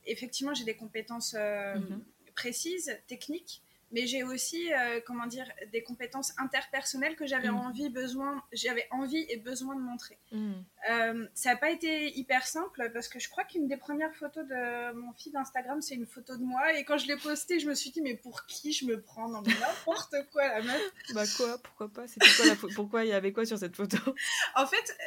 effectivement, 0.06 0.54
j'ai 0.54 0.64
des 0.64 0.76
compétences 0.76 1.36
euh, 1.38 1.76
mhm. 1.76 2.04
précises, 2.36 2.98
techniques, 3.08 3.62
mais 3.92 4.08
j'ai 4.08 4.24
aussi, 4.24 4.72
euh, 4.74 5.00
comment 5.06 5.26
dire, 5.26 5.50
des 5.72 5.84
compétences 5.84 6.34
interpersonnelles 6.38 7.16
que 7.16 7.26
j'avais 7.26 7.50
mm. 7.50 7.56
envie, 7.56 7.90
besoin, 7.90 8.42
j'avais 8.52 8.88
envie 8.92 9.26
et 9.30 9.38
besoin 9.38 9.76
de 9.76 9.82
montrer. 9.82 10.18
Mm. 10.32 10.54
Euh, 10.90 11.28
ça 11.34 11.52
n'a 11.52 11.58
pas 11.58 11.72
été 11.72 12.18
hyper 12.18 12.48
simple 12.48 12.90
parce 12.94 13.08
que 13.08 13.20
je 13.20 13.30
crois 13.30 13.44
qu'une 13.44 13.68
des 13.68 13.78
premières 13.78 14.14
photos 14.16 14.48
de 14.48 14.94
mon 14.94 15.12
feed 15.14 15.36
Instagram, 15.36 15.82
c'est 15.82 15.96
une 15.96 16.06
photo 16.06 16.38
de 16.38 16.44
moi 16.44 16.74
et 16.74 16.86
quand 16.86 16.98
je 16.98 17.08
l'ai 17.08 17.18
postée, 17.18 17.60
je 17.60 17.68
me 17.68 17.76
suis 17.76 17.92
dit 17.92 18.02
mais 18.02 18.16
pour 18.16 18.46
qui 18.46 18.72
je 18.72 18.86
me 18.86 19.02
prends 19.02 19.28
Non 19.28 19.42
n'importe 19.46 20.16
quoi 20.32 20.48
la 20.48 20.62
meuf? 20.62 20.92
bah 21.14 21.24
quoi 21.38 21.58
Pourquoi 21.62 21.90
pas? 21.90 22.08
C'était 22.08 22.28
quoi 22.38 22.46
la 22.46 22.74
Pourquoi 22.76 23.06
il 23.06 23.10
y 23.10 23.14
avait 23.14 23.34
quoi 23.34 23.46
sur 23.46 23.58
cette 23.58 23.76
photo? 23.76 23.98
En 24.56 24.68
fait, 24.68 24.98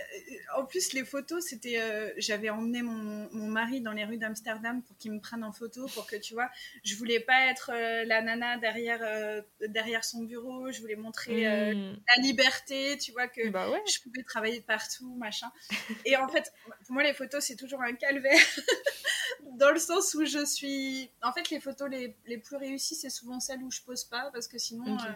en 0.57 0.64
plus 0.64 0.92
les 0.94 1.05
photos, 1.05 1.44
c'était, 1.44 2.14
j'avais 2.16 2.51
emmené 2.51 2.83
mon, 2.83 3.29
mon, 3.33 3.47
mari 3.47 3.81
dans 3.81 3.92
les 3.92 4.05
rues 4.05 4.16
d'Amsterdam 4.16 4.83
pour 4.83 4.97
qu'il 4.97 5.12
me 5.12 5.20
prenne 5.20 5.44
en 5.44 5.53
photo 5.53 5.87
pour 5.94 6.07
que 6.07 6.16
tu 6.16 6.35
vois, 6.35 6.51
je 6.83 6.97
voulais 6.97 7.20
pas 7.20 7.47
être 7.47 7.70
la 8.07 8.23
nana 8.23 8.57
derrière 8.59 8.74
derrière, 8.75 9.01
euh, 9.03 9.41
derrière 9.69 10.05
son 10.05 10.23
bureau, 10.25 10.71
je 10.73 10.81
voulais 10.81 10.97
montrer 10.97 11.47
euh, 11.47 11.75
hmm. 11.75 11.97
la 12.17 12.23
liberté, 12.23 12.99
tu 12.99 13.13
vois, 13.13 13.29
que 13.29 13.49
bah 13.49 13.69
je 13.87 14.01
pouvais 14.03 14.23
travailler 14.23 14.61
partout, 14.61 15.15
machin. 15.17 15.51
Et 16.05 16.17
en 16.17 16.29
fait, 16.29 16.53
pour 16.65 16.95
moi, 16.95 17.03
les 17.03 17.15
photos, 17.15 17.45
c'est 17.45 17.57
toujours 17.57 17.83
un 17.83 17.95
calvaire, 17.95 18.39
dans 19.59 19.71
le 19.71 19.79
sens 19.79 20.15
où 20.15 20.25
je 20.25 20.45
suis... 20.45 21.11
En 21.23 21.33
fait, 21.33 21.51
les 21.51 21.61
photos 21.61 21.89
les, 21.91 22.17
les 22.27 22.39
plus 22.39 22.57
réussies, 22.57 22.97
c'est 22.97 23.11
souvent 23.11 23.41
celles 23.41 23.63
où 23.63 23.71
je 23.71 23.83
pose 23.83 24.05
pas, 24.05 24.31
parce 24.33 24.49
que 24.49 24.59
sinon... 24.59 24.97
Euh, 24.99 25.11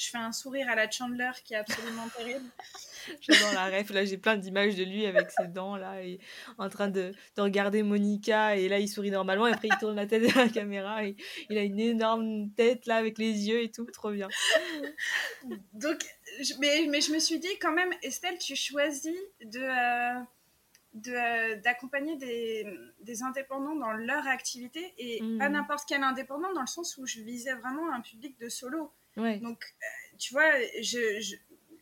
je 0.00 0.08
fais 0.08 0.18
un 0.18 0.32
sourire 0.32 0.68
à 0.70 0.74
la 0.74 0.90
Chandler 0.90 1.30
qui 1.44 1.52
est 1.52 1.58
absolument 1.58 2.08
terrible. 2.16 2.48
J'adore 3.20 3.52
la 3.52 3.66
ref. 3.66 3.90
Là, 3.90 4.04
j'ai 4.04 4.16
plein 4.16 4.36
d'images 4.36 4.74
de 4.74 4.84
lui 4.84 5.04
avec 5.04 5.30
ses 5.30 5.48
dents 5.48 5.76
là, 5.76 6.02
et 6.02 6.20
en 6.56 6.70
train 6.70 6.88
de, 6.88 7.12
de, 7.36 7.42
regarder 7.42 7.82
Monica. 7.82 8.56
Et 8.56 8.68
là, 8.68 8.78
il 8.78 8.88
sourit 8.88 9.10
normalement. 9.10 9.46
Et 9.46 9.52
après, 9.52 9.68
il 9.68 9.78
tourne 9.78 9.96
la 9.96 10.06
tête 10.06 10.22
de 10.22 10.38
la 10.38 10.48
caméra. 10.48 11.04
Et 11.04 11.16
il 11.50 11.58
a 11.58 11.62
une 11.62 11.78
énorme 11.78 12.50
tête 12.52 12.86
là 12.86 12.96
avec 12.96 13.18
les 13.18 13.48
yeux 13.48 13.62
et 13.62 13.70
tout. 13.70 13.84
Trop 13.92 14.10
bien. 14.10 14.28
Donc, 15.74 16.02
mais, 16.60 16.86
mais 16.88 17.02
je 17.02 17.12
me 17.12 17.18
suis 17.18 17.38
dit 17.38 17.58
quand 17.60 17.72
même, 17.72 17.92
Estelle, 18.02 18.38
tu 18.38 18.56
choisis 18.56 19.18
de. 19.42 19.60
Euh, 19.60 20.20
euh, 21.06 21.54
d'accompagner 21.60 22.16
des, 22.16 22.66
des, 22.98 23.22
indépendants 23.22 23.76
dans 23.76 23.92
leur 23.92 24.26
activité 24.26 24.92
et 24.98 25.20
pas 25.38 25.48
mmh. 25.48 25.52
n'importe 25.52 25.84
quel 25.86 26.02
indépendant 26.02 26.52
dans 26.52 26.62
le 26.62 26.66
sens 26.66 26.96
où 26.96 27.06
je 27.06 27.20
visais 27.20 27.54
vraiment 27.54 27.92
un 27.92 28.00
public 28.00 28.36
de 28.40 28.48
solo. 28.48 28.92
Donc, 29.40 29.64
euh, 29.64 30.16
tu 30.18 30.32
vois, 30.32 30.50
je, 30.80 31.20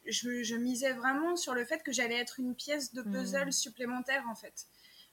je, 0.07 0.43
je, 0.43 0.57
misais 0.57 0.93
vraiment 0.93 1.37
sur 1.37 1.55
le 1.55 1.65
fait 1.65 1.83
que 1.83 1.93
j'allais 1.93 2.17
être 2.17 2.41
une 2.41 2.55
pièce 2.55 2.93
de 2.95 3.03
puzzle 3.03 3.49
hmm. 3.49 3.53
supplémentaire, 3.53 4.25
en 4.29 4.35
fait. 4.35 4.67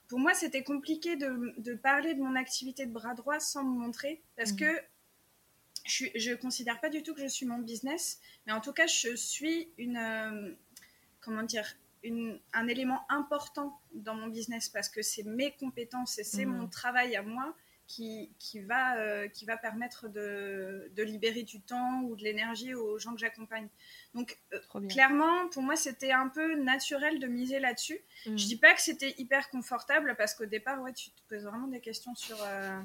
Pour 0.08 0.20
moi, 0.20 0.34
c'était 0.34 0.64
compliqué 0.64 1.16
de, 1.16 1.54
de, 1.58 1.74
parler 1.74 2.14
de 2.14 2.22
mon 2.22 2.36
activité 2.36 2.86
de 2.86 2.92
bras 2.92 3.16
droit 3.16 3.40
sans 3.40 3.64
me 3.64 3.78
montrer, 3.80 4.22
parce 4.38 4.52
hmm. 4.52 4.58
que 4.58 4.82
je 5.86 6.32
ne 6.32 6.36
considère 6.36 6.80
pas 6.80 6.90
du 6.90 7.04
tout 7.04 7.14
que 7.14 7.22
je 7.22 7.28
suis 7.28 7.46
mon 7.46 7.60
business, 7.60 8.20
mais 8.46 8.54
en 8.54 8.62
tout 8.62 8.74
cas, 8.74 8.88
je 8.88 9.16
suis 9.16 9.70
une... 9.78 9.98
Euh, 9.98 10.52
comment 11.22 11.44
dire 11.44 11.76
une, 12.04 12.40
un 12.54 12.68
élément 12.68 13.02
important 13.10 13.80
dans 13.94 14.14
mon 14.14 14.28
business 14.28 14.70
parce 14.70 14.90
que 14.90 15.02
c'est 15.02 15.24
mes 15.24 15.52
compétences 15.54 16.20
et 16.20 16.24
c'est 16.24 16.46
hmm. 16.46 16.58
mon 16.58 16.68
travail 16.68 17.16
à 17.16 17.24
moi 17.24 17.56
qui, 17.88 18.32
qui, 18.40 18.62
va, 18.62 18.98
euh, 18.98 19.28
qui 19.28 19.46
va 19.46 19.58
permettre 19.58 20.08
de, 20.08 20.92
de, 20.96 21.04
libérer 21.04 21.44
du 21.44 21.62
temps 21.62 22.02
ou 22.02 22.16
de 22.16 22.24
l'énergie 22.24 22.74
aux 22.74 22.98
gens 22.98 23.14
que 23.14 23.20
j'accompagne. 23.20 23.68
Donc, 24.14 24.38
euh, 24.54 24.88
clairement, 24.90 25.48
pour 25.50 25.62
moi, 25.62 25.76
c'était 25.76 26.12
un 26.12 26.28
peu 26.28 26.56
naturel 26.56 27.20
de 27.20 27.28
miser 27.28 27.60
là-dessus. 27.60 28.00
Mm. 28.26 28.38
Je 28.38 28.46
dis 28.46 28.58
pas 28.58 28.74
que 28.74 28.82
c'était 28.82 29.14
hyper 29.18 29.50
confortable 29.50 30.16
parce 30.18 30.34
qu'au 30.34 30.46
départ, 30.46 30.82
ouais, 30.82 30.94
tu 30.94 31.12
te 31.12 31.22
poses 31.30 31.44
vraiment 31.44 31.68
des 31.68 31.82
questions 31.82 32.16
sur. 32.16 32.38
Euh, 32.42 32.82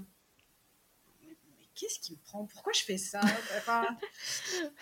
qu'est-ce 1.74 1.98
qui 1.98 2.12
me 2.12 2.18
prend? 2.18 2.44
Pourquoi 2.44 2.72
je 2.72 2.82
fais 2.82 2.98
ça? 2.98 3.20
Enfin, 3.56 3.86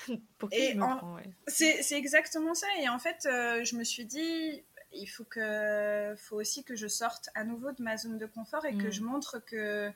C'est 1.46 1.96
exactement 1.96 2.54
ça. 2.54 2.66
Et 2.81 2.88
en 2.88 2.98
fait, 2.98 3.26
euh, 3.26 3.64
je 3.64 3.76
me 3.76 3.85
suis 3.85 4.04
dit, 4.04 4.64
il 4.92 5.07
faut, 5.07 5.24
que, 5.24 6.14
faut 6.18 6.37
aussi 6.37 6.64
que 6.64 6.74
je 6.74 6.88
sorte 6.88 7.28
à 7.35 7.44
nouveau 7.44 7.72
de 7.72 7.83
ma 7.83 7.96
zone 7.96 8.18
de 8.18 8.26
confort 8.26 8.64
et 8.64 8.76
que 8.76 8.88
mm. 8.88 8.92
je 8.92 9.02
montre 9.02 9.38
que, 9.44 9.92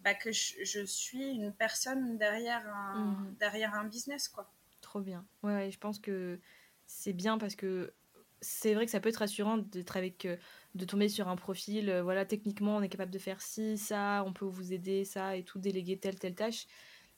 bah, 0.00 0.14
que 0.14 0.30
je, 0.32 0.84
suis 0.84 1.30
une 1.30 1.52
personne 1.52 2.18
derrière 2.18 2.66
un, 2.68 3.10
mm. 3.10 3.36
derrière 3.38 3.74
un 3.74 3.84
business. 3.84 4.28
quoi. 4.28 4.50
Trop 4.80 5.00
bien. 5.00 5.26
Ouais, 5.42 5.70
je 5.70 5.78
pense 5.78 5.98
que 5.98 6.40
c'est 6.86 7.12
bien 7.12 7.38
parce 7.38 7.56
que 7.56 7.92
c'est 8.40 8.74
vrai 8.74 8.84
que 8.84 8.90
ça 8.90 9.00
peut 9.00 9.08
être 9.08 9.16
rassurant 9.16 9.58
d'être 9.58 9.96
avec 9.96 10.24
euh, 10.24 10.36
de 10.74 10.84
tomber 10.84 11.08
sur 11.08 11.28
un 11.28 11.36
profil 11.36 11.90
euh, 11.90 12.02
voilà 12.02 12.24
techniquement 12.24 12.76
on 12.76 12.82
est 12.82 12.88
capable 12.88 13.10
de 13.10 13.18
faire 13.18 13.40
ci 13.40 13.76
ça 13.76 14.22
on 14.26 14.32
peut 14.32 14.44
vous 14.44 14.72
aider 14.72 15.04
ça 15.04 15.36
et 15.36 15.42
tout 15.42 15.58
déléguer 15.58 15.98
telle 15.98 16.18
telle 16.18 16.34
tâche 16.34 16.66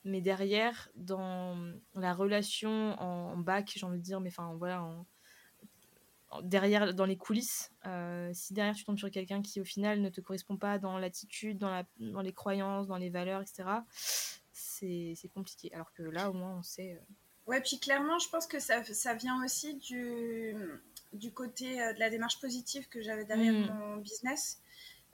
mais 0.03 0.19
derrière 0.19 0.89
dans 0.95 1.55
la 1.93 2.13
relation 2.13 2.99
en, 2.99 3.37
bac 3.37 3.71
j'ai 3.75 3.85
envie 3.85 3.99
de 3.99 4.03
dire 4.03 4.19
mais 4.19 4.29
enfin 4.29 4.55
voilà 4.57 4.83
derrière 6.43 6.93
dans 6.93 7.05
les 7.05 7.17
coulisses 7.17 7.71
euh, 7.85 8.31
si 8.33 8.53
derrière 8.53 8.75
tu 8.75 8.83
tombes 8.83 8.97
sur 8.97 9.11
quelqu'un 9.11 9.41
qui 9.41 9.59
au 9.59 9.65
final 9.65 10.01
ne 10.01 10.09
te 10.09 10.21
correspond 10.21 10.57
pas 10.57 10.79
dans 10.79 10.97
l'attitude 10.97 11.57
dans 11.57 11.69
la 11.69 11.83
dans 11.99 12.21
les 12.21 12.33
croyances 12.33 12.87
dans 12.87 12.97
les 12.97 13.09
valeurs 13.09 13.41
etc 13.41 13.69
c'est 14.51 15.29
compliqué 15.33 15.73
alors 15.73 15.91
que 15.93 16.03
là 16.03 16.29
au 16.29 16.33
moins 16.33 16.57
on 16.57 16.63
sait 16.63 17.01
ouais 17.47 17.61
puis 17.61 17.79
clairement 17.79 18.19
je 18.19 18.29
pense 18.29 18.47
que 18.47 18.59
ça, 18.59 18.83
ça 18.83 19.13
vient 19.13 19.43
aussi 19.43 19.75
du 19.75 20.55
du 21.13 21.33
côté 21.33 21.81
euh, 21.81 21.93
de 21.93 21.99
la 21.99 22.09
démarche 22.09 22.39
positive 22.39 22.87
que 22.87 23.01
j'avais 23.01 23.25
derrière 23.25 23.53
mm. 23.53 23.73
mon 23.73 23.97
business. 23.97 24.61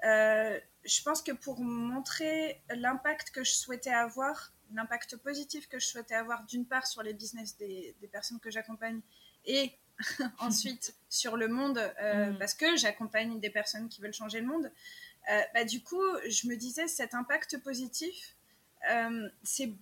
Euh, 0.04 0.60
je 0.86 1.02
pense 1.02 1.22
que 1.22 1.32
pour 1.32 1.60
montrer 1.60 2.62
l'impact 2.70 3.32
que 3.32 3.44
je 3.44 3.52
souhaitais 3.52 3.92
avoir, 3.92 4.54
l'impact 4.74 5.18
positif 5.18 5.68
que 5.68 5.80
je 5.80 5.88
souhaitais 5.88 6.16
avoir 6.16 6.46
d'une 6.46 6.66
part 6.66 6.86
sur 6.86 7.02
les 7.02 7.14
business 7.14 7.58
des, 7.58 7.96
personnes 8.12 8.40
que 8.40 8.52
j'accompagne 8.52 9.02
et 9.46 9.72
ensuite 10.40 10.96
sur 11.10 11.38
le 11.38 11.48
monde, 11.48 11.80
euh, 12.02 12.32
mm. 12.32 12.38
parce 12.38 12.54
que 12.54 12.76
j'accompagne 12.78 13.40
des 13.40 13.50
personnes 13.50 13.90
qui 13.90 14.02
veulent 14.02 14.14
changer 14.14 14.42
le 14.42 14.48
monde, 14.48 14.72
bah, 15.54 15.66
du 15.66 15.82
coup, 15.82 16.02
je 16.30 16.48
me 16.48 16.56
disais, 16.56 16.88
cet 16.88 17.14
impact 17.14 17.58
positif, 17.58 18.38
c'est 19.44 19.74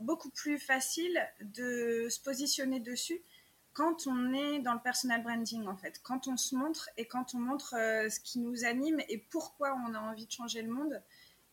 beaucoup 0.00 0.30
plus 0.30 0.58
facile 0.58 1.20
de 1.40 2.08
se 2.08 2.18
positionner 2.18 2.80
dessus 2.80 3.20
quand 3.76 4.06
on 4.06 4.32
est 4.32 4.60
dans 4.60 4.72
le 4.72 4.80
personal 4.80 5.22
branding, 5.22 5.66
en 5.66 5.76
fait, 5.76 6.00
quand 6.02 6.28
on 6.28 6.38
se 6.38 6.54
montre 6.54 6.88
et 6.96 7.04
quand 7.04 7.34
on 7.34 7.38
montre 7.38 7.74
euh, 7.76 8.08
ce 8.08 8.20
qui 8.20 8.38
nous 8.38 8.64
anime 8.64 9.02
et 9.10 9.18
pourquoi 9.18 9.76
on 9.86 9.92
a 9.92 9.98
envie 9.98 10.24
de 10.24 10.32
changer 10.32 10.62
le 10.62 10.70
monde. 10.70 11.02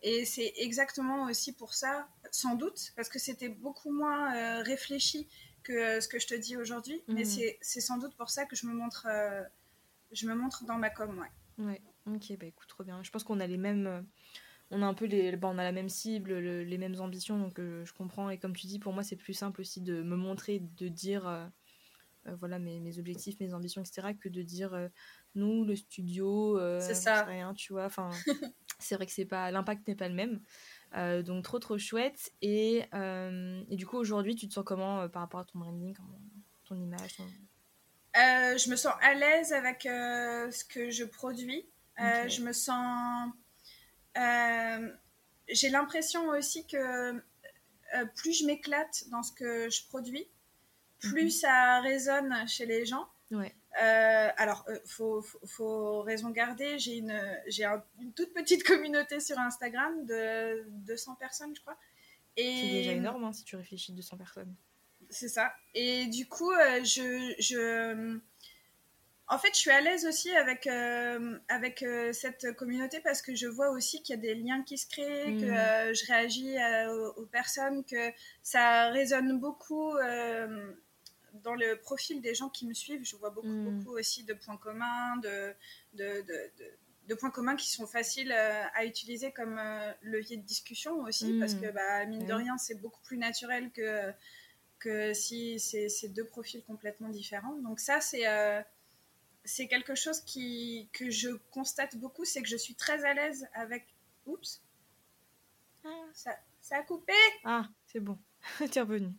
Et 0.02 0.24
c'est 0.24 0.54
exactement 0.56 1.26
aussi 1.26 1.52
pour 1.52 1.74
ça, 1.74 2.08
sans 2.32 2.56
doute, 2.56 2.94
parce 2.96 3.10
que 3.10 3.20
c'était 3.20 3.50
beaucoup 3.50 3.92
moins 3.92 4.36
euh, 4.36 4.64
réfléchi 4.64 5.28
que 5.64 5.74
euh, 5.74 6.02
ce 6.02 6.08
que 6.08 6.20
je 6.20 6.28
te 6.28 6.36
dis 6.36 6.58
aujourd'hui, 6.58 7.02
mais 7.08 7.24
mhm. 7.24 7.54
c'est 7.62 7.82
sans 7.82 7.98
doute 7.98 8.16
pour 8.16 8.30
ça 8.30 8.46
que 8.46 8.56
je 8.56 8.68
me 8.68 8.74
montre, 8.74 9.08
je 10.12 10.28
me 10.28 10.36
montre 10.36 10.66
dans 10.66 10.78
ma 10.78 10.90
com, 10.90 11.18
ouais. 11.20 11.66
Ouais, 11.66 11.82
ok, 12.08 12.38
bah 12.40 12.48
écoute, 12.48 12.68
trop 12.68 12.84
bien. 12.84 13.02
Je 13.04 13.12
pense 13.12 13.24
qu'on 13.24 13.40
a 13.40 13.48
les 13.48 13.58
mêmes 13.58 14.06
on 14.72 14.82
a 14.82 14.88
un 14.88 14.96
peu 14.96 15.06
les, 15.06 15.36
bah, 15.36 15.50
on 15.54 15.58
a 15.60 15.64
la 15.64 15.72
même 15.72 15.90
cible, 15.90 16.34
les 16.34 16.78
mêmes 16.78 17.00
ambitions, 17.00 17.38
donc 17.38 17.60
je 17.60 17.94
comprends. 17.94 18.30
Et 18.30 18.40
comme 18.40 18.56
tu 18.56 18.66
dis, 18.66 18.80
pour 18.80 18.94
moi, 18.94 19.04
c'est 19.04 19.16
plus 19.16 19.34
simple 19.34 19.62
aussi 19.62 19.82
de 19.82 20.02
me 20.02 20.16
montrer, 20.16 20.60
de 20.60 20.88
dire 20.88 21.50
euh, 22.28 22.36
voilà 22.40 22.58
mes, 22.60 22.80
mes, 22.80 23.00
objectifs, 23.00 23.40
mes 23.40 23.54
ambitions, 23.54 23.82
etc., 23.82 24.14
que 24.20 24.30
de 24.30 24.42
dire 24.42 24.74
euh, 24.74 24.88
nous, 25.36 25.66
le 25.66 25.76
studio, 25.76 26.58
euh, 26.58 26.80
c'est 26.80 26.94
ça. 26.94 27.24
rien, 27.24 27.54
tu 27.54 27.74
vois. 27.74 27.86
Enfin, 27.86 28.10
c'est 28.80 28.96
vrai 28.96 29.06
que 29.06 29.12
c'est 29.12 29.26
pas 29.26 29.52
l'impact 29.52 29.88
n'est 29.88 29.96
pas 29.96 30.08
le 30.08 30.16
même. 30.16 30.42
Donc 31.24 31.44
trop 31.44 31.60
trop 31.60 31.78
chouette. 31.78 32.32
Et, 32.42 32.84
et 32.94 33.76
du 33.76 33.86
coup 33.86 33.98
aujourd'hui, 33.98 34.36
tu 34.36 34.48
te 34.48 34.54
sens 34.54 34.64
comment 34.66 35.08
par 35.10 35.24
rapport 35.24 35.42
à 35.42 35.46
ton 35.46 35.60
branding, 35.60 35.96
ton 36.66 36.76
image 36.76 37.18
Je 38.16 38.70
me 38.70 38.76
sens 38.76 38.94
à 39.02 39.14
l'aise 39.14 39.54
avec 39.54 39.84
ce 39.84 40.64
que 40.66 40.90
je 40.90 41.04
produis. 41.04 41.66
Je 41.98 42.42
me 42.42 42.54
sens. 42.54 43.32
J'ai 45.50 45.70
l'impression 45.70 46.30
aussi 46.30 46.66
que 46.68 47.22
plus 48.16 48.40
je 48.40 48.46
m'éclate 48.46 49.04
dans 49.10 49.24
ce 49.24 49.32
que 49.32 49.70
je 49.70 49.86
produis, 49.88 50.28
plus 51.00 51.26
mhm. 51.26 51.30
ça 51.30 51.82
résonne 51.82 52.48
chez 52.48 52.66
les 52.66 52.86
gens. 52.86 53.08
Ouais. 53.34 53.54
Euh, 53.82 54.30
alors, 54.38 54.66
il 54.68 55.02
euh, 55.02 55.22
faut, 55.46 56.02
raison 56.02 56.30
garder. 56.30 56.78
J'ai 56.78 56.98
une, 56.98 57.20
j'ai 57.48 57.66
une 58.00 58.14
toute 58.14 58.34
petite 58.34 58.64
communauté 58.64 59.20
sur 59.20 59.40
Instagram 59.40 60.06
de 60.06 60.64
200 60.70 61.16
personnes, 61.16 61.56
je 61.56 61.62
crois. 61.62 61.78
Et... 62.38 62.44
C'est 62.44 62.74
déjà 62.74 62.92
énorme 62.92 63.24
hein, 63.24 63.34
si 63.34 63.44
tu 63.44 63.56
réfléchis 63.56 63.94
200 63.94 64.18
personnes. 64.18 64.56
C'est 65.10 65.28
ça. 65.28 65.54
Et 65.74 66.08
du 66.08 66.28
coup, 66.28 66.52
euh, 66.52 66.84
je, 66.84 67.34
je, 67.40 68.20
en 69.28 69.38
fait, 69.38 69.50
je 69.54 69.60
suis 69.60 69.72
à 69.72 69.82
l'aise 69.82 70.06
aussi 70.06 70.32
avec, 70.32 70.68
avec 70.68 71.86
cette 72.14 72.54
communauté 72.56 73.00
parce 73.02 73.22
que 73.22 73.36
je 73.36 73.48
vois 73.48 73.70
aussi 73.72 74.02
qu'il 74.04 74.16
y 74.16 74.20
a 74.20 74.22
des 74.22 74.36
liens 74.36 74.64
qui 74.64 74.78
se 74.78 74.88
créent, 74.88 75.36
que 75.36 75.90
mhm. 75.90 75.96
je 75.96 76.08
réagis 76.08 76.56
aux, 76.90 77.22
aux, 77.22 77.26
personnes, 77.26 77.84
que 77.86 78.12
ça 78.44 78.90
résonne 78.90 79.40
beaucoup 79.40 79.94
dans 81.42 81.56
le 81.56 81.80
profil 81.80 82.22
des 82.22 82.36
gens 82.36 82.50
qui 82.50 82.66
me 82.68 82.74
suivent, 82.74 83.04
je 83.04 83.16
vois 83.16 83.32
beaucoup, 83.32 83.48
hmm. 83.48 83.80
beaucoup 83.80 83.98
aussi 83.98 84.24
de 84.24 84.34
points 84.34 84.58
communs, 84.58 85.18
de, 85.18 85.54
de, 85.94 86.24
de, 87.08 87.16
points 87.16 87.32
communs 87.32 87.56
qui 87.56 87.70
sont 87.72 87.88
faciles 87.88 88.32
euh, 88.32 88.64
à 88.74 88.86
utiliser 88.86 89.32
comme 89.32 89.58
euh, 89.58 89.92
levier 90.04 90.38
de 90.38 90.44
discussion 90.44 91.02
aussi, 91.02 91.34
hmm. 91.34 91.40
parce 91.40 91.56
que 91.56 91.72
bah, 91.72 92.06
mine 92.06 92.26
de 92.26 92.34
rien, 92.34 92.58
c'est 92.58 92.76
beaucoup 92.76 93.02
plus 93.02 93.18
naturel 93.18 93.72
que, 93.72 94.12
que 94.80 95.14
si 95.14 95.60
c'est 95.60 96.10
deux 96.10 96.26
profils 96.26 96.64
complètement 96.64 97.10
différents. 97.10 97.56
Donc 97.58 97.80
ça, 97.80 98.00
c'est 98.00 98.28
euh, 98.28 98.62
c'est 99.46 99.68
quelque 99.68 99.96
chose 99.96 100.22
qui, 100.22 100.90
que 100.94 101.10
je 101.10 101.30
constate 101.52 101.98
beaucoup, 101.98 102.26
c'est 102.26 102.42
que 102.42 102.48
je 102.48 102.56
suis 102.56 102.76
très 102.76 103.04
à 103.04 103.14
l'aise 103.14 103.48
avec... 103.54 103.86
Oups. 104.26 104.62
Ah, 105.84 106.06
ça, 106.14 106.32
ça 106.62 106.78
a 106.78 106.84
coupé. 106.84 107.12
Ah, 107.44 107.68
c'est 107.88 108.00
bon. 108.00 108.18
tu 108.72 108.80
es 108.80 108.82
revenu. 108.82 109.12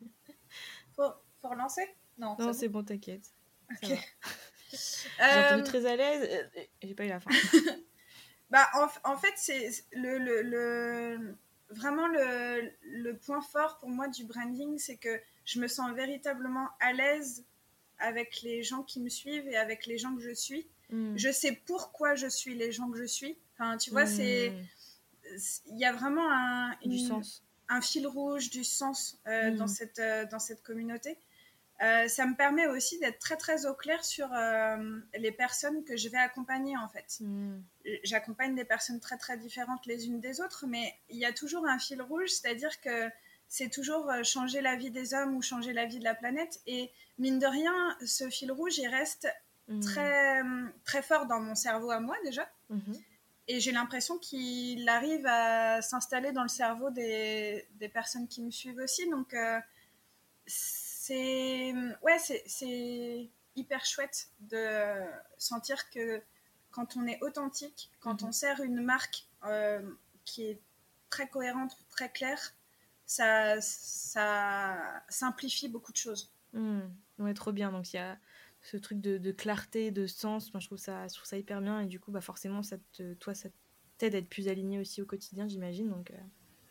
Faut, 0.96 1.12
faut 1.42 1.48
relancer 1.50 1.86
non, 2.18 2.52
c'est 2.52 2.68
bon, 2.68 2.84
t'inquiète. 2.84 3.32
J'ai 5.18 5.24
entendu 5.24 5.62
euh, 5.62 5.62
très 5.62 5.86
à 5.86 5.96
l'aise 5.96 6.48
et 6.56 6.88
j'ai 6.88 6.94
pas 6.94 7.04
eu 7.04 7.08
la 7.08 7.20
fin. 7.20 7.30
bah, 8.50 8.68
en, 8.74 9.12
en 9.12 9.16
fait, 9.16 9.32
c'est 9.36 9.70
le, 9.92 10.18
le, 10.18 10.42
le, 10.42 11.36
vraiment 11.70 12.08
le, 12.08 12.70
le, 12.82 13.16
point 13.16 13.40
fort 13.40 13.78
pour 13.78 13.88
moi 13.88 14.08
du 14.08 14.24
branding, 14.24 14.78
c'est 14.78 14.96
que 14.96 15.20
je 15.44 15.60
me 15.60 15.68
sens 15.68 15.92
véritablement 15.92 16.68
à 16.80 16.92
l'aise 16.92 17.44
avec 17.98 18.42
les 18.42 18.62
gens 18.62 18.82
qui 18.82 19.00
me 19.00 19.08
suivent 19.08 19.46
et 19.48 19.56
avec 19.56 19.86
les 19.86 19.98
gens 19.98 20.14
que 20.14 20.22
je 20.22 20.34
suis. 20.34 20.66
Hmm. 20.90 21.16
Je 21.16 21.30
sais 21.30 21.60
pourquoi 21.66 22.14
je 22.14 22.26
suis 22.26 22.54
les 22.54 22.72
gens 22.72 22.90
que 22.90 22.98
je 22.98 23.04
suis. 23.04 23.38
Enfin, 23.54 23.76
tu 23.76 23.90
vois, 23.90 24.06
c'est 24.06 24.50
hmm. 24.50 25.38
il 25.66 25.78
y 25.78 25.84
a 25.84 25.92
vraiment 25.92 26.30
un, 26.30 26.76
du 26.84 26.98
sens. 26.98 27.44
un 27.68 27.80
fil 27.80 28.06
rouge, 28.06 28.50
du 28.50 28.64
sens 28.64 29.18
euh, 29.26 29.52
dans, 29.52 29.64
hmm. 29.64 29.68
cette, 29.68 29.98
euh, 29.98 30.26
dans 30.26 30.38
cette 30.38 30.62
communauté. 30.62 31.18
Euh, 31.82 32.06
ça 32.06 32.24
me 32.26 32.36
permet 32.36 32.68
aussi 32.68 32.98
d'être 33.00 33.18
très 33.18 33.36
très 33.36 33.66
au 33.66 33.74
clair 33.74 34.04
sur 34.04 34.32
euh, 34.32 35.00
les 35.18 35.32
personnes 35.32 35.82
que 35.84 35.96
je 35.96 36.08
vais 36.08 36.18
accompagner 36.18 36.76
en 36.76 36.88
fait. 36.88 37.18
Hmm. 37.20 37.60
J'accompagne 38.04 38.54
des 38.54 38.64
personnes 38.64 39.00
très 39.00 39.16
très 39.18 39.36
différentes 39.36 39.84
les 39.86 40.06
unes 40.06 40.20
des 40.20 40.40
autres, 40.40 40.66
mais 40.68 40.94
il 41.08 41.18
y 41.18 41.24
a 41.24 41.32
toujours 41.32 41.66
un 41.66 41.78
fil 41.78 42.00
rouge, 42.00 42.28
c'est-à-dire 42.28 42.80
que 42.80 43.10
c'est 43.48 43.70
toujours 43.70 44.08
euh, 44.10 44.22
changer 44.22 44.60
la 44.60 44.76
vie 44.76 44.92
des 44.92 45.14
hommes 45.14 45.34
ou 45.34 45.42
changer 45.42 45.72
la 45.72 45.84
vie 45.84 45.98
de 45.98 46.04
la 46.04 46.14
planète. 46.14 46.60
Et 46.68 46.92
mine 47.18 47.40
de 47.40 47.46
rien, 47.46 47.96
ce 48.06 48.30
fil 48.30 48.52
rouge, 48.52 48.78
il 48.78 48.88
reste 48.88 49.26
hmm. 49.66 49.80
très 49.80 50.42
très 50.84 51.02
fort 51.02 51.26
dans 51.26 51.40
mon 51.40 51.56
cerveau 51.56 51.90
à 51.90 51.98
moi 51.98 52.16
déjà. 52.24 52.48
Mhm. 52.70 52.94
Et 53.46 53.60
j'ai 53.60 53.72
l'impression 53.72 54.16
qu'il 54.16 54.88
arrive 54.88 55.26
à 55.26 55.82
s'installer 55.82 56.32
dans 56.32 56.44
le 56.44 56.48
cerveau 56.48 56.88
des, 56.90 57.66
des, 57.74 57.90
personnes 57.90 58.26
qui 58.26 58.40
me 58.40 58.50
suivent 58.50 58.78
aussi. 58.78 59.06
Donc 59.10 59.34
c'est 61.06 61.74
ouais, 62.02 62.18
c'est 62.18 63.30
hyper 63.56 63.84
chouette 63.84 64.28
de 64.40 65.04
sentir 65.36 65.90
que 65.90 66.22
quand 66.70 66.96
on 66.96 67.06
est 67.06 67.22
authentique, 67.22 67.90
quand 68.00 68.22
mhm. 68.22 68.28
on 68.28 68.32
sert 68.32 68.60
une 68.60 68.80
marque 68.80 69.26
euh, 69.44 69.82
qui 70.24 70.44
est 70.44 70.60
très 71.10 71.28
cohérente, 71.28 71.76
très 71.90 72.10
claire, 72.10 72.54
ça, 73.06 73.60
ça 73.60 75.04
simplifie 75.08 75.68
beaucoup 75.68 75.92
de 75.92 75.96
choses. 75.96 76.32
Mmh. 76.54 76.80
Ouais, 77.18 77.34
trop 77.34 77.52
bien. 77.52 77.70
Donc 77.70 77.92
il 77.92 77.96
y 77.96 78.00
a 78.00 78.18
ce 78.62 78.78
truc 78.78 79.00
de, 79.00 79.30
clarté, 79.30 79.90
de 79.90 80.06
sens. 80.06 80.54
Moi, 80.54 80.60
je 80.60 80.66
trouve 80.66 80.78
ça, 80.78 81.06
je 81.06 81.14
trouve 81.14 81.26
ça 81.26 81.36
hyper 81.36 81.60
bien. 81.60 81.80
Et 81.80 81.86
du 81.86 82.00
coup, 82.00 82.10
bah 82.10 82.22
forcément, 82.22 82.62
ça 82.62 82.76
toi, 83.20 83.34
ça 83.34 83.50
t'aide 83.98 84.14
à 84.14 84.18
être 84.18 84.28
plus 84.28 84.48
aligné 84.48 84.78
aussi 84.78 85.02
au 85.02 85.06
quotidien, 85.06 85.46
j'imagine. 85.46 85.90
Donc 85.90 86.10
euh, 86.10 86.18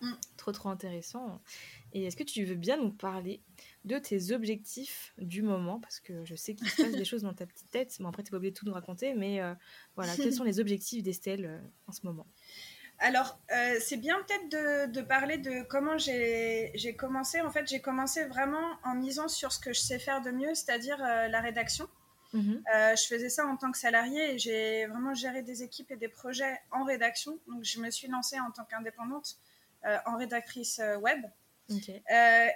mmh. 0.03 0.17
trop 0.37 0.51
trop 0.51 0.69
intéressant. 0.69 1.41
Et 1.93 2.05
est-ce 2.05 2.15
que 2.15 2.23
tu 2.23 2.43
veux 2.45 2.55
bien 2.55 2.77
nous 2.77 2.91
parler 2.91 3.41
de 3.85 3.97
tes 3.97 4.31
objectifs 4.31 5.13
du 5.17 5.41
moment? 5.41 5.79
Parce 5.79 5.99
que 5.99 6.25
je 6.25 6.35
sais 6.35 6.55
qu'il 6.55 6.67
se 6.69 6.81
passe 6.81 6.91
des 6.93 7.05
choses 7.05 7.23
dans 7.23 7.33
ta 7.33 7.45
petite 7.45 7.69
tête. 7.69 7.95
Bon, 7.99 8.09
après, 8.09 8.23
tu 8.23 8.27
n'es 8.27 8.31
pas 8.31 8.37
obligé 8.37 8.51
de 8.51 8.57
tout 8.57 8.65
nous 8.65 8.73
raconter, 8.73 9.13
mais 9.13 9.41
euh, 9.41 9.53
voilà, 9.95 10.15
quels 10.15 10.33
sont 10.33 10.43
les 10.43 10.59
objectifs 10.59 11.03
d'Estelle 11.03 11.45
euh, 11.45 11.59
en 11.87 11.91
ce 11.91 12.05
moment? 12.05 12.27
Alors, 12.99 13.39
euh, 13.51 13.75
c'est 13.79 13.97
bien 13.97 14.15
peut-être 14.23 14.91
de, 14.91 15.01
parler 15.01 15.37
de 15.37 15.63
comment 15.63 15.97
j'ai 15.97 16.95
commencé. 16.97 17.41
En 17.41 17.49
fait, 17.49 17.67
j'ai 17.67 17.81
commencé 17.81 18.23
vraiment 18.25 18.77
en 18.83 18.95
misant 18.95 19.27
sur 19.27 19.51
ce 19.51 19.59
que 19.59 19.73
je 19.73 19.79
sais 19.79 19.99
faire 19.99 20.21
de 20.21 20.31
mieux, 20.31 20.53
c'est-à-dire 20.53 20.97
la 20.99 21.41
rédaction. 21.41 21.87
Euh, 22.35 22.95
je 22.95 23.05
faisais 23.05 23.29
ça 23.29 23.45
en 23.45 23.57
tant 23.57 23.71
que 23.71 23.77
salarié 23.77 24.33
et 24.33 24.39
j'ai 24.39 24.87
vraiment 24.87 25.13
géré 25.13 25.43
des 25.43 25.61
équipes 25.61 25.91
et 25.91 25.97
des 25.97 26.07
projets 26.07 26.59
en 26.71 26.83
rédaction. 26.83 27.39
Donc, 27.47 27.63
je 27.63 27.79
me 27.79 27.91
suis 27.91 28.07
lancée 28.07 28.39
en 28.39 28.51
tant 28.51 28.65
qu'indépendante 28.65 29.37
en 30.05 30.17
rédactrice 30.17 30.81
web. 31.01 31.25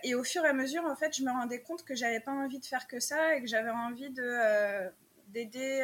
et 0.03 0.15
au 0.15 0.23
fur 0.23 0.43
et 0.45 0.47
à 0.47 0.53
mesure, 0.53 0.86
en 0.86 0.95
fait, 0.95 1.15
je 1.15 1.23
me 1.23 1.32
rendais 1.32 1.61
compte 1.61 1.84
que 1.84 1.95
j'avais 1.95 2.19
pas 2.19 2.32
envie 2.32 2.59
de 2.59 2.65
faire 2.65 2.88
que 2.88 2.99
ça 2.99 3.36
et 3.36 3.41
que 3.41 3.47
j'avais 3.47 3.69
envie 3.69 4.11
d'aider 5.28 5.84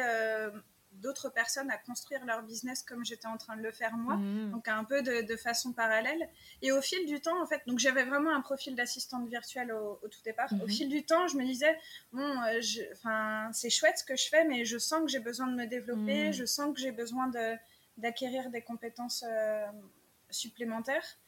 d'autres 1.00 1.28
personnes 1.28 1.70
à 1.70 1.78
construire 1.78 2.24
leur 2.24 2.42
business 2.42 2.82
comme 2.82 3.04
j'étais 3.04 3.26
en 3.26 3.36
train 3.36 3.56
de 3.56 3.62
le 3.62 3.72
faire 3.72 3.96
moi, 3.96 4.16
mmh. 4.16 4.50
donc 4.52 4.68
un 4.68 4.84
peu 4.84 5.02
de, 5.02 5.36
façon 5.36 5.72
parallèle. 5.72 6.28
Et 6.62 6.72
au 6.72 6.80
fil 6.80 7.06
du 7.06 7.20
temps, 7.20 7.42
en 7.42 7.46
fait, 7.46 7.60
donc 7.66 7.78
j'avais 7.78 8.04
vraiment 8.04 8.34
un 8.34 8.40
profil 8.40 8.74
d'assistante 8.74 9.28
virtuelle 9.28 9.72
au, 9.72 9.98
tout 10.08 10.22
départ. 10.24 10.50
Au 10.52 10.66
mmh. 10.66 10.70
fil 10.70 10.88
du 10.88 11.04
temps, 11.04 11.26
je 11.28 11.36
me 11.36 11.44
disais, 11.44 11.76
bon, 12.12 12.22
euh, 12.22 12.60
enfin, 12.92 13.50
c'est 13.52 13.70
chouette 13.70 13.98
ce 13.98 14.04
que 14.04 14.16
je 14.16 14.28
fais, 14.28 14.44
mais 14.44 14.64
je 14.64 14.78
sens 14.78 15.00
que 15.02 15.08
j'ai 15.08 15.20
besoin 15.20 15.46
de 15.48 15.54
me 15.54 15.66
développer, 15.66 16.30
mmh. 16.30 16.32
je 16.32 16.44
sens 16.44 16.74
que 16.74 16.80
j'ai 16.80 16.92
besoin 16.92 17.30
d'acquérir 17.96 18.50
des 18.50 18.62
compétences 18.62 19.24
euh, 19.28 19.66
supplémentaires. 20.30 21.18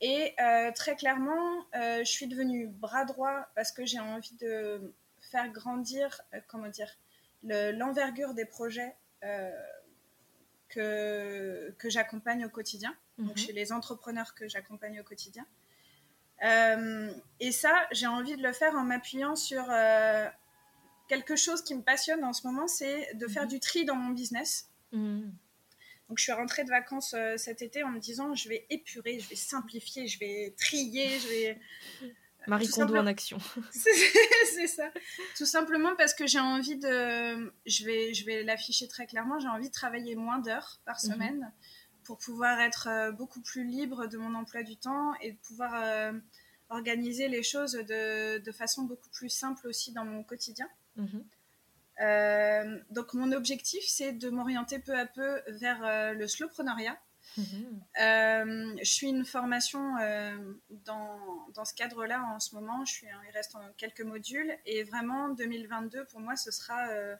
Et 0.00 0.34
euh, 0.40 0.72
très 0.72 0.96
clairement, 0.96 1.66
je 1.74 2.04
suis 2.04 2.26
devenue 2.26 2.68
bras 2.68 3.04
droit 3.04 3.46
parce 3.54 3.70
que 3.72 3.84
j'ai 3.84 4.00
envie 4.00 4.34
de 4.36 4.94
faire 5.20 5.48
grandir, 5.50 6.22
comment 6.48 6.68
dire, 6.68 6.96
l'envergure 7.42 8.34
des 8.34 8.44
projets 8.44 8.94
euh, 9.24 9.50
que, 10.68 11.74
que 11.78 11.90
j'accompagne 11.90 12.44
au 12.44 12.48
quotidien, 12.48 12.94
donc 13.18 13.30
mhm. 13.30 13.36
chez 13.36 13.52
les 13.52 13.72
entrepreneurs 13.72 14.36
que 14.36 14.46
j'accompagne 14.48 15.00
au 15.00 15.02
quotidien. 15.02 15.44
Euh, 16.44 17.12
et 17.40 17.50
ça, 17.50 17.88
j'ai 17.90 18.06
envie 18.06 18.36
de 18.36 18.42
le 18.42 18.52
faire 18.52 18.74
en 18.76 18.84
m'appuyant 18.84 19.34
sur 19.34 19.64
euh, 19.68 20.28
quelque 21.08 21.34
chose 21.34 21.62
qui 21.62 21.74
me 21.74 21.82
passionne 21.82 22.22
en 22.22 22.32
ce 22.32 22.46
moment, 22.46 22.68
c'est 22.68 23.12
de 23.14 23.26
faire 23.26 23.42
mhm. 23.42 23.48
du 23.48 23.60
tri 23.60 23.84
dans 23.84 23.96
mon 23.96 24.10
business. 24.10 24.70
Mhm. 24.92 25.32
Donc, 26.10 26.18
je 26.18 26.24
suis 26.24 26.32
rentrée 26.32 26.64
de 26.64 26.70
vacances 26.70 27.14
cet 27.36 27.62
été 27.62 27.84
en 27.84 27.90
me 27.90 28.00
disant, 28.00 28.34
je 28.34 28.48
vais 28.48 28.66
épurer, 28.68 29.20
je 29.20 29.28
vais 29.28 29.36
simplifier, 29.36 30.08
je 30.08 30.18
vais 30.18 30.54
trier, 30.58 31.08
je 31.20 31.28
vais 31.28 31.60
Marie 32.46 32.68
Kondo 32.68 32.96
en 32.96 33.06
action. 33.06 33.38
c'est 33.70 34.66
ça. 34.66 34.90
Tout 35.36 35.46
simplement 35.46 35.94
parce 35.96 36.14
que 36.14 36.26
j'ai 36.26 36.40
envie 36.40 36.76
de. 36.76 37.52
Je 37.66 37.84
vais, 37.84 38.14
je 38.14 38.24
vais 38.24 38.42
l'afficher 38.42 38.88
très 38.88 39.06
clairement. 39.06 39.38
J'ai 39.38 39.48
envie 39.48 39.68
de 39.68 39.74
travailler 39.74 40.16
moins 40.16 40.38
d'heures 40.38 40.80
par 40.84 40.98
mhm. 41.02 41.12
semaine 41.12 41.52
pour 42.04 42.18
pouvoir 42.18 42.60
être 42.60 42.88
euh, 42.88 43.12
beaucoup 43.12 43.40
plus 43.40 43.64
libre 43.64 44.06
de 44.06 44.16
mon 44.16 44.34
emploi 44.34 44.62
du 44.62 44.76
temps 44.76 45.14
et 45.20 45.32
de 45.32 45.38
pouvoir 45.38 45.74
euh, 45.74 46.12
organiser 46.70 47.28
les 47.28 47.42
choses 47.42 47.72
de, 47.72 48.38
de, 48.38 48.52
façon 48.52 48.84
beaucoup 48.84 49.10
plus 49.10 49.28
simple 49.28 49.68
aussi 49.68 49.92
dans 49.92 50.04
mon 50.04 50.24
quotidien. 50.24 50.68
Mhm. 50.96 51.24
Euh, 52.00 52.78
donc, 52.90 53.14
mon 53.14 53.32
objectif, 53.32 53.84
c'est 53.86 54.12
de 54.12 54.30
m'orienter 54.30 54.78
peu 54.78 54.96
à 54.98 55.06
peu 55.06 55.40
vers 55.48 56.14
le 56.14 56.26
slowpreneuriat. 56.26 56.98
Euh, 57.38 58.76
je 58.78 58.90
suis 58.90 59.08
une 59.08 59.24
formation 59.24 59.96
euh, 59.98 60.54
dans, 60.70 61.46
dans, 61.54 61.64
ce 61.64 61.74
cadre-là 61.74 62.22
en 62.34 62.40
ce 62.40 62.54
moment. 62.54 62.84
Je 62.84 62.92
suis, 62.92 63.06
il 63.06 63.30
reste 63.30 63.56
quelques 63.76 64.00
modules 64.00 64.52
et 64.66 64.82
vraiment 64.84 65.28
2022 65.30 66.06
pour 66.06 66.20
moi 66.20 66.36
ce 66.36 66.50
sera 66.50 66.88
euh, 66.88 67.16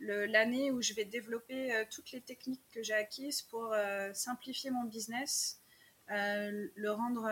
l'année 0.00 0.70
où 0.70 0.80
je 0.82 0.94
vais 0.94 1.04
développer 1.04 1.84
toutes 1.90 2.12
les 2.12 2.20
techniques 2.20 2.62
que 2.72 2.82
j'ai 2.82 2.94
acquises 2.94 3.42
pour 3.42 3.74
simplifier 4.14 4.70
mon 4.70 4.84
business, 4.84 5.60
le 6.08 6.90
rendre. 6.90 7.26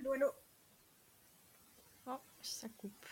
Allô, 0.00 0.12
allô. 0.12 0.30
Oh, 2.06 2.20
ça 2.42 2.68
coupe. 2.76 3.06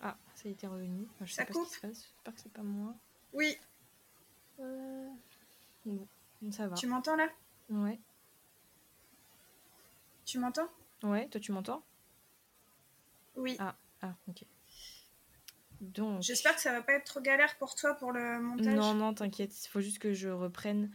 Ah, 0.00 0.16
ça 0.34 0.48
a 0.48 0.52
été 0.52 0.66
revenu. 0.66 1.06
je 1.20 1.32
ça 1.32 1.44
sais 1.44 1.52
coupe. 1.52 1.62
Pas 1.62 1.68
ce 1.68 1.74
qui 1.74 1.80
se 1.80 1.86
passe. 1.86 2.08
J'espère 2.14 2.34
que 2.34 2.40
c'est 2.40 2.52
pas 2.52 2.62
moi. 2.62 2.94
Oui. 3.32 3.56
Bon. 5.84 6.06
Ça 6.50 6.68
va. 6.68 6.76
Tu 6.76 6.86
m'entends 6.86 7.16
là? 7.16 7.28
Ouais. 7.68 7.98
Tu 10.24 10.38
m'entends? 10.38 10.68
Ouais, 11.02 11.28
toi 11.28 11.40
tu 11.40 11.52
m'entends? 11.52 11.82
Oui. 13.36 13.56
Ah, 13.58 13.76
ah, 14.02 14.14
ok. 14.28 14.44
Donc. 15.80 16.22
J'espère 16.22 16.54
que 16.54 16.60
ça 16.60 16.72
va 16.72 16.82
pas 16.82 16.92
être 16.92 17.04
trop 17.04 17.20
galère 17.20 17.56
pour 17.58 17.74
toi 17.74 17.94
pour 17.94 18.12
le 18.12 18.40
montage. 18.40 18.74
Non, 18.74 18.94
non, 18.94 19.14
t'inquiète. 19.14 19.64
Il 19.64 19.68
faut 19.68 19.80
juste 19.80 19.98
que 19.98 20.12
je 20.12 20.28
reprenne. 20.28 20.90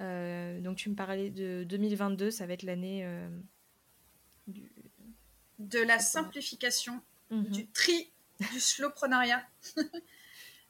Euh, 0.00 0.60
donc 0.60 0.76
tu 0.76 0.88
me 0.88 0.94
parlais 0.94 1.30
de 1.30 1.64
2022, 1.64 2.30
ça 2.30 2.46
va 2.46 2.54
être 2.54 2.62
l'année 2.62 3.04
euh, 3.04 3.28
du... 4.46 4.72
de 5.58 5.78
la 5.78 5.98
simplification, 5.98 7.02
mhm. 7.30 7.44
du 7.44 7.68
tri, 7.68 8.10
du 8.52 8.60
slowprenariat. 8.60 9.44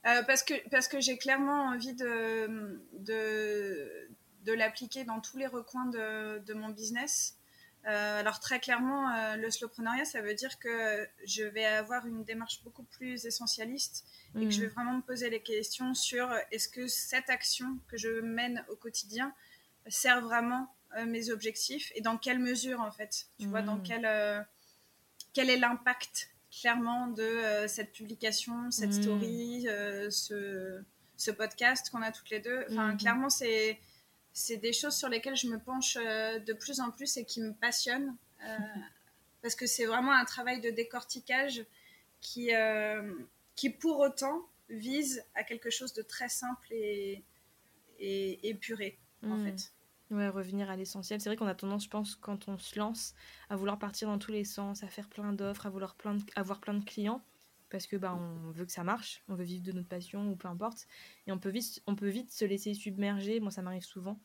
Euh, 0.06 0.22
parce 0.22 0.42
que, 0.42 0.54
parce 0.70 0.88
que 0.88 0.98
j'ai 0.98 1.18
clairement 1.18 1.64
envie 1.64 1.92
de, 1.92 2.80
de, 2.94 4.08
de 4.44 4.52
l'appliquer 4.52 5.04
dans 5.04 5.20
tous 5.20 5.36
les 5.36 5.46
recoins 5.46 5.86
de, 5.86 6.52
mon 6.54 6.70
business. 6.70 7.36
Euh, 7.86 8.20
alors 8.20 8.40
très 8.40 8.60
clairement, 8.60 9.10
euh, 9.10 9.36
le 9.36 9.50
slowpreneuriat, 9.50 10.04
ça 10.04 10.20
veut 10.20 10.34
dire 10.34 10.58
que 10.58 11.08
je 11.24 11.44
vais 11.44 11.64
avoir 11.64 12.06
une 12.06 12.24
démarche 12.24 12.62
beaucoup 12.62 12.82
plus 12.82 13.24
essentialiste 13.24 14.04
et 14.38 14.44
que 14.44 14.50
je 14.50 14.58
mm. 14.58 14.62
vais 14.62 14.68
vraiment 14.68 14.94
me 14.94 15.02
poser 15.02 15.30
les 15.30 15.40
questions 15.40 15.94
sur 15.94 16.30
est-ce 16.50 16.68
que 16.68 16.86
cette 16.88 17.30
action 17.30 17.78
que 17.88 17.96
je 17.96 18.20
mène 18.20 18.64
au 18.68 18.76
quotidien 18.76 19.34
sert 19.86 20.20
vraiment 20.20 20.74
euh, 20.96 21.06
mes 21.06 21.30
objectifs 21.30 21.90
et 21.94 22.02
dans 22.02 22.18
quelle 22.18 22.38
mesure 22.38 22.80
en 22.80 22.90
fait. 22.90 23.26
Tu 23.38 23.46
vois, 23.46 23.62
dans 23.62 23.76
mm. 23.76 23.82
quel, 23.82 24.46
quel 25.32 25.48
est 25.48 25.56
l'impact 25.56 26.29
clairement 26.50 27.06
de 27.08 27.66
cette 27.66 27.92
publication, 27.92 28.70
cette 28.70 28.90
mm. 28.90 29.02
story, 29.02 29.66
ce, 30.10 30.82
ce, 31.16 31.30
podcast 31.30 31.90
qu'on 31.90 32.02
a 32.02 32.10
toutes 32.12 32.30
les 32.30 32.40
deux. 32.40 32.64
Enfin, 32.70 32.96
clairement, 32.96 33.30
c'est 33.30 33.78
c'est 34.32 34.56
des 34.56 34.72
choses 34.72 34.94
sur 34.94 35.08
lesquelles 35.08 35.36
je 35.36 35.48
me 35.48 35.58
penche 35.58 35.96
euh, 36.00 36.38
de 36.38 36.52
plus 36.52 36.80
en 36.80 36.90
plus 36.90 37.16
et 37.16 37.24
qui 37.24 37.40
me 37.40 37.52
passionnent. 37.52 38.16
Euh, 38.44 38.56
parce 39.42 39.54
que 39.54 39.66
c'est 39.66 39.86
vraiment 39.86 40.12
un 40.12 40.24
travail 40.24 40.60
de 40.60 40.70
décortiquage 40.70 41.64
qui, 42.20 42.54
euh, 42.54 43.14
qui, 43.56 43.70
pour 43.70 43.98
autant, 44.00 44.46
vise 44.68 45.24
à 45.34 45.42
quelque 45.42 45.70
chose 45.70 45.92
de 45.94 46.02
très 46.02 46.28
simple 46.28 46.66
et, 46.70 47.24
et 47.98 48.48
épuré, 48.48 48.98
en 49.24 49.36
mmh. 49.36 49.46
fait. 49.46 49.72
Ouais, 50.10 50.28
revenir 50.28 50.68
à 50.70 50.76
l'essentiel. 50.76 51.20
C'est 51.20 51.28
vrai 51.28 51.36
qu'on 51.36 51.46
a 51.46 51.54
tendance, 51.54 51.84
je 51.84 51.88
pense, 51.88 52.16
quand 52.16 52.48
on 52.48 52.58
se 52.58 52.78
lance, 52.78 53.14
à 53.48 53.56
vouloir 53.56 53.78
partir 53.78 54.08
dans 54.08 54.18
tous 54.18 54.32
les 54.32 54.44
sens, 54.44 54.82
à 54.82 54.88
faire 54.88 55.08
plein 55.08 55.32
d'offres, 55.32 55.66
à 55.66 55.70
vouloir 55.70 55.94
plein 55.94 56.16
avoir 56.34 56.60
plein 56.60 56.74
de 56.74 56.84
clients 56.84 57.22
parce 57.70 57.86
que 57.86 57.96
bah, 57.96 58.14
on 58.14 58.50
veut 58.50 58.66
que 58.66 58.72
ça 58.72 58.84
marche, 58.84 59.22
on 59.28 59.34
veut 59.34 59.44
vivre 59.44 59.62
de 59.62 59.72
notre 59.72 59.88
passion 59.88 60.30
ou 60.30 60.36
peu 60.36 60.48
importe. 60.48 60.86
Et 61.26 61.32
on 61.32 61.38
peut 61.38 61.50
vite, 61.50 61.82
on 61.86 61.94
peut 61.94 62.08
vite 62.08 62.32
se 62.32 62.44
laisser 62.44 62.74
submerger, 62.74 63.40
moi 63.40 63.50
ça 63.50 63.62
m'arrive 63.62 63.84
souvent, 63.84 64.20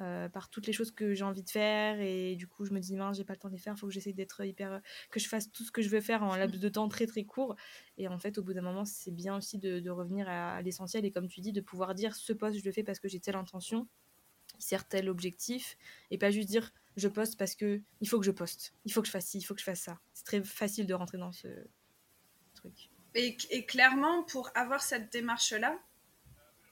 euh, 0.00 0.28
par 0.28 0.50
toutes 0.50 0.66
les 0.66 0.72
choses 0.72 0.90
que 0.90 1.14
j'ai 1.14 1.24
envie 1.24 1.42
de 1.42 1.50
faire. 1.50 1.98
Et 2.00 2.36
du 2.36 2.46
coup, 2.46 2.64
je 2.64 2.72
me 2.72 2.78
dis, 2.78 2.94
mince, 2.96 3.16
j'ai 3.16 3.24
pas 3.24 3.32
le 3.32 3.38
temps 3.38 3.48
de 3.48 3.54
les 3.54 3.60
faire, 3.60 3.74
il 3.74 3.78
faut 3.80 3.86
que 3.86 3.92
j'essaye 3.92 4.14
d'être 4.14 4.44
hyper. 4.44 4.80
que 5.10 5.18
je 5.18 5.28
fasse 5.28 5.50
tout 5.50 5.64
ce 5.64 5.72
que 5.72 5.82
je 5.82 5.88
veux 5.88 6.00
faire 6.00 6.22
en 6.22 6.36
laps 6.36 6.60
de 6.60 6.68
temps 6.68 6.88
très 6.88 7.06
très 7.06 7.24
court. 7.24 7.56
Et 7.96 8.06
en 8.06 8.18
fait, 8.18 8.38
au 8.38 8.42
bout 8.42 8.52
d'un 8.52 8.62
moment, 8.62 8.84
c'est 8.84 9.10
bien 9.10 9.36
aussi 9.36 9.58
de, 9.58 9.90
revenir 9.90 10.28
à, 10.28 10.60
l'essentiel 10.62 11.04
et 11.04 11.10
comme 11.10 11.28
tu 11.28 11.40
dis, 11.40 11.52
de 11.52 11.60
pouvoir 11.60 11.94
dire 11.94 12.14
ce 12.14 12.32
poste, 12.32 12.58
je 12.58 12.64
le 12.64 12.72
fais 12.72 12.84
parce 12.84 13.00
que 13.00 13.08
j'ai 13.08 13.20
telle 13.20 13.36
intention, 13.36 13.88
il 14.60 14.62
sert 14.62 14.86
tel 14.86 15.08
objectif, 15.08 15.78
et 16.10 16.18
pas 16.18 16.30
juste 16.30 16.48
dire 16.48 16.72
je 16.96 17.08
poste 17.08 17.38
parce 17.38 17.54
que 17.54 17.80
il 18.00 18.08
faut 18.08 18.18
que 18.18 18.26
je 18.26 18.30
poste, 18.30 18.74
il 18.84 18.92
faut 18.92 19.00
que 19.00 19.06
je 19.06 19.12
fasse 19.12 19.26
ci, 19.26 19.38
il 19.38 19.42
faut 19.42 19.54
que 19.54 19.60
je 19.60 19.64
fasse 19.64 19.80
ça. 19.80 19.98
C'est 20.12 20.24
très 20.24 20.42
facile 20.42 20.86
de 20.86 20.94
rentrer 20.94 21.18
dans 21.18 21.32
ce 21.32 21.48
truc. 22.54 22.90
Et, 23.14 23.66
clairement, 23.66 24.22
pour 24.22 24.50
avoir 24.54 24.82
cette 24.82 25.10
démarche-là, 25.10 25.76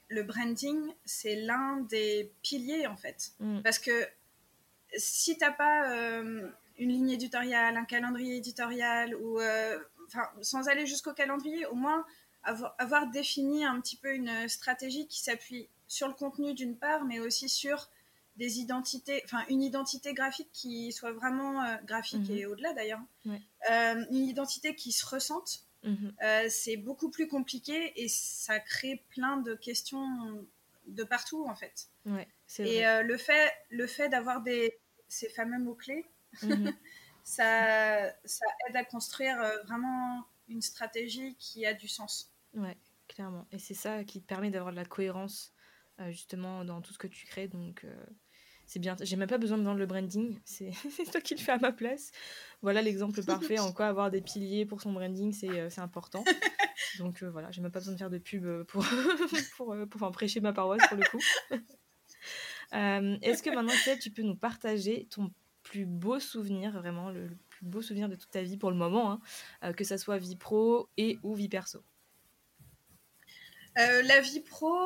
le 0.08 0.22
branding, 0.22 0.78
c'est 1.04 1.34
l'un 1.34 1.78
des 1.78 2.32
piliers 2.42 2.86
en 2.86 2.96
fait. 2.96 3.32
Mm. 3.40 3.62
Parce 3.62 3.78
que 3.78 4.06
si 4.96 5.36
tu 5.36 5.44
n'as 5.44 5.52
pas 5.52 5.90
euh, 5.90 6.48
une 6.78 6.90
ligne 6.90 7.10
éditoriale, 7.10 7.76
un 7.76 7.84
calendrier 7.84 8.36
éditorial, 8.36 9.14
ou 9.16 9.40
euh, 9.40 9.78
sans 10.42 10.68
aller 10.68 10.86
jusqu'au 10.86 11.12
calendrier, 11.12 11.66
au 11.66 11.74
moins 11.74 12.06
avoir, 12.42 12.74
avoir, 12.78 13.10
défini 13.10 13.64
un 13.64 13.80
petit 13.80 13.96
peu 13.96 14.14
une 14.14 14.48
stratégie 14.48 15.06
qui 15.08 15.20
s'appuie 15.20 15.68
sur 15.88 16.06
le 16.06 16.14
contenu 16.14 16.54
d'une 16.54 16.76
part, 16.76 17.04
mais 17.04 17.18
aussi 17.18 17.48
sur 17.48 17.88
des 18.36 18.60
identités, 18.60 19.20
enfin 19.24 19.44
une 19.48 19.62
identité 19.62 20.14
graphique 20.14 20.50
qui 20.52 20.92
soit 20.92 21.10
vraiment 21.10 21.64
euh, 21.64 21.76
graphique 21.84 22.28
mm-hmm. 22.28 22.38
et 22.38 22.46
au-delà 22.46 22.72
d'ailleurs, 22.72 23.00
une 23.68 24.26
identité 24.28 24.76
qui 24.76 24.92
se 24.92 25.04
ressente 25.04 25.64
Mhm. 25.84 26.12
Euh, 26.22 26.46
c'est 26.48 26.76
beaucoup 26.76 27.10
plus 27.10 27.28
compliqué 27.28 27.92
et 28.02 28.08
ça 28.08 28.58
crée 28.60 29.04
plein 29.10 29.36
de 29.36 29.54
questions 29.54 30.46
de 30.86 31.04
partout 31.04 31.46
en 31.46 31.54
fait. 31.54 31.88
et 32.58 32.86
euh, 32.86 33.02
le 33.02 33.16
fait, 33.16 33.52
le 33.70 33.86
fait 33.86 34.08
d'avoir 34.08 34.40
des, 34.42 34.78
ces 35.08 35.28
fameux 35.28 35.58
mots-clés, 35.58 36.06
mhm. 36.42 36.72
ça, 37.24 38.10
ça 38.24 38.46
aide 38.68 38.76
à 38.76 38.84
construire 38.84 39.40
euh, 39.40 39.62
vraiment 39.64 40.24
une 40.48 40.62
stratégie 40.62 41.36
qui 41.38 41.66
a 41.66 41.74
du 41.74 41.88
sens. 41.88 42.32
Ouais, 42.54 42.76
clairement. 43.06 43.46
Et 43.52 43.58
c'est 43.58 43.74
ça 43.74 44.02
qui 44.04 44.20
te 44.20 44.26
permet 44.26 44.50
d'avoir 44.50 44.72
de 44.72 44.76
la 44.76 44.86
cohérence 44.86 45.52
justement 46.10 46.64
dans 46.64 46.80
tout 46.80 46.92
ce 46.92 46.98
que 46.98 47.06
tu 47.06 47.26
crées. 47.26 47.48
Donc 47.48 47.84
c'est 48.68 48.80
bien. 48.80 48.96
J'ai 49.00 49.16
même 49.16 49.30
pas 49.30 49.38
besoin 49.38 49.56
de 49.56 49.62
vendre 49.62 49.78
le 49.78 49.86
branding. 49.86 50.38
C'est 50.44 50.70
toi 51.10 51.22
qui 51.22 51.34
le 51.34 51.40
fais 51.40 51.52
à 51.52 51.58
ma 51.58 51.72
place. 51.72 52.12
Voilà 52.60 52.82
l'exemple 52.82 53.24
parfait 53.24 53.58
en 53.58 53.72
quoi 53.72 53.86
avoir 53.86 54.10
des 54.10 54.20
piliers 54.20 54.66
pour 54.66 54.82
son 54.82 54.92
branding, 54.92 55.32
c'est 55.32 55.48
euh, 55.48 55.68
important. 55.78 56.22
Donc 56.98 57.22
euh, 57.22 57.30
voilà, 57.30 57.50
j'ai 57.50 57.62
même 57.62 57.70
pas 57.70 57.78
besoin 57.78 57.94
de 57.94 57.98
faire 57.98 58.10
de 58.10 58.18
pub 58.18 58.64
pour, 58.64 58.84
pour, 59.56 59.74
pour, 59.88 60.10
prêcher 60.10 60.40
ma 60.40 60.52
paroisse 60.52 60.86
pour 60.86 60.98
le 60.98 61.04
coup. 61.04 61.20
Est-ce 62.72 63.42
que 63.42 63.50
maintenant, 63.50 63.72
tu 64.00 64.10
peux 64.10 64.22
nous 64.22 64.36
partager 64.36 65.06
ton 65.10 65.32
plus 65.62 65.86
beau 65.86 66.20
souvenir, 66.20 66.72
vraiment 66.72 67.10
le, 67.10 67.30
plus 67.48 67.64
beau 67.64 67.80
souvenir 67.80 68.08
de 68.08 68.16
toute 68.16 68.30
ta 68.30 68.42
vie 68.42 68.58
pour 68.58 68.70
le 68.70 68.76
moment, 68.76 69.20
hein, 69.62 69.72
que 69.72 69.84
ça 69.84 69.96
soit 69.96 70.18
vie 70.18 70.36
pro 70.36 70.90
et 70.98 71.18
ou 71.22 71.34
vie 71.34 71.48
perso? 71.48 71.82
La 73.76 74.20
vie 74.20 74.40
pro, 74.40 74.76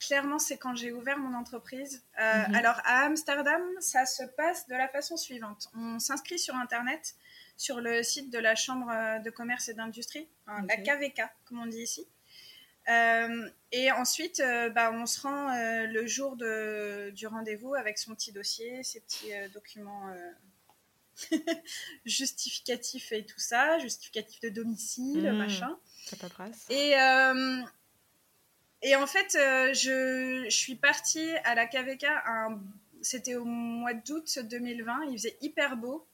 clairement, 0.00 0.38
c'est 0.38 0.56
quand 0.56 0.74
j'ai 0.74 0.90
ouvert 0.90 1.18
mon 1.18 1.36
entreprise. 1.36 2.02
Euh, 2.18 2.48
mhm. 2.48 2.54
Alors, 2.54 2.80
à 2.84 3.04
Amsterdam, 3.04 3.62
ça 3.78 4.06
se 4.06 4.24
passe 4.36 4.66
de 4.66 4.74
la 4.74 4.88
façon 4.88 5.16
suivante. 5.16 5.68
On 5.76 5.98
s'inscrit 6.00 6.38
sur 6.38 6.56
Internet, 6.56 7.14
sur 7.56 7.80
le 7.80 8.02
site 8.02 8.32
de 8.32 8.38
la 8.38 8.54
Chambre 8.54 8.90
euh, 8.90 9.18
de 9.18 9.30
commerce 9.30 9.68
et 9.68 9.74
d'industrie, 9.74 10.28
la 10.46 10.76
KVK, 10.76 11.22
comme 11.44 11.60
on 11.60 11.66
dit 11.66 11.82
ici. 11.82 12.06
Euh, 12.88 13.48
et 13.70 13.92
ensuite, 13.92 14.42
bah, 14.74 14.90
on 14.92 15.06
se 15.06 15.20
rend 15.20 15.54
le 15.86 16.06
jour 16.06 16.34
de, 16.36 17.10
du 17.10 17.26
rendez-vous 17.26 17.74
avec 17.74 17.98
son 17.98 18.14
petit 18.14 18.32
dossier, 18.32 18.82
ses 18.82 19.00
petits 19.00 19.32
documents 19.52 20.12
justificatifs 22.04 23.12
et 23.12 23.24
tout 23.24 23.38
ça, 23.38 23.78
justificatif 23.78 24.40
de 24.40 24.48
domicile, 24.48 25.30
mmh. 25.30 25.36
machin. 25.36 25.78
Ça 26.06 26.16
paperasse. 26.16 26.66
Et 26.70 26.94
et 28.82 28.96
en 28.96 29.06
fait, 29.06 29.34
euh, 29.34 29.74
je, 29.74 30.44
je, 30.44 30.56
suis 30.56 30.74
partie 30.74 31.30
à 31.44 31.54
la 31.54 31.66
KVK, 31.66 32.06
c'était 33.02 33.34
au 33.34 33.44
mois 33.44 33.92
d'août 33.92 34.38
2020, 34.38 35.04
il 35.10 35.18
faisait 35.18 35.36
hyper 35.42 35.76
beau. 35.76 36.06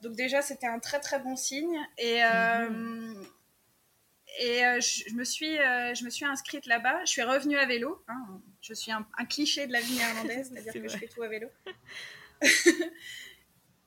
Donc 0.00 0.14
déjà, 0.14 0.42
c'était 0.42 0.66
un 0.66 0.78
très 0.78 1.00
très 1.00 1.18
bon 1.18 1.36
signe. 1.36 1.78
Et, 1.98 2.24
euh, 2.24 2.70
mhm. 2.70 3.26
et 4.40 4.64
euh, 4.64 4.80
je, 4.80 5.14
me 5.14 5.24
suis, 5.24 5.56
je 5.56 6.04
me 6.04 6.10
suis 6.10 6.24
inscrite 6.24 6.66
là-bas. 6.66 7.04
Je 7.04 7.10
suis 7.10 7.22
revenue 7.22 7.58
à 7.58 7.66
vélo. 7.66 8.02
Hein. 8.08 8.40
Je 8.62 8.72
suis 8.72 8.90
un, 8.90 9.04
cliché 9.28 9.66
de 9.66 9.72
la 9.72 9.80
vie 9.80 9.94
néerlandaise, 9.94 10.50
c'est-à-dire 10.52 10.82
que 10.82 10.88
je 10.88 10.96
fais 10.96 11.08
tout 11.08 11.22
à 11.22 11.28
vélo. 11.28 11.48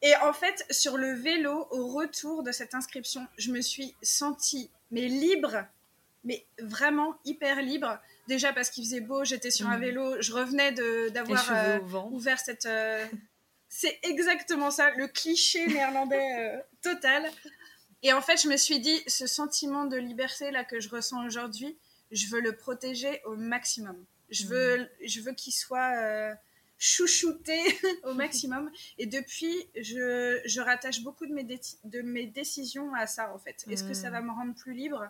et 0.04 0.16
en 0.18 0.32
fait, 0.32 0.66
sur 0.70 0.98
le 0.98 1.12
vélo, 1.14 1.68
au 1.72 1.88
retour 1.88 2.44
de 2.44 2.52
cette 2.52 2.76
inscription, 2.76 3.28
je 3.38 3.52
me 3.52 3.62
suis 3.62 3.96
sentie 4.04 4.70
mais 4.92 5.08
libre 5.08 5.66
mais 6.26 6.46
vraiment 6.60 7.16
hyper 7.24 7.62
libre. 7.62 8.00
Déjà 8.28 8.52
parce 8.52 8.70
qu'il 8.70 8.84
faisait 8.84 9.00
beau, 9.00 9.24
j'étais 9.24 9.52
sur 9.52 9.70
un 9.70 9.78
mm. 9.78 9.82
vélo, 9.82 10.22
je 10.22 10.34
revenais 10.34 10.72
d'avoir 11.12 11.48
euh, 11.52 11.80
ouvert 12.12 12.40
cette. 12.40 12.66
Euh, 12.66 13.06
c'est 13.70 14.00
exactement 14.04 14.72
ça, 14.72 14.92
le 14.96 15.08
cliché 15.08 15.66
néerlandais 15.68 16.40
euh, 16.40 16.60
total. 16.82 17.30
Et 18.04 18.14
en 18.14 18.22
fait, 18.22 18.42
je 18.42 18.48
me 18.48 18.58
suis 18.58 18.80
dit, 18.80 19.02
ce 19.08 19.28
sentiment 19.28 19.86
de 19.86 19.98
liberté 19.98 20.52
là 20.52 20.64
que 20.64 20.80
je 20.80 20.90
ressens 20.90 21.26
aujourd'hui, 21.26 21.78
je 22.12 22.28
veux 22.28 22.42
le 22.42 22.56
protéger 22.56 23.22
au 23.26 23.36
maximum. 23.36 24.04
Je 24.30 24.46
mm. 24.46 24.50
veux, 24.50 24.90
je 25.06 25.22
veux 25.22 25.34
qu'il 25.34 25.54
soit 25.54 26.36
chouchouté 26.78 27.60
au 28.04 28.14
maximum. 28.14 28.72
Et 28.98 29.06
depuis, 29.06 29.56
je, 29.76 30.42
je 30.46 30.62
rattache 30.62 31.02
beaucoup 31.02 31.26
de 31.26 31.34
mes, 31.34 31.44
de 31.44 32.02
mes 32.02 32.26
décisions 32.26 32.94
à 32.96 33.06
ça, 33.06 33.34
en 33.34 33.38
fait. 33.38 33.66
Est-ce 33.70 33.84
que 33.84 33.94
ça 33.94 34.10
mm. 34.10 34.14
va 34.14 34.22
me 34.22 34.32
rendre 34.32 34.56
plus 34.56 34.74
libre? 34.74 35.10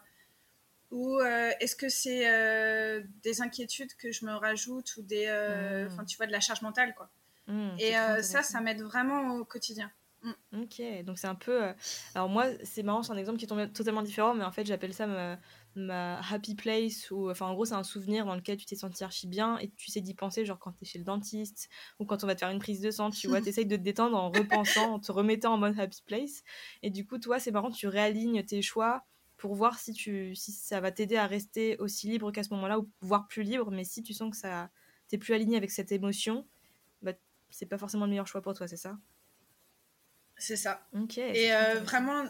Ou 0.92 1.20
euh, 1.20 1.52
est-ce 1.60 1.76
que 1.76 1.90
c'est 1.90 2.30
euh, 2.30 3.02
des 3.24 3.42
inquiétudes 3.42 3.94
que 3.96 4.12
je 4.12 4.26
me 4.26 4.34
rajoute 4.34 4.96
ou 4.98 5.02
des, 5.02 5.26
euh, 5.28 5.90
mmh. 5.90 6.06
tu 6.06 6.18
vois, 6.18 6.28
de 6.28 6.32
la 6.32 6.40
charge 6.40 6.62
mentale, 6.62 6.94
quoi. 6.96 7.10
Mmh, 7.48 7.78
et 7.80 7.94
ça, 8.24 8.42
ça 8.42 8.60
m'aide 8.62 8.82
vraiment 8.82 9.36
au 9.36 9.46
quotidien. 9.46 9.92
Mmh. 10.24 10.64
Ok, 10.64 11.04
donc 11.04 11.20
c'est 11.20 11.28
un 11.28 11.36
peu. 11.36 11.62
Alors 12.16 12.30
moi, 12.30 12.46
c'est 12.64 12.82
marrant, 12.82 13.04
c'est 13.04 13.12
un 13.12 13.18
exemple 13.18 13.38
qui 13.38 13.46
est 13.46 13.74
totalement 13.74 14.02
différent, 14.02 14.34
mais 14.34 14.44
en 14.44 14.52
fait, 14.52 14.66
j'appelle 14.66 14.94
ça 14.94 15.38
ma, 15.76 16.20
happy 16.32 16.56
place. 16.56 17.12
Ou 17.12 17.30
enfin, 17.30 17.46
en 17.48 17.54
gros, 17.54 17.66
c'est 17.66 17.76
un 17.76 17.84
souvenir 17.84 18.26
dans 18.26 18.36
lequel 18.36 18.58
tu 18.58 18.66
t'es 18.66 18.76
senti 18.76 19.04
archi 19.04 19.28
bien 19.28 19.60
et 19.60 19.70
tu 19.70 19.92
sais 19.92 20.02
d'y 20.02 20.16
penser, 20.16 20.46
genre 20.46 20.58
quand 20.58 20.72
tu 20.72 20.84
es 20.84 20.86
chez 20.86 20.98
le 20.98 21.06
dentiste 21.06 21.70
ou 22.00 22.06
quand 22.06 22.24
on 22.24 22.28
va 22.28 22.34
te 22.34 22.40
faire 22.40 22.50
une 22.50 22.60
prise 22.60 22.82
de 22.82 22.90
sang, 22.90 23.12
tu 23.12 23.28
vois, 23.28 23.42
tu 23.42 23.50
essayes 23.50 23.68
de 23.68 23.76
te 23.76 23.82
détendre 23.82 24.18
en 24.18 24.32
repensant, 24.32 24.94
en 24.94 25.00
te 25.00 25.12
remettant 25.12 25.54
en 25.54 25.58
mode 25.58 25.80
happy 25.80 26.02
place. 26.06 26.44
Et 26.82 26.90
du 26.90 27.06
coup, 27.06 27.20
toi, 27.20 27.40
c'est 27.40 27.52
marrant, 27.52 27.70
tu 27.70 27.88
réalignes 27.88 28.44
tes 28.44 28.62
choix 28.64 29.06
pour 29.46 29.54
voir 29.54 29.78
si, 29.78 29.94
tu, 29.94 30.34
si 30.34 30.52
ça 30.52 30.80
va 30.80 30.92
t'aider 30.92 31.18
à 31.18 31.28
rester 31.28 31.78
aussi 31.78 32.08
libre 32.08 32.32
qu'à 32.32 32.42
ce 32.42 32.52
moment-là 32.56 32.80
ou 32.80 32.90
voire 33.02 33.28
plus 33.28 33.44
libre. 33.44 33.70
Mais 33.70 33.84
si 33.84 34.02
tu 34.02 34.12
sens 34.12 34.32
que 34.32 34.38
ça 34.38 34.72
t'es 35.08 35.20
plus 35.20 35.36
aligné 35.36 35.56
avec 35.56 35.70
cette 35.70 35.92
émotion, 35.92 36.48
bah, 37.04 37.12
c'est 37.52 37.68
pas 37.68 37.78
forcément 37.78 38.06
le 38.06 38.10
meilleur 38.10 38.26
choix 38.26 38.42
pour 38.42 38.56
toi, 38.56 38.68
c'est 38.68 38.76
ça? 38.76 38.98
C'est 40.36 40.56
ça. 40.56 40.88
Ok. 40.96 41.20
Et 41.20 41.54
euh, 41.54 41.80
vraiment 41.82 42.26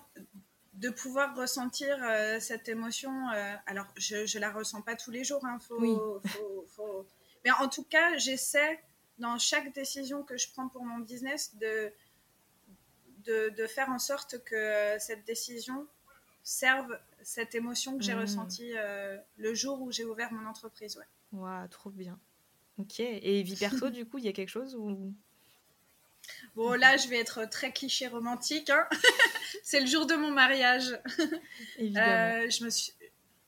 de 0.73 0.89
pouvoir 0.89 1.37
ressentir 1.37 1.97
euh, 2.03 2.41
cette 2.41 2.67
émotion. 2.67 3.29
Euh, 3.29 3.55
alors, 3.65 3.87
je, 3.95 4.25
je 4.25 4.37
la 4.37 4.51
ressens 4.51 4.81
pas 4.81 4.97
tous 4.97 5.11
les 5.11 5.23
jours, 5.23 5.45
hein, 5.45 5.57
faut, 5.61 6.21
faut, 6.67 7.07
mais 7.45 7.51
en 7.51 7.69
tout 7.69 7.85
cas, 7.85 8.17
j'essaie 8.17 8.83
dans 9.19 9.37
chaque 9.37 9.73
décision 9.73 10.21
que 10.23 10.35
je 10.35 10.51
prends 10.51 10.67
pour 10.67 10.83
mon 10.83 10.99
business 10.99 11.55
de, 11.55 11.93
de, 13.23 13.53
de 13.55 13.67
faire 13.67 13.87
en 13.89 13.99
sorte 13.99 14.43
que 14.43 14.97
cette 14.99 15.23
décision 15.23 15.87
servent 16.45 16.97
cette 17.23 17.55
émotion 17.55 17.97
que 17.97 18.03
j'ai 18.03 18.13
hmm. 18.13 18.19
ressentie 18.19 18.71
euh, 18.77 19.17
le 19.37 19.53
jour 19.55 19.81
où 19.81 19.91
j'ai 19.91 20.05
ouvert 20.05 20.31
mon 20.31 20.47
entreprise. 20.47 20.97
Ouais. 21.33 21.67
trop 21.69 21.89
bien. 21.89 22.17
Ok. 22.77 22.99
Et 22.99 23.41
vie 23.41 23.57
perso, 23.57 23.89
du 23.89 24.05
coup, 24.05 24.19
il 24.19 24.25
y 24.25 24.29
a 24.29 24.31
quelque 24.31 24.49
chose 24.49 24.75
ou 24.75 25.13
Bon, 26.55 26.73
là, 26.73 26.97
je 26.97 27.07
vais 27.07 27.17
être 27.19 27.45
très 27.45 27.71
cliché 27.71 28.07
romantique. 28.07 28.69
Hein. 28.69 28.87
c'est 29.63 29.79
le 29.79 29.87
jour 29.87 30.05
de 30.05 30.15
mon 30.15 30.31
mariage. 30.31 30.97
Euh, 31.79 32.49
je, 32.49 32.63
me 32.63 32.69
suis, 32.69 32.93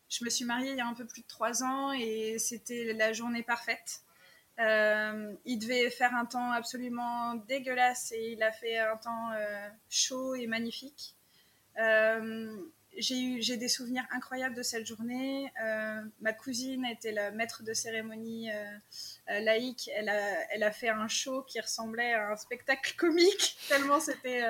je 0.09 0.23
me 0.25 0.29
suis 0.29 0.43
mariée 0.43 0.71
il 0.71 0.77
y 0.77 0.81
a 0.81 0.87
un 0.87 0.93
peu 0.93 1.05
plus 1.05 1.21
de 1.21 1.27
trois 1.27 1.63
ans 1.63 1.93
et 1.93 2.37
c'était 2.39 2.93
la 2.93 3.13
journée 3.13 3.41
parfaite. 3.41 4.01
Euh, 4.59 5.33
il 5.45 5.59
devait 5.59 5.89
faire 5.89 6.13
un 6.13 6.25
temps 6.25 6.51
absolument 6.51 7.35
dégueulasse 7.35 8.11
et 8.11 8.33
il 8.33 8.43
a 8.43 8.51
fait 8.51 8.77
un 8.77 8.97
temps 8.97 9.29
chaud 9.89 10.35
et 10.35 10.45
magnifique 10.45 11.15
j'ai 12.97 13.21
eu 13.21 13.41
j'ai 13.41 13.57
des 13.57 13.67
souvenirs 13.67 14.05
incroyables 14.11 14.55
de 14.55 14.63
cette 14.63 14.85
journée. 14.85 15.51
Euh, 15.63 16.01
ma 16.19 16.33
cousine 16.33 16.85
était 16.85 17.11
la 17.11 17.31
maître 17.31 17.63
de 17.63 17.73
cérémonie 17.73 18.51
euh, 18.51 18.77
euh, 19.29 19.39
laïque. 19.39 19.89
Elle 19.95 20.09
a, 20.09 20.53
elle 20.53 20.63
a 20.63 20.71
fait 20.71 20.89
un 20.89 21.07
show 21.07 21.43
qui 21.43 21.59
ressemblait 21.59 22.13
à 22.13 22.31
un 22.31 22.35
spectacle 22.35 22.95
comique 22.97 23.57
tellement 23.67 23.99
c'était 23.99 24.43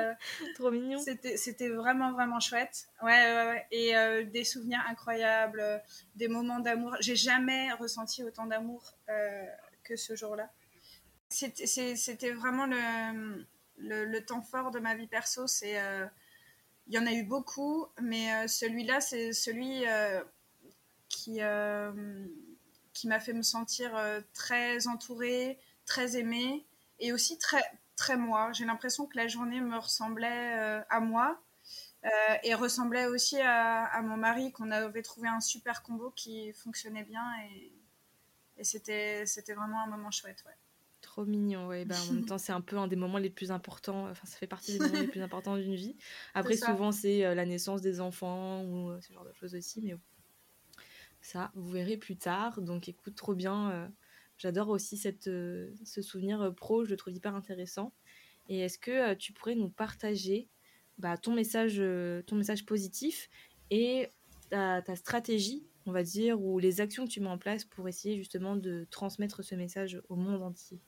trop 0.56 0.72
mignon. 0.72 1.00
C'était 1.00 1.38
c'était 1.38 1.70
vraiment 1.70 2.12
vraiment 2.12 2.39
chouette. 2.39 2.88
Ouais, 3.02 3.12
ouais, 3.12 3.48
ouais. 3.48 3.68
et 3.72 4.26
des 4.26 4.43
souvenirs 4.43 4.84
incroyables, 4.89 5.82
des 6.16 6.28
moments 6.28 6.60
d'amour. 6.60 6.95
J'ai 7.00 7.16
jamais 7.16 7.72
ressenti 7.74 8.24
autant 8.24 8.45
d'amour 8.45 8.93
que 9.84 9.95
ce 9.95 10.16
jour-là. 10.16 10.50
C'était 11.30 12.32
vraiment 12.32 12.66
le, 12.66 13.45
le, 13.78 14.06
le, 14.06 14.26
temps 14.26 14.41
fort 14.41 14.72
de 14.72 14.80
ma 14.80 14.95
vie 14.95 15.08
perso. 15.08 15.45
C'est 15.48 15.78
il 16.88 16.95
y 16.95 16.99
en 16.99 17.05
a 17.05 17.13
eu 17.13 17.23
beaucoup, 17.23 17.88
mais 18.01 18.33
euh, 18.33 18.47
celui-là, 18.47 19.01
c'est 19.01 19.33
celui 19.33 19.85
euh, 19.88 20.23
qui, 21.09 21.41
euh, 21.41 22.25
qui 22.93 23.07
m'a 23.07 23.19
fait 23.19 23.33
me 23.33 23.41
sentir 23.41 23.91
très 24.33 24.88
entourée, 24.88 25.59
très 25.85 26.17
aimée 26.17 26.65
et 26.99 27.11
aussi 27.13 27.38
très, 27.38 27.63
très 27.95 28.17
moi. 28.17 28.51
J'ai 28.53 28.65
l'impression 28.65 29.05
que 29.05 29.17
la 29.17 29.27
journée 29.27 29.61
me 29.61 29.77
ressemblait 29.77 30.83
à 30.89 30.99
moi. 30.99 31.39
et 32.43 32.53
ressemblait 32.53 33.05
aussi 33.07 33.39
à, 33.41 33.85
à 33.85 34.01
mon 34.01 34.17
mari, 34.17 34.51
qu'on 34.51 34.71
avait 34.71 35.01
trouvé 35.01 35.27
un 35.27 35.41
super 35.41 35.83
combo 35.83 36.11
qui 36.15 36.53
fonctionnait 36.53 37.03
bien 37.03 37.25
et, 37.51 37.73
et 38.57 38.63
c'était 38.63 39.25
vraiment 39.53 39.81
un 39.81 39.88
moment 39.88 40.11
chouette. 40.11 40.43
Trop 41.18 41.26
mignon, 41.26 41.65
ouais. 41.65 41.84
Bah, 41.84 41.95
en 41.99 42.13
même 42.13 42.26
temps, 42.26 42.38
c'est 42.38 42.51
un 42.51 42.61
peu 42.61 42.78
un 42.78 42.88
des 42.88 42.95
moments 42.95 43.18
les 43.18 43.32
plus 43.32 43.49
importants. 43.49 44.07
Enfin, 44.07 44.28
ça 44.28 44.38
fait 44.38 44.45
partie 44.45 44.74
des 44.74 44.86
moments 44.86 45.01
les 45.01 45.07
plus 45.07 45.22
importants 45.24 45.57
d'une 45.57 45.74
vie. 45.74 45.95
Après, 46.36 46.55
souvent, 46.55 46.91
c'est 46.91 47.26
euh, 47.26 47.34
la 47.34 47.47
naissance 47.47 47.82
des 47.82 48.01
enfants 48.01 48.63
ou 48.65 48.91
euh, 48.91 49.01
ce 49.01 49.11
genre 49.13 49.26
de 49.26 49.34
choses 49.34 49.55
aussi. 49.55 49.82
Mais 49.82 49.95
ça, 51.22 51.51
vous 51.55 51.72
verrez 51.72 51.97
plus 51.97 52.18
tard. 52.18 52.61
Donc, 52.61 52.88
écoute, 52.88 53.15
trop 53.15 53.34
bien. 53.34 53.72
Euh, 53.72 53.88
j'adore 54.38 54.70
aussi 54.70 54.95
cette, 54.95 55.24
ce 55.24 56.01
souvenir 56.03 56.53
pro. 56.53 56.86
Je 56.86 56.91
le 56.91 56.97
trouve 56.97 57.15
hyper 57.15 57.34
intéressant. 57.34 57.93
Et 58.47 58.59
est-ce 58.59 58.78
que 58.78 59.15
tu 59.15 59.34
pourrais 59.34 59.55
nous 59.55 59.70
partager 59.70 60.49
bah, 60.99 61.18
ton, 61.18 61.34
message, 61.34 61.82
ton 62.28 62.36
message 62.36 62.63
positif 62.63 63.28
et 63.72 64.11
ta, 64.51 64.84
ta 64.84 64.95
stratégie 64.95 65.65
on 65.88 65.93
va 65.93 66.03
dire, 66.03 66.39
ou 66.41 66.59
les 66.59 66.82
actions 66.82 67.05
que 67.05 67.11
tu 67.11 67.22
mets 67.22 67.30
en 67.30 67.38
place 67.38 67.63
pour 67.63 67.88
essayer 67.88 68.18
justement 68.18 68.57
de 68.57 68.86
transmettre 68.91 69.41
ce 69.43 69.55
message 69.55 70.01
au 70.09 70.15
monde 70.18 70.43
entier? 70.43 70.82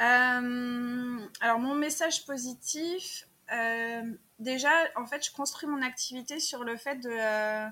Euh, 0.00 1.18
Alors, 1.40 1.58
mon 1.58 1.74
message 1.74 2.26
positif, 2.26 3.28
euh, 3.52 4.02
déjà, 4.38 4.70
en 4.96 5.06
fait, 5.06 5.24
je 5.24 5.32
construis 5.32 5.68
mon 5.68 5.82
activité 5.82 6.40
sur 6.40 6.64
le 6.64 6.76
fait 6.76 7.04
euh, 7.06 7.68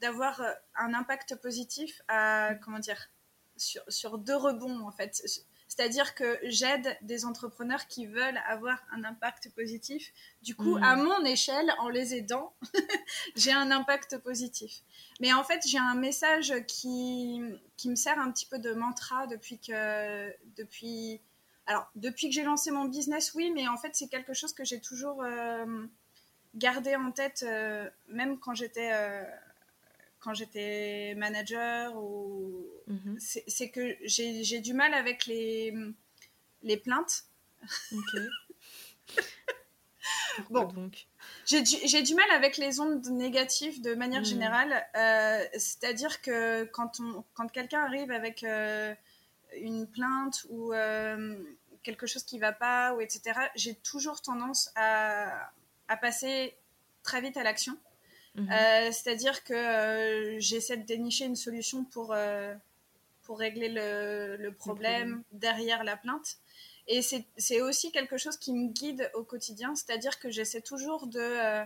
d'avoir 0.00 0.42
un 0.76 0.94
impact 0.94 1.36
positif 1.36 2.02
à 2.08 2.54
comment 2.62 2.78
dire 2.78 3.10
sur, 3.56 3.82
sur 3.88 4.18
deux 4.18 4.36
rebonds 4.36 4.86
en 4.86 4.92
fait. 4.92 5.22
C'est-à-dire 5.78 6.16
que 6.16 6.40
j'aide 6.42 6.98
des 7.02 7.24
entrepreneurs 7.24 7.86
qui 7.86 8.06
veulent 8.06 8.40
avoir 8.48 8.82
un 8.90 9.04
impact 9.04 9.54
positif. 9.54 10.12
Du 10.42 10.56
coup, 10.56 10.76
à 10.82 10.96
mm. 10.96 11.04
mon 11.04 11.24
échelle, 11.24 11.72
en 11.78 11.88
les 11.88 12.16
aidant, 12.16 12.52
j'ai 13.36 13.52
un 13.52 13.70
impact 13.70 14.18
positif. 14.18 14.82
Mais 15.20 15.32
en 15.32 15.44
fait, 15.44 15.62
j'ai 15.68 15.78
un 15.78 15.94
message 15.94 16.52
qui, 16.66 17.40
qui 17.76 17.90
me 17.90 17.94
sert 17.94 18.18
un 18.18 18.32
petit 18.32 18.46
peu 18.46 18.58
de 18.58 18.72
mantra 18.72 19.28
depuis 19.28 19.60
que, 19.60 20.34
depuis, 20.56 21.20
alors, 21.66 21.88
depuis 21.94 22.28
que 22.28 22.34
j'ai 22.34 22.42
lancé 22.42 22.72
mon 22.72 22.86
business, 22.86 23.32
oui, 23.34 23.52
mais 23.54 23.68
en 23.68 23.76
fait, 23.76 23.90
c'est 23.92 24.08
quelque 24.08 24.34
chose 24.34 24.52
que 24.52 24.64
j'ai 24.64 24.80
toujours 24.80 25.22
euh, 25.22 25.86
gardé 26.56 26.96
en 26.96 27.12
tête, 27.12 27.44
euh, 27.46 27.88
même 28.08 28.40
quand 28.40 28.54
j'étais 28.54 28.90
euh, 28.94 29.22
quand 30.28 30.34
j'étais 30.34 31.14
manager 31.16 31.96
ou 31.96 32.66
mhm. 32.86 33.16
c'est 33.18 33.70
que 33.70 33.96
j'ai 34.02 34.60
du 34.60 34.74
mal 34.74 34.92
avec 34.92 35.24
les 35.24 35.72
les 36.62 36.76
plaintes. 36.76 37.24
bon, 40.50 40.64
donc? 40.64 41.06
J'ai 41.46 41.62
du, 41.62 42.02
du, 42.02 42.14
mal 42.14 42.30
avec 42.32 42.58
les 42.58 42.78
ondes 42.78 43.06
négatives 43.06 43.80
de 43.80 43.94
manière 43.94 44.20
mhm. 44.20 44.26
générale. 44.26 44.86
Euh, 44.96 45.42
c'est-à-dire 45.54 46.20
que 46.20 46.64
quand, 46.64 47.00
on, 47.00 47.24
quand 47.32 47.50
quelqu'un 47.50 47.80
arrive 47.80 48.10
avec 48.10 48.44
euh, 48.44 48.94
une 49.56 49.86
plainte 49.86 50.44
ou 50.50 50.74
euh, 50.74 51.38
quelque 51.82 52.06
chose 52.06 52.24
qui 52.24 52.38
va 52.38 52.52
pas, 52.52 52.92
ou 52.94 53.00
etc., 53.00 53.40
j'ai 53.54 53.76
toujours 53.76 54.20
tendance 54.20 54.70
à, 54.76 55.50
à, 55.88 55.96
passer 55.96 56.54
très 57.02 57.22
vite 57.22 57.38
à 57.38 57.42
l'action. 57.42 57.78
Mhm. 58.34 58.50
Euh, 58.50 58.92
c'est-à-dire 58.92 59.42
que 59.44 59.54
euh, 59.54 60.40
j'essaie 60.40 60.76
de 60.76 60.84
dénicher 60.84 61.24
une 61.24 61.36
solution 61.36 61.84
pour, 61.84 62.12
euh, 62.12 62.54
pour 63.22 63.38
régler 63.38 63.68
le, 63.68 64.50
problème 64.50 65.22
derrière 65.32 65.84
la 65.84 65.96
plainte. 65.96 66.36
Et 66.86 67.02
c'est 67.02 67.60
aussi 67.60 67.92
quelque 67.92 68.16
chose 68.16 68.38
qui 68.38 68.52
me 68.54 68.68
guide 68.72 69.10
au 69.12 69.22
quotidien, 69.22 69.74
c'est-à-dire 69.74 70.18
que 70.18 70.30
j'essaie 70.30 70.62
toujours 70.62 71.06
de... 71.06 71.62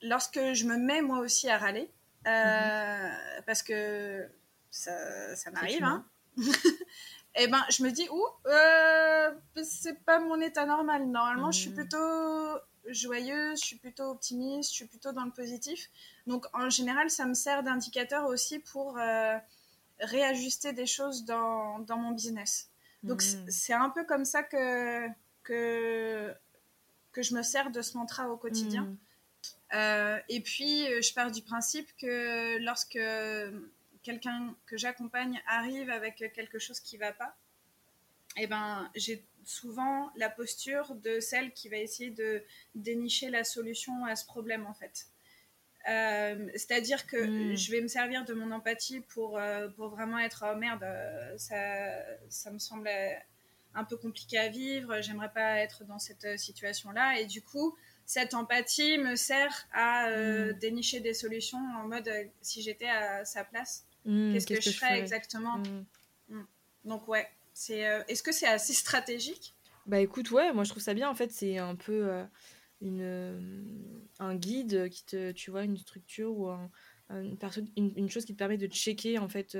lorsque 0.00 0.40
je 0.54 0.64
me 0.64 0.78
mets 0.78 1.02
moi 1.02 1.18
aussi 1.18 1.50
à 1.50 1.58
râler, 1.58 1.90
mhm. 2.24 3.42
parce 3.44 3.62
que 3.62 4.26
ça, 4.70 5.36
ça 5.36 5.50
m'arrive, 5.50 5.84
hein, 5.84 6.06
et 6.38 6.42
eh 7.42 7.46
ben 7.48 7.62
je 7.68 7.82
me 7.82 7.90
dis, 7.90 8.08
ouh, 8.08 9.62
c'est 9.62 10.02
pas 10.04 10.18
mon 10.18 10.40
état 10.40 10.64
normal. 10.64 11.06
Normalement, 11.06 11.52
je 11.52 11.60
suis 11.60 11.70
plutôt 11.70 12.56
joyeuse, 12.86 13.60
je 13.60 13.64
suis 13.64 13.76
plutôt 13.76 14.10
optimiste, 14.10 14.70
je 14.70 14.74
suis 14.74 14.86
plutôt 14.86 15.12
dans 15.12 15.24
le 15.24 15.30
positif. 15.30 15.90
Donc 16.26 16.46
en 16.52 16.70
général, 16.70 17.10
ça 17.10 17.26
me 17.26 17.34
sert 17.34 17.62
d'indicateur 17.62 18.26
aussi 18.26 18.58
pour 18.58 18.98
euh, 18.98 19.36
réajuster 20.00 20.72
des 20.72 20.86
choses 20.86 21.24
dans, 21.24 21.78
dans 21.80 21.96
mon 21.96 22.12
business. 22.12 22.70
Donc 23.02 23.22
hmm. 23.22 23.48
c'est 23.48 23.72
un 23.72 23.90
peu 23.90 24.04
comme 24.04 24.24
ça 24.24 24.42
que, 24.42 25.08
que, 25.42 26.34
que 27.12 27.22
je 27.22 27.34
me 27.34 27.42
sers 27.42 27.70
de 27.70 27.82
ce 27.82 27.96
mantra 27.96 28.28
au 28.28 28.36
quotidien. 28.36 28.82
Hmm. 28.82 28.96
Euh, 29.74 30.18
et 30.28 30.40
puis, 30.40 30.86
euh, 30.92 31.00
je 31.00 31.14
pars 31.14 31.30
du 31.30 31.42
principe 31.42 31.88
que 31.96 32.58
lorsque 32.58 32.98
quelqu'un 34.02 34.54
que 34.66 34.76
j'accompagne 34.76 35.40
arrive 35.46 35.90
avec 35.90 36.16
quelque 36.34 36.58
chose 36.58 36.80
qui 36.80 36.96
ne 36.96 37.00
va 37.00 37.12
pas, 37.12 37.36
eh 38.36 38.46
ben, 38.46 38.90
j'ai 38.94 39.24
souvent 39.44 40.10
la 40.16 40.30
posture 40.30 40.94
de 40.96 41.20
celle 41.20 41.52
qui 41.52 41.68
va 41.68 41.76
essayer 41.76 42.10
de 42.10 42.42
dénicher 42.74 43.30
la 43.30 43.44
solution 43.44 44.04
à 44.04 44.16
ce 44.16 44.24
problème 44.24 44.66
en 44.66 44.74
fait. 44.74 45.06
Euh, 45.88 46.48
c'est-à-dire 46.54 47.06
que 47.06 47.16
hmm. 47.16 47.56
je 47.56 47.70
vais 47.70 47.80
me 47.80 47.88
servir 47.88 48.24
de 48.24 48.34
mon 48.34 48.50
empathie 48.50 49.00
pour, 49.00 49.38
euh, 49.38 49.68
pour 49.68 49.88
vraiment 49.88 50.18
être 50.18 50.44
oh 50.52 50.56
merde, 50.56 50.82
euh, 50.82 51.38
ça, 51.38 51.56
ça 52.28 52.50
me 52.50 52.58
semble 52.58 52.90
un 53.74 53.84
peu 53.84 53.96
compliqué 53.96 54.36
à 54.36 54.48
vivre, 54.48 55.00
j'aimerais 55.00 55.32
pas 55.32 55.56
être 55.58 55.84
dans 55.84 55.98
cette 55.98 56.38
situation-là. 56.38 57.20
Et 57.20 57.26
du 57.26 57.40
coup, 57.40 57.74
cette 58.04 58.34
empathie 58.34 58.98
me 58.98 59.16
sert 59.16 59.66
à 59.72 60.10
hmm. 60.10 60.52
dénicher 60.58 61.00
des 61.00 61.14
solutions 61.14 61.58
en 61.78 61.88
mode 61.88 62.10
si 62.42 62.60
j'étais 62.60 62.88
à 62.88 63.24
sa 63.24 63.44
place, 63.44 63.86
hmm, 64.04 64.34
qu'est-ce 64.34 64.46
que, 64.46 64.60
je 64.60 64.70
ferais 64.70 64.98
exactement? 64.98 65.62
Donc, 66.84 67.08
ouais, 67.08 67.28
euh, 67.70 68.02
est-ce 68.08 68.22
que 68.22 68.32
c'est 68.32 68.46
assez 68.46 68.72
stratégique? 68.72 69.54
Bah 69.86 70.00
écoute, 70.00 70.30
ouais, 70.30 70.52
moi 70.52 70.64
je 70.64 70.70
trouve 70.70 70.82
ça 70.82 70.94
bien. 70.94 71.08
En 71.08 71.14
fait, 71.14 71.30
c'est 71.30 71.58
un 71.58 71.74
peu 71.74 72.08
euh, 72.08 72.24
une, 72.80 73.02
euh, 73.02 73.40
un 74.18 74.34
guide 74.34 74.88
qui 74.88 75.04
te, 75.04 75.32
tu 75.32 75.50
vois, 75.50 75.64
une 75.64 75.76
structure 75.76 76.36
ou 76.38 76.48
une, 77.10 77.36
personne, 77.36 77.68
une, 77.76 78.08
chose 78.08 78.24
qui 78.24 78.34
te 78.34 78.38
permet 78.38 78.56
de 78.56 78.66
checker 78.66 79.18
en 79.18 79.28
fait 79.28 79.58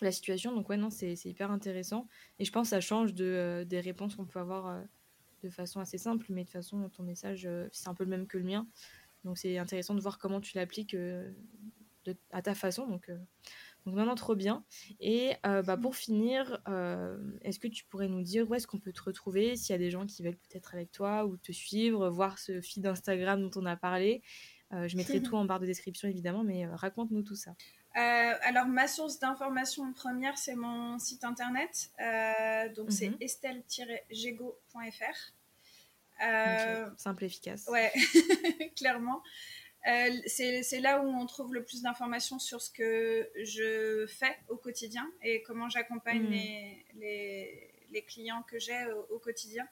la 0.00 0.12
situation. 0.12 0.54
Donc 0.54 0.68
ouais, 0.68 0.76
non, 0.76 0.90
c'est 0.90 1.14
hyper 1.24 1.50
intéressant. 1.50 2.08
Et 2.38 2.44
je 2.44 2.52
pense 2.52 2.68
que 2.68 2.70
ça 2.70 2.80
change 2.80 3.14
de, 3.14 3.64
des 3.68 3.80
réponses 3.80 4.16
qu'on 4.16 4.26
peut 4.26 4.40
avoir 4.40 4.82
de 5.42 5.50
façon 5.50 5.80
assez 5.80 5.98
simple, 5.98 6.26
mais 6.30 6.44
de 6.44 6.50
façon, 6.50 6.88
ton 6.88 7.04
message, 7.04 7.48
c'est 7.72 7.88
un 7.88 7.94
peu 7.94 8.04
le 8.04 8.10
même 8.10 8.26
que 8.26 8.38
le 8.38 8.44
mien. 8.44 8.66
Donc 9.22 9.38
c'est 9.38 9.58
intéressant 9.58 9.94
de 9.94 10.00
voir 10.00 10.18
comment 10.18 10.40
tu 10.40 10.56
l'appliques 10.56 10.96
à 12.32 12.42
ta 12.42 12.54
façon. 12.54 12.88
Donc 12.88 13.10
donc 13.86 13.94
maintenant, 13.96 14.14
trop 14.14 14.34
bien. 14.34 14.64
Et 14.98 15.34
euh, 15.44 15.60
bah, 15.62 15.76
pour 15.76 15.94
finir, 15.94 16.62
euh, 16.68 17.18
est-ce 17.42 17.58
que 17.58 17.68
tu 17.68 17.84
pourrais 17.84 18.08
nous 18.08 18.22
dire 18.22 18.48
où 18.48 18.54
est-ce 18.54 18.66
qu'on 18.66 18.78
peut 18.78 18.92
te 18.92 19.02
retrouver? 19.02 19.56
S'il 19.56 19.72
y 19.72 19.76
a 19.76 19.78
des 19.78 19.90
gens 19.90 20.06
qui 20.06 20.22
veulent 20.22 20.38
peut-être 20.38 20.72
avec 20.74 20.90
toi 20.90 21.26
ou 21.26 21.36
te 21.36 21.52
suivre, 21.52 22.08
voir 22.08 22.38
ce 22.38 22.62
feed 22.62 22.86
Instagram 22.86 23.42
dont 23.42 23.50
on 23.60 23.66
a 23.66 23.76
parlé 23.76 24.22
euh, 24.72 24.88
Je 24.88 24.96
mettrai 24.96 25.22
tout 25.22 25.36
en 25.36 25.44
barre 25.44 25.60
de 25.60 25.66
description 25.66 26.08
évidemment, 26.08 26.44
mais 26.44 26.66
raconte-nous 26.66 27.22
tout 27.22 27.36
ça. 27.36 27.54
alors 27.94 28.66
ma 28.66 28.88
source 28.88 29.18
d'information 29.18 29.92
première, 29.92 30.38
c'est 30.38 30.56
mon 30.56 30.98
site 30.98 31.24
internet. 31.24 31.90
donc 32.74 32.90
c'est 32.90 33.10
mhm. 33.10 33.18
estelle-gego.fr. 33.20 35.34
Simple, 36.96 37.24
efficace. 37.24 37.68
Ouais, 37.68 37.92
clairement. 38.76 39.22
Euh, 39.86 40.10
c'est 40.26 40.80
là 40.80 41.02
où 41.02 41.08
on 41.08 41.26
trouve 41.26 41.52
le 41.52 41.62
plus 41.62 41.82
d'informations 41.82 42.38
sur 42.38 42.62
ce 42.62 42.70
que 42.70 43.28
je 43.42 44.06
fais 44.06 44.34
au 44.48 44.56
quotidien 44.56 45.10
et 45.22 45.42
comment 45.42 45.68
j'accompagne 45.68 46.22
hmm. 46.22 46.30
les, 46.96 47.70
les, 47.90 48.02
clients 48.02 48.42
que 48.42 48.58
j'ai 48.58 48.86
au, 49.10 49.18
quotidien. 49.18 49.66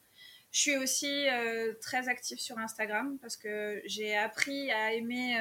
Je 0.50 0.60
suis 0.60 0.76
aussi 0.76 1.28
euh, 1.28 1.72
très 1.80 2.08
active 2.08 2.38
sur 2.38 2.58
Instagram 2.58 3.18
parce 3.20 3.36
que 3.38 3.80
j'ai 3.86 4.14
appris 4.16 4.70
à 4.70 4.92
aimer 4.92 5.40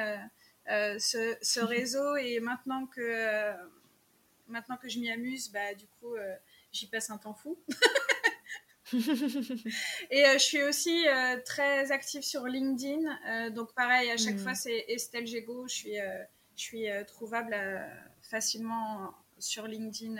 euh, 0.70 0.98
ce, 0.98 1.36
ce, 1.42 1.60
réseau 1.64 2.16
et 2.16 2.40
maintenant 2.40 2.86
que, 2.86 3.52
maintenant 4.48 4.78
que 4.78 4.88
je 4.88 4.98
m'y 4.98 5.10
amuse, 5.10 5.52
bah, 5.52 5.74
du 5.74 5.86
coup, 6.00 6.14
j'y 6.72 6.86
passe 6.86 7.10
un 7.10 7.18
temps 7.18 7.34
fou. 7.34 7.58
et 10.10 10.26
euh, 10.26 10.34
je 10.34 10.38
suis 10.38 10.62
aussi 10.62 11.06
euh, 11.08 11.38
très 11.44 11.90
active 11.92 12.22
sur 12.22 12.46
LinkedIn. 12.46 13.00
Euh, 13.26 13.50
donc 13.50 13.74
pareil, 13.74 14.10
à 14.10 14.16
chaque 14.16 14.34
mm. 14.34 14.38
fois 14.38 14.54
c'est 14.54 14.84
Estelle 14.88 15.26
Gégo. 15.26 15.66
Je 15.68 15.74
suis, 15.74 15.96
je 16.56 16.62
suis 16.62 16.86
trouvable 17.06 17.56
facilement 18.22 19.14
sur 19.38 19.66
LinkedIn 19.66 20.16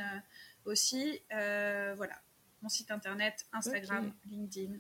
aussi. 0.65 1.23
voilà, 1.31 2.21
mon 2.63 2.69
site 2.69 2.91
internet, 2.91 3.47
Instagram, 3.53 4.13
LinkedIn. 4.27 4.75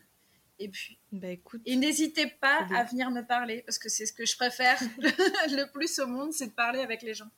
Et 0.59 0.69
puis, 0.69 0.97
bah, 1.11 1.29
écoute, 1.29 1.61
et 1.67 1.75
n'hésitez 1.75 2.29
pas 2.29 2.69
à 2.75 2.85
venir 2.85 3.11
me 3.11 3.23
parler 3.23 3.63
parce 3.63 3.79
que 3.79 3.89
c'est 3.89 4.07
ce 4.07 4.13
que 4.13 4.25
je 4.25 4.37
préfère 4.37 4.79
le 5.01 5.73
plus 5.73 5.99
au 5.99 6.07
monde, 6.07 6.33
c'est 6.33 6.47
de 6.47 6.53
parler 6.53 6.81
avec 6.81 7.03
les 7.03 7.15
gens 7.15 7.31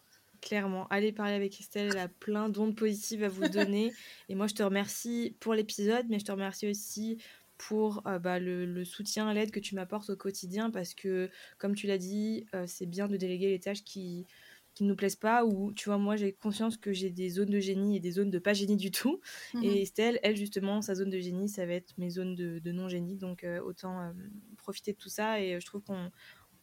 clairement. 0.44 0.86
Allez 0.90 1.10
parler 1.10 1.32
avec 1.32 1.58
Estelle, 1.58 1.88
elle 1.92 1.98
a 1.98 2.08
plein 2.08 2.50
d'ondes 2.50 2.76
positives 2.76 3.24
à 3.24 3.28
vous 3.28 3.48
donner. 3.48 3.92
et 4.28 4.34
moi, 4.34 4.46
je 4.46 4.54
te 4.54 4.62
remercie 4.62 5.36
pour 5.40 5.54
l'épisode, 5.54 6.06
mais 6.10 6.18
je 6.18 6.26
te 6.26 6.32
remercie 6.32 6.68
aussi 6.68 7.18
pour 7.56 8.02
euh, 8.06 8.18
bah, 8.18 8.38
le, 8.38 8.84
soutien, 8.84 9.32
l'aide 9.32 9.50
que 9.50 9.60
tu 9.60 9.74
m'apportes 9.74 10.10
au 10.10 10.16
quotidien, 10.16 10.70
parce 10.70 10.92
que, 10.92 11.30
comme 11.56 11.74
tu 11.74 11.86
l'as 11.86 11.98
dit, 11.98 12.46
euh, 12.54 12.64
c'est 12.66 12.84
bien 12.84 13.08
de 13.08 13.16
déléguer 13.16 13.48
les 13.48 13.58
tâches 13.58 13.82
qui 13.82 14.26
qui 14.74 14.82
ne 14.82 14.88
nous 14.88 14.96
plaisent 14.96 15.14
pas, 15.14 15.44
ou 15.44 15.72
tu 15.72 15.88
vois, 15.88 15.98
moi 15.98 16.16
j'ai 16.16 16.32
conscience 16.32 16.76
que 16.76 16.92
j'ai 16.92 17.08
des 17.08 17.28
zones 17.28 17.50
de 17.50 17.60
génie 17.60 17.96
et 17.96 18.00
des 18.00 18.10
zones 18.10 18.32
de 18.32 18.40
pas 18.40 18.54
génie 18.54 18.76
du 18.76 18.90
tout. 18.90 19.20
Mhm. 19.54 19.62
Et 19.62 19.82
Estelle, 19.82 20.18
elle 20.24 20.36
justement, 20.36 20.82
sa 20.82 20.96
zone 20.96 21.10
de 21.10 21.20
génie, 21.20 21.48
ça 21.48 21.64
va 21.64 21.74
être 21.74 21.96
mes 21.96 22.10
zones 22.10 22.34
de, 22.34 22.72
non-génie. 22.72 23.14
Donc 23.14 23.44
euh, 23.44 23.60
autant 23.60 24.12
profiter 24.56 24.92
de 24.92 24.98
tout 24.98 25.08
ça. 25.08 25.40
Et 25.40 25.60
je 25.60 25.64
trouve 25.64 25.84
qu'on, 25.84 26.10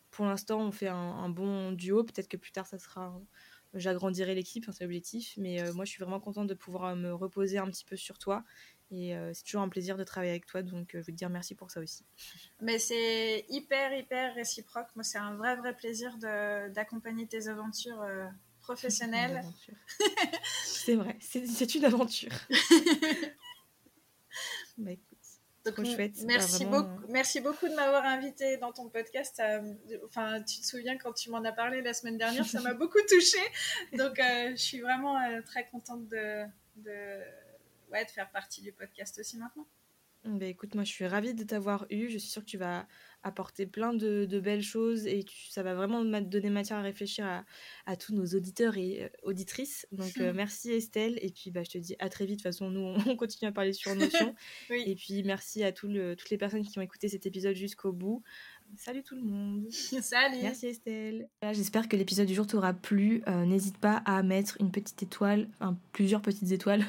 pour 0.09 0.25
l'instant, 0.25 0.59
on 0.59 0.73
fait 0.73 0.89
un, 0.89 0.97
un 0.97 1.29
bon 1.29 1.71
duo. 1.71 2.03
Peut-être 2.03 2.27
que 2.27 2.35
plus 2.35 2.51
tard, 2.51 2.67
ça 2.67 2.79
sera 2.79 3.17
j'agrandirai 3.73 4.35
l'équipe, 4.35 4.65
c'est 4.71 4.83
l'objectif. 4.83 5.33
Mais 5.37 5.61
euh, 5.61 5.73
moi, 5.73 5.85
je 5.85 5.91
suis 5.91 5.99
vraiment 5.99 6.19
contente 6.19 6.47
de 6.47 6.53
pouvoir 6.53 6.85
euh, 6.85 6.95
me 6.95 7.13
reposer 7.13 7.57
un 7.57 7.69
petit 7.69 7.85
peu 7.85 7.95
sur 7.95 8.17
toi. 8.17 8.43
Et 8.91 9.15
euh, 9.15 9.31
c'est 9.33 9.43
toujours 9.43 9.61
un 9.61 9.69
plaisir 9.69 9.97
de 9.97 10.03
travailler 10.03 10.31
avec 10.31 10.45
toi, 10.45 10.61
donc 10.61 10.89
je 10.93 10.97
veux 10.97 11.05
te 11.05 11.11
dire 11.11 11.29
merci 11.29 11.55
pour 11.55 11.71
ça 11.71 11.79
aussi. 11.79 12.05
Mais 12.59 12.77
c'est 12.77 13.45
hyper, 13.47 13.97
hyper 13.97 14.35
réciproque. 14.35 14.87
Moi, 14.95 15.03
c'est 15.03 15.17
un 15.17 15.35
vrai, 15.35 15.55
vrai 15.55 15.75
plaisir 15.75 16.17
d'accompagner 16.17 17.25
tes 17.25 17.47
aventures 17.47 18.05
professionnelles. 18.59 19.43
c'est 20.65 20.95
vrai, 20.95 21.17
c'est 21.21 21.75
une 21.75 21.85
aventure. 21.85 22.33
bah, 24.77 24.91
écoute. 25.69 25.85
trop 25.85 25.95
chouette. 25.95 26.15
Merci, 26.25 26.65
beaucoup, 26.65 27.07
merci 27.09 27.39
beaucoup 27.39 27.67
de 27.67 27.73
m'avoir 27.75 28.03
invité 28.05 28.57
dans 28.57 28.71
ton 28.71 28.89
podcast. 28.89 29.41
enfin, 30.05 30.41
tu 30.41 30.61
te 30.61 30.65
souviens 30.65 30.97
quand 30.97 31.13
tu 31.13 31.29
m'en 31.29 31.43
as 31.43 31.51
parlé 31.51 31.81
la 31.81 31.93
semaine 31.93 32.17
dernière, 32.17 32.45
ça 32.45 32.61
m'a 32.61 32.73
beaucoup 32.73 33.01
touchée. 33.09 33.37
Donc, 33.93 34.15
je 34.17 34.55
suis 34.55 34.81
vraiment 34.81 35.17
très 35.45 35.67
contente 35.67 36.07
de, 36.07 36.45
de, 36.77 37.19
ouais, 37.91 38.05
de 38.05 38.09
faire 38.09 38.29
partie 38.31 38.61
du 38.61 38.71
podcast 38.71 39.19
aussi 39.19 39.37
maintenant. 39.37 39.67
Bah, 40.23 40.45
écoute, 40.45 40.75
moi 40.75 40.83
je 40.83 40.91
suis 40.91 41.07
ravie 41.07 41.33
de 41.33 41.43
t'avoir 41.43 41.85
eu. 41.89 42.09
Je 42.09 42.17
suis 42.19 42.29
sûre 42.29 42.43
que 42.43 42.49
tu 42.49 42.57
vas 42.57 42.87
apporter 43.23 43.65
plein 43.65 43.93
de, 43.93 44.39
belles 44.39 44.63
choses 44.63 45.05
et 45.05 45.25
ça 45.49 45.63
va 45.63 45.75
vraiment 45.75 46.03
donner 46.03 46.49
matière 46.49 46.79
à 46.79 46.81
réfléchir 46.81 47.43
à, 47.85 47.95
tous 47.95 48.13
nos 48.13 48.25
auditeurs 48.25 48.77
et 48.77 49.03
euh, 49.03 49.09
auditrices. 49.23 49.87
Donc 49.91 50.17
euh, 50.19 50.33
merci 50.35 50.71
Estelle 50.71 51.19
et 51.21 51.29
puis 51.29 51.51
bah, 51.51 51.63
je 51.63 51.71
te 51.71 51.77
dis 51.77 51.95
à 51.99 52.09
très 52.09 52.25
vite. 52.25 52.39
De 52.39 52.43
toute 52.43 52.53
façon, 52.53 52.69
nous 52.69 52.95
on 53.05 53.15
continue 53.17 53.49
à 53.49 53.51
parler 53.51 53.73
sur 53.73 53.93
Notion. 53.95 54.35
Et 54.71 54.95
puis 54.95 55.23
merci 55.23 55.63
à 55.63 55.71
toutes 55.71 55.91
les 56.29 56.37
personnes 56.37 56.63
qui 56.63 56.79
ont 56.79 56.81
écouté 56.81 57.09
cet 57.09 57.25
épisode 57.25 57.55
jusqu'au 57.55 57.91
bout. 57.91 58.23
Salut 58.77 59.03
tout 59.03 59.15
le 59.15 59.21
monde. 59.21 59.67
Salut. 59.71 60.37
Merci 60.41 60.67
Estelle. 60.67 61.29
J'espère 61.51 61.89
que 61.89 61.95
l'épisode 61.95 62.27
du 62.27 62.33
jour 62.33 62.47
t'aura 62.47 62.73
plu. 62.73 63.21
Euh, 63.27 63.45
n'hésite 63.45 63.77
pas 63.77 63.97
à 64.05 64.23
mettre 64.23 64.57
une 64.59 64.71
petite 64.71 65.03
étoile, 65.03 65.49
enfin 65.59 65.77
plusieurs 65.91 66.21
petites 66.21 66.51
étoiles. 66.51 66.85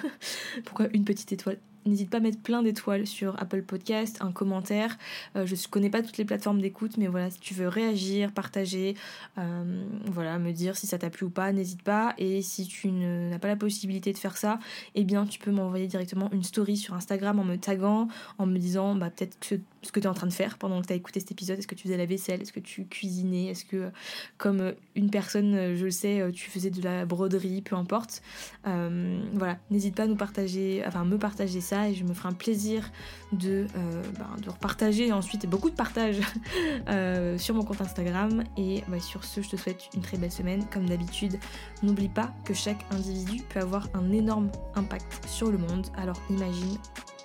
Pourquoi 0.64 0.88
une 0.92 1.04
petite 1.04 1.32
étoile? 1.32 1.58
N'hésite 1.84 2.10
pas 2.10 2.18
à 2.18 2.20
mettre 2.20 2.40
plein 2.40 2.62
d'étoiles 2.62 3.06
sur 3.06 3.40
Apple 3.40 3.62
Podcast, 3.62 4.18
un 4.20 4.30
commentaire. 4.30 4.96
Euh, 5.36 5.46
je 5.46 5.54
ne 5.54 5.68
connais 5.68 5.90
pas 5.90 6.02
toutes 6.02 6.16
les 6.16 6.24
plateformes 6.24 6.60
d'écoute, 6.60 6.96
mais 6.96 7.08
voilà, 7.08 7.30
si 7.30 7.40
tu 7.40 7.54
veux 7.54 7.66
réagir, 7.66 8.32
partager, 8.32 8.94
euh, 9.38 9.84
voilà, 10.06 10.38
me 10.38 10.52
dire 10.52 10.76
si 10.76 10.86
ça 10.86 10.98
t'a 10.98 11.10
plu 11.10 11.26
ou 11.26 11.30
pas, 11.30 11.52
n'hésite 11.52 11.82
pas. 11.82 12.14
Et 12.18 12.40
si 12.42 12.66
tu 12.66 12.90
n'as 12.90 13.38
pas 13.38 13.48
la 13.48 13.56
possibilité 13.56 14.12
de 14.12 14.18
faire 14.18 14.36
ça, 14.36 14.58
eh 14.94 15.04
bien, 15.04 15.26
tu 15.26 15.38
peux 15.38 15.50
m'envoyer 15.50 15.88
directement 15.88 16.30
une 16.32 16.44
story 16.44 16.76
sur 16.76 16.94
Instagram 16.94 17.40
en 17.40 17.44
me 17.44 17.56
taguant, 17.56 18.08
en 18.38 18.46
me 18.46 18.58
disant 18.58 18.94
bah, 18.94 19.10
peut-être 19.10 19.38
ce 19.82 19.92
que 19.92 20.00
tu 20.00 20.06
es 20.06 20.08
en 20.08 20.14
train 20.14 20.26
de 20.26 20.32
faire 20.32 20.58
pendant 20.58 20.80
que 20.80 20.86
tu 20.86 20.92
as 20.92 20.96
écouté 20.96 21.20
cet 21.20 21.32
épisode. 21.32 21.58
Est-ce 21.58 21.66
que 21.66 21.74
tu 21.74 21.84
faisais 21.84 21.96
la 21.96 22.06
vaisselle? 22.06 22.42
Est-ce 22.42 22.52
que 22.52 22.60
tu 22.60 22.86
cuisinais? 22.86 23.46
Est-ce 23.46 23.64
que, 23.64 23.90
comme 24.38 24.74
une 24.94 25.10
personne, 25.10 25.74
je 25.74 25.84
le 25.84 25.90
sais, 25.90 26.22
tu 26.32 26.50
faisais 26.50 26.70
de 26.70 26.82
la 26.82 27.04
broderie 27.04 27.62
Peu 27.62 27.76
importe. 27.76 28.22
voilà, 28.64 29.58
n'hésite 29.70 29.94
pas 29.94 30.04
à 30.04 30.06
nous 30.06 30.16
partager, 30.16 30.82
enfin, 30.86 31.04
me 31.04 31.18
partager 31.18 31.60
ça 31.60 31.88
et 31.88 31.94
je 31.94 32.04
me 32.04 32.14
ferai 32.14 32.28
un 32.28 32.32
plaisir 32.32 32.90
de, 33.32 33.66
euh, 33.76 34.02
ben, 34.18 34.40
de 34.42 34.50
repartager 34.50 35.12
ensuite 35.12 35.46
beaucoup 35.46 35.70
de 35.70 35.74
partage 35.74 36.20
euh, 36.88 37.38
sur 37.38 37.54
mon 37.54 37.62
compte 37.62 37.80
Instagram. 37.80 38.44
Et 38.56 38.82
bah, 38.88 39.00
sur 39.00 39.24
ce, 39.24 39.42
je 39.42 39.50
te 39.50 39.56
souhaite 39.56 39.88
une 39.94 40.02
très 40.02 40.18
belle 40.18 40.32
semaine. 40.32 40.64
Comme 40.72 40.88
d'habitude, 40.88 41.38
n'oublie 41.82 42.08
pas 42.08 42.32
que 42.44 42.54
chaque 42.54 42.84
individu 42.92 43.42
peut 43.48 43.60
avoir 43.60 43.88
un 43.94 44.10
énorme 44.12 44.50
impact 44.74 45.26
sur 45.26 45.50
le 45.50 45.58
monde. 45.58 45.86
Alors 45.96 46.20
imagine 46.30 46.76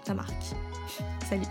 ta 0.05 0.13
marque. 0.13 0.55
Salut 1.29 1.47